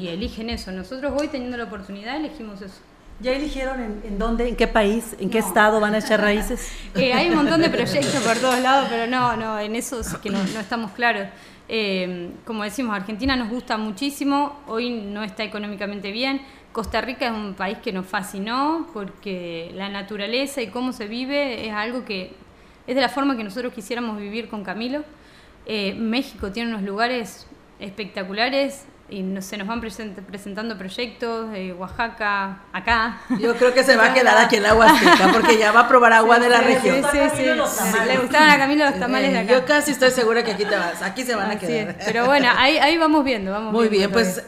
eligen 0.08 0.50
eso. 0.50 0.70
Nosotros 0.72 1.12
hoy 1.16 1.28
teniendo 1.28 1.56
la 1.56 1.64
oportunidad 1.64 2.16
elegimos 2.16 2.62
eso. 2.62 2.80
¿Ya 3.18 3.32
eligieron 3.32 3.80
en, 3.80 4.18
dónde, 4.18 4.48
en 4.48 4.56
qué 4.56 4.66
país, 4.66 5.16
en 5.18 5.30
qué 5.30 5.38
estado 5.38 5.80
van 5.80 5.94
a 5.94 5.98
echar 5.98 6.20
raíces? 6.20 6.70
Eh, 6.94 7.12
hay 7.12 7.28
un 7.30 7.36
montón 7.36 7.62
de 7.62 7.70
proyectos 7.70 8.22
por 8.22 8.36
todos 8.36 8.60
lados, 8.60 8.88
pero 8.90 9.06
no, 9.06 9.36
no, 9.36 9.58
en 9.58 9.74
eso 9.74 10.02
sí 10.02 10.16
que 10.22 10.30
no, 10.30 10.38
estamos 10.42 10.92
claros. 10.92 11.28
Eh, 11.68 12.30
como 12.44 12.62
decimos, 12.62 12.94
Argentina 12.94 13.34
nos 13.36 13.48
gusta 13.48 13.76
muchísimo, 13.76 14.60
hoy 14.66 14.90
no 14.90 15.24
está 15.24 15.42
económicamente 15.44 16.12
bien, 16.12 16.42
Costa 16.76 17.00
Rica 17.00 17.24
es 17.24 17.32
un 17.32 17.54
país 17.54 17.78
que 17.82 17.90
nos 17.90 18.04
fascinó 18.04 18.86
porque 18.92 19.70
la 19.74 19.88
naturaleza 19.88 20.60
y 20.60 20.66
cómo 20.66 20.92
se 20.92 21.06
vive 21.06 21.66
es 21.66 21.72
algo 21.72 22.04
que 22.04 22.34
es 22.86 22.94
de 22.94 23.00
la 23.00 23.08
forma 23.08 23.34
que 23.34 23.42
nosotros 23.42 23.72
quisiéramos 23.72 24.18
vivir 24.18 24.50
con 24.50 24.62
Camilo. 24.62 25.02
Eh, 25.64 25.94
México 25.94 26.52
tiene 26.52 26.68
unos 26.68 26.82
lugares 26.82 27.46
espectaculares 27.80 28.84
y 29.08 29.24
se 29.40 29.56
nos 29.56 29.66
van 29.66 29.80
presentando 29.80 30.76
proyectos, 30.76 31.50
de 31.50 31.72
Oaxaca, 31.72 32.58
acá. 32.74 33.20
Yo 33.40 33.56
creo 33.56 33.72
que 33.72 33.82
se 33.82 33.96
va 33.96 34.10
a 34.10 34.12
quedar 34.12 34.36
aquí 34.36 34.56
en 34.56 34.64
la 34.64 34.74
Huasteca 34.74 35.32
porque 35.32 35.56
ya 35.56 35.72
va 35.72 35.80
a 35.80 35.88
probar 35.88 36.12
agua 36.12 36.38
de 36.38 36.50
la 36.50 36.60
región. 36.60 36.96
Sí, 37.10 37.18
sí, 37.36 37.36
sí. 37.38 38.04
Le 38.06 38.18
gustaban 38.18 38.50
a 38.50 38.58
Camilo 38.58 38.84
los 38.84 39.00
tamales 39.00 39.32
de 39.32 39.38
acá. 39.38 39.50
Yo 39.50 39.64
casi 39.64 39.92
estoy 39.92 40.10
segura 40.10 40.44
que 40.44 40.50
aquí 40.50 40.66
te 40.66 40.76
vas, 40.76 41.00
aquí 41.00 41.22
se 41.22 41.34
van 41.34 41.52
a 41.52 41.58
quedar. 41.58 41.96
Pero 42.04 42.26
bueno, 42.26 42.50
ahí, 42.54 42.76
ahí 42.76 42.98
vamos 42.98 43.24
viendo, 43.24 43.50
vamos 43.50 43.72
Muy 43.72 43.88
bien, 43.88 44.12
pues 44.12 44.42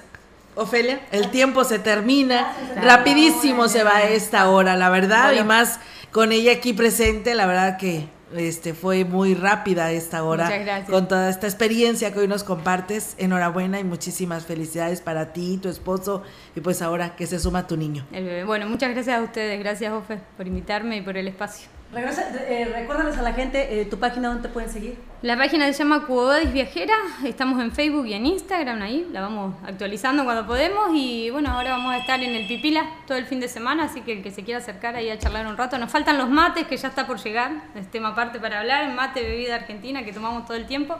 Ofelia, 0.58 1.00
el 1.12 1.30
tiempo 1.30 1.64
se 1.64 1.78
termina, 1.78 2.52
rapidísimo 2.82 3.68
se 3.68 3.84
va 3.84 4.02
esta 4.02 4.48
hora, 4.48 4.76
la 4.76 4.90
verdad, 4.90 5.32
y 5.32 5.44
más 5.44 5.78
con 6.10 6.32
ella 6.32 6.52
aquí 6.52 6.72
presente, 6.72 7.34
la 7.34 7.46
verdad 7.46 7.76
que 7.76 8.08
este 8.36 8.74
fue 8.74 9.04
muy 9.04 9.34
rápida 9.34 9.90
esta 9.90 10.22
hora 10.22 10.84
con 10.90 11.08
toda 11.08 11.30
esta 11.30 11.46
experiencia 11.46 12.12
que 12.12 12.18
hoy 12.18 12.28
nos 12.28 12.44
compartes. 12.44 13.14
Enhorabuena 13.18 13.80
y 13.80 13.84
muchísimas 13.84 14.44
felicidades 14.44 15.00
para 15.00 15.32
ti, 15.32 15.58
tu 15.62 15.68
esposo 15.68 16.22
y 16.54 16.60
pues 16.60 16.82
ahora 16.82 17.16
que 17.16 17.26
se 17.26 17.38
suma 17.38 17.66
tu 17.66 17.76
niño. 17.76 18.04
Bueno, 18.44 18.68
muchas 18.68 18.90
gracias 18.90 19.18
a 19.18 19.22
ustedes, 19.22 19.58
gracias 19.60 19.92
Ofe 19.92 20.18
por 20.36 20.46
invitarme 20.46 20.96
y 20.98 21.02
por 21.02 21.16
el 21.16 21.28
espacio. 21.28 21.68
Regresa, 21.90 22.28
eh, 22.46 22.70
recuérdales 22.70 23.16
a 23.16 23.22
la 23.22 23.32
gente 23.32 23.80
eh, 23.80 23.86
tu 23.86 23.98
página 23.98 24.28
donde 24.28 24.46
te 24.46 24.52
pueden 24.52 24.68
seguir. 24.68 24.98
La 25.22 25.38
página 25.38 25.64
se 25.66 25.72
llama 25.72 26.06
Cuodadis 26.06 26.52
Viajera, 26.52 26.94
estamos 27.24 27.62
en 27.62 27.72
Facebook 27.72 28.06
y 28.06 28.12
en 28.12 28.26
Instagram 28.26 28.82
ahí, 28.82 29.08
la 29.10 29.22
vamos 29.22 29.54
actualizando 29.66 30.24
cuando 30.24 30.46
podemos 30.46 30.90
y 30.92 31.30
bueno, 31.30 31.50
ahora 31.50 31.70
vamos 31.70 31.94
a 31.94 31.96
estar 31.96 32.22
en 32.22 32.34
el 32.34 32.46
Pipila 32.46 32.84
todo 33.06 33.16
el 33.16 33.24
fin 33.24 33.40
de 33.40 33.48
semana, 33.48 33.84
así 33.84 34.02
que 34.02 34.12
el 34.12 34.22
que 34.22 34.30
se 34.30 34.44
quiera 34.44 34.58
acercar 34.58 34.96
ahí 34.96 35.08
a 35.08 35.18
charlar 35.18 35.46
un 35.46 35.56
rato, 35.56 35.78
nos 35.78 35.90
faltan 35.90 36.18
los 36.18 36.28
mates 36.28 36.66
que 36.66 36.76
ya 36.76 36.88
está 36.88 37.06
por 37.06 37.18
llegar, 37.18 37.52
es 37.74 37.90
tema 37.90 38.08
aparte 38.08 38.38
para 38.38 38.60
hablar, 38.60 38.92
mate, 38.94 39.22
bebida 39.22 39.54
argentina 39.54 40.04
que 40.04 40.12
tomamos 40.12 40.44
todo 40.44 40.58
el 40.58 40.66
tiempo, 40.66 40.98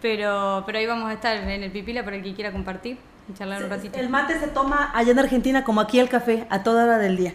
pero, 0.00 0.62
pero 0.64 0.78
ahí 0.78 0.86
vamos 0.86 1.10
a 1.10 1.12
estar 1.12 1.36
en 1.36 1.62
el 1.62 1.70
Pipila 1.70 2.02
para 2.02 2.16
el 2.16 2.22
que 2.22 2.32
quiera 2.32 2.50
compartir 2.50 2.96
y 3.28 3.34
charlar 3.34 3.62
un 3.62 3.68
ratito. 3.68 3.98
El 3.98 4.08
mate 4.08 4.40
se 4.40 4.48
toma 4.48 4.90
allá 4.94 5.12
en 5.12 5.18
Argentina 5.18 5.64
como 5.64 5.82
aquí 5.82 6.00
el 6.00 6.08
café, 6.08 6.46
a 6.48 6.62
toda 6.62 6.84
hora 6.84 6.96
del 6.96 7.18
día. 7.18 7.34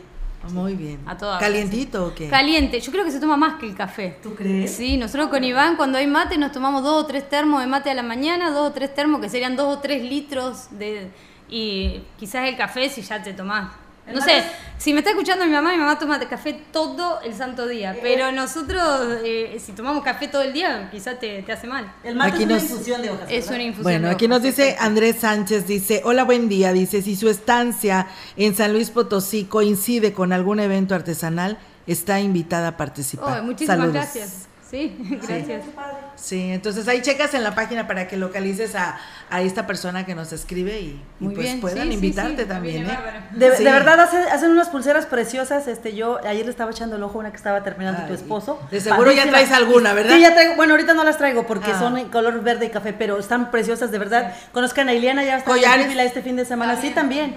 Muy 0.51 0.75
bien. 0.75 0.99
A 1.05 1.17
¿Calientito 1.39 2.07
o 2.07 2.15
qué? 2.15 2.29
Caliente. 2.29 2.79
Yo 2.79 2.91
creo 2.91 3.03
que 3.03 3.11
se 3.11 3.19
toma 3.19 3.37
más 3.37 3.59
que 3.59 3.67
el 3.67 3.75
café. 3.75 4.17
¿Tú 4.21 4.35
crees? 4.35 4.71
Sí, 4.71 4.97
nosotros 4.97 5.29
con 5.29 5.43
Iván 5.43 5.75
cuando 5.75 5.97
hay 5.97 6.07
mate 6.07 6.37
nos 6.37 6.51
tomamos 6.51 6.83
dos 6.83 7.03
o 7.03 7.05
tres 7.05 7.27
termos 7.29 7.61
de 7.61 7.67
mate 7.67 7.89
a 7.89 7.93
la 7.93 8.03
mañana, 8.03 8.51
dos 8.51 8.69
o 8.69 8.73
tres 8.73 8.93
termos 8.93 9.21
que 9.21 9.29
serían 9.29 9.55
dos 9.55 9.77
o 9.77 9.79
tres 9.79 10.03
litros 10.03 10.67
de... 10.71 11.11
Y 11.47 12.01
quizás 12.17 12.47
el 12.47 12.57
café 12.57 12.89
si 12.89 13.01
ya 13.01 13.21
te 13.21 13.33
tomás 13.33 13.69
no 14.13 14.21
sé, 14.21 14.43
si 14.77 14.93
me 14.93 14.99
está 14.99 15.11
escuchando 15.11 15.45
mi 15.45 15.51
mamá, 15.51 15.71
mi 15.71 15.77
mamá 15.77 15.97
toma 15.97 16.19
café 16.19 16.53
todo 16.71 17.21
el 17.21 17.33
santo 17.33 17.67
día, 17.67 17.93
eh, 17.93 17.99
pero 18.01 18.31
nosotros, 18.31 19.19
eh, 19.23 19.57
si 19.63 19.71
tomamos 19.71 20.03
café 20.03 20.27
todo 20.27 20.41
el 20.41 20.53
día, 20.53 20.89
quizás 20.91 21.19
te, 21.19 21.43
hace 21.51 21.67
mal. 21.67 21.91
El 22.03 22.15
mate 22.15 22.37
es 22.37 22.45
una 22.45 22.53
infusión 22.55 23.01
de 23.01 23.09
hojas. 23.09 23.27
Es 23.29 23.47
una 23.47 23.63
infusión 23.63 23.83
Bueno, 23.83 24.09
aquí 24.09 24.27
nos 24.27 24.41
dice 24.43 24.75
Andrés 24.79 25.17
Sánchez, 25.21 25.65
dice, 25.65 26.01
hola, 26.03 26.23
buen 26.23 26.49
día, 26.49 26.71
dice, 26.71 27.01
si 27.01 27.15
su 27.15 27.29
estancia 27.29 28.07
en 28.37 28.55
San 28.55 28.73
Luis 28.73 28.91
Potosí 28.91 29.45
coincide 29.45 30.13
con 30.13 30.33
algún 30.33 30.59
evento 30.59 30.93
artesanal, 30.93 31.57
está 31.87 32.19
invitada 32.19 32.69
a 32.69 32.77
participar. 32.77 33.41
Oh, 33.41 33.43
muchísimas 33.43 33.91
gracias. 33.91 34.47
Sí, 34.69 34.95
gracias. 35.27 35.63
Sí, 35.63 35.71
entonces 36.31 36.87
ahí 36.87 37.01
checas 37.01 37.33
en 37.33 37.43
la 37.43 37.55
página 37.55 37.87
para 37.87 38.07
que 38.07 38.17
localices 38.17 38.75
a, 38.75 38.97
a 39.29 39.41
esta 39.41 39.67
persona 39.67 40.05
que 40.05 40.15
nos 40.15 40.31
escribe 40.33 40.79
y, 40.79 41.01
pues 41.19 41.55
puedan 41.55 41.91
invitarte 41.91 42.45
también. 42.45 42.85
¿eh? 42.85 42.97
De, 43.31 43.49
verdad 43.49 43.99
hacen, 43.99 44.51
unas 44.51 44.69
pulseras 44.69 45.05
preciosas. 45.05 45.67
Este, 45.67 45.95
yo 45.95 46.19
ayer 46.25 46.45
le 46.45 46.51
estaba 46.51 46.71
echando 46.71 46.95
el 46.95 47.03
ojo 47.03 47.17
a 47.17 47.21
una 47.21 47.31
que 47.31 47.37
estaba 47.37 47.63
terminando 47.63 48.05
tu 48.07 48.13
esposo. 48.13 48.59
De 48.71 48.79
seguro 48.79 49.11
ya 49.11 49.27
traes 49.29 49.51
alguna, 49.51 49.93
¿verdad? 49.93 50.15
Sí, 50.15 50.21
ya 50.21 50.33
traigo. 50.33 50.55
Bueno, 50.55 50.73
ahorita 50.73 50.93
no 50.93 51.03
las 51.03 51.17
traigo 51.17 51.45
porque 51.45 51.71
ah. 51.71 51.79
son 51.79 51.97
en 51.97 52.09
color 52.09 52.41
verde 52.41 52.67
y 52.67 52.69
café, 52.69 52.93
pero 52.93 53.17
están 53.17 53.51
preciosas 53.51 53.91
de 53.91 53.99
verdad. 53.99 54.33
Conozcan 54.51 54.89
a 54.89 54.93
Ileana, 54.93 55.23
ya 55.23 55.37
está 55.37 55.55
en 55.55 55.99
este 55.99 56.21
fin 56.21 56.35
de 56.35 56.45
semana. 56.45 56.79
Sí, 56.79 56.91
también. 56.91 57.35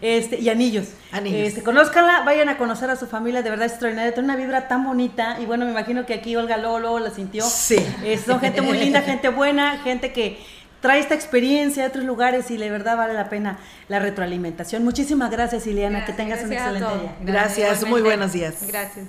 Este, 0.00 0.38
y 0.40 0.48
anillos. 0.48 0.88
Anillos. 1.12 1.48
Este, 1.48 1.62
conózcanla, 1.62 2.22
vayan 2.24 2.48
a 2.48 2.56
conocer 2.56 2.90
a 2.90 2.96
su 2.96 3.06
familia, 3.06 3.42
de 3.42 3.50
verdad 3.50 3.66
extraordinaria. 3.66 4.12
Tiene 4.12 4.28
una 4.28 4.36
vibra 4.36 4.68
tan 4.68 4.84
bonita. 4.84 5.38
Y 5.40 5.46
bueno, 5.46 5.64
me 5.64 5.70
imagino 5.72 6.06
que 6.06 6.14
aquí 6.14 6.36
Olga 6.36 6.56
Lolo 6.56 6.98
la 6.98 7.10
sintió. 7.10 7.44
Sí. 7.44 7.76
Son 8.18 8.40
gente 8.40 8.60
muy 8.62 8.78
linda, 8.78 9.02
gente 9.02 9.28
buena, 9.28 9.78
gente 9.78 10.12
que 10.12 10.38
trae 10.80 11.00
esta 11.00 11.14
experiencia 11.14 11.82
de 11.84 11.88
otros 11.88 12.04
lugares 12.04 12.50
y 12.50 12.56
de 12.56 12.70
verdad 12.70 12.96
vale 12.96 13.14
la 13.14 13.28
pena 13.28 13.58
la 13.88 14.00
retroalimentación. 14.00 14.84
Muchísimas 14.84 15.30
gracias, 15.30 15.66
Ileana, 15.66 16.04
que 16.04 16.12
tengas 16.12 16.42
un 16.44 16.52
excelente 16.52 16.98
día. 17.00 17.16
Gracias, 17.20 17.86
muy 17.86 18.02
buenos 18.02 18.32
días. 18.32 18.56
Gracias. 18.66 19.06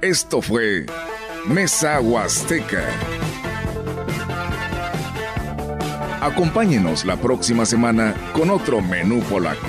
Esto 0.00 0.40
fue 0.40 0.86
Mesa 1.46 2.00
Huasteca. 2.00 2.84
Acompáñenos 6.20 7.04
la 7.04 7.16
próxima 7.16 7.66
semana 7.66 8.14
con 8.32 8.50
otro 8.50 8.80
menú 8.80 9.20
polaco. 9.20 9.68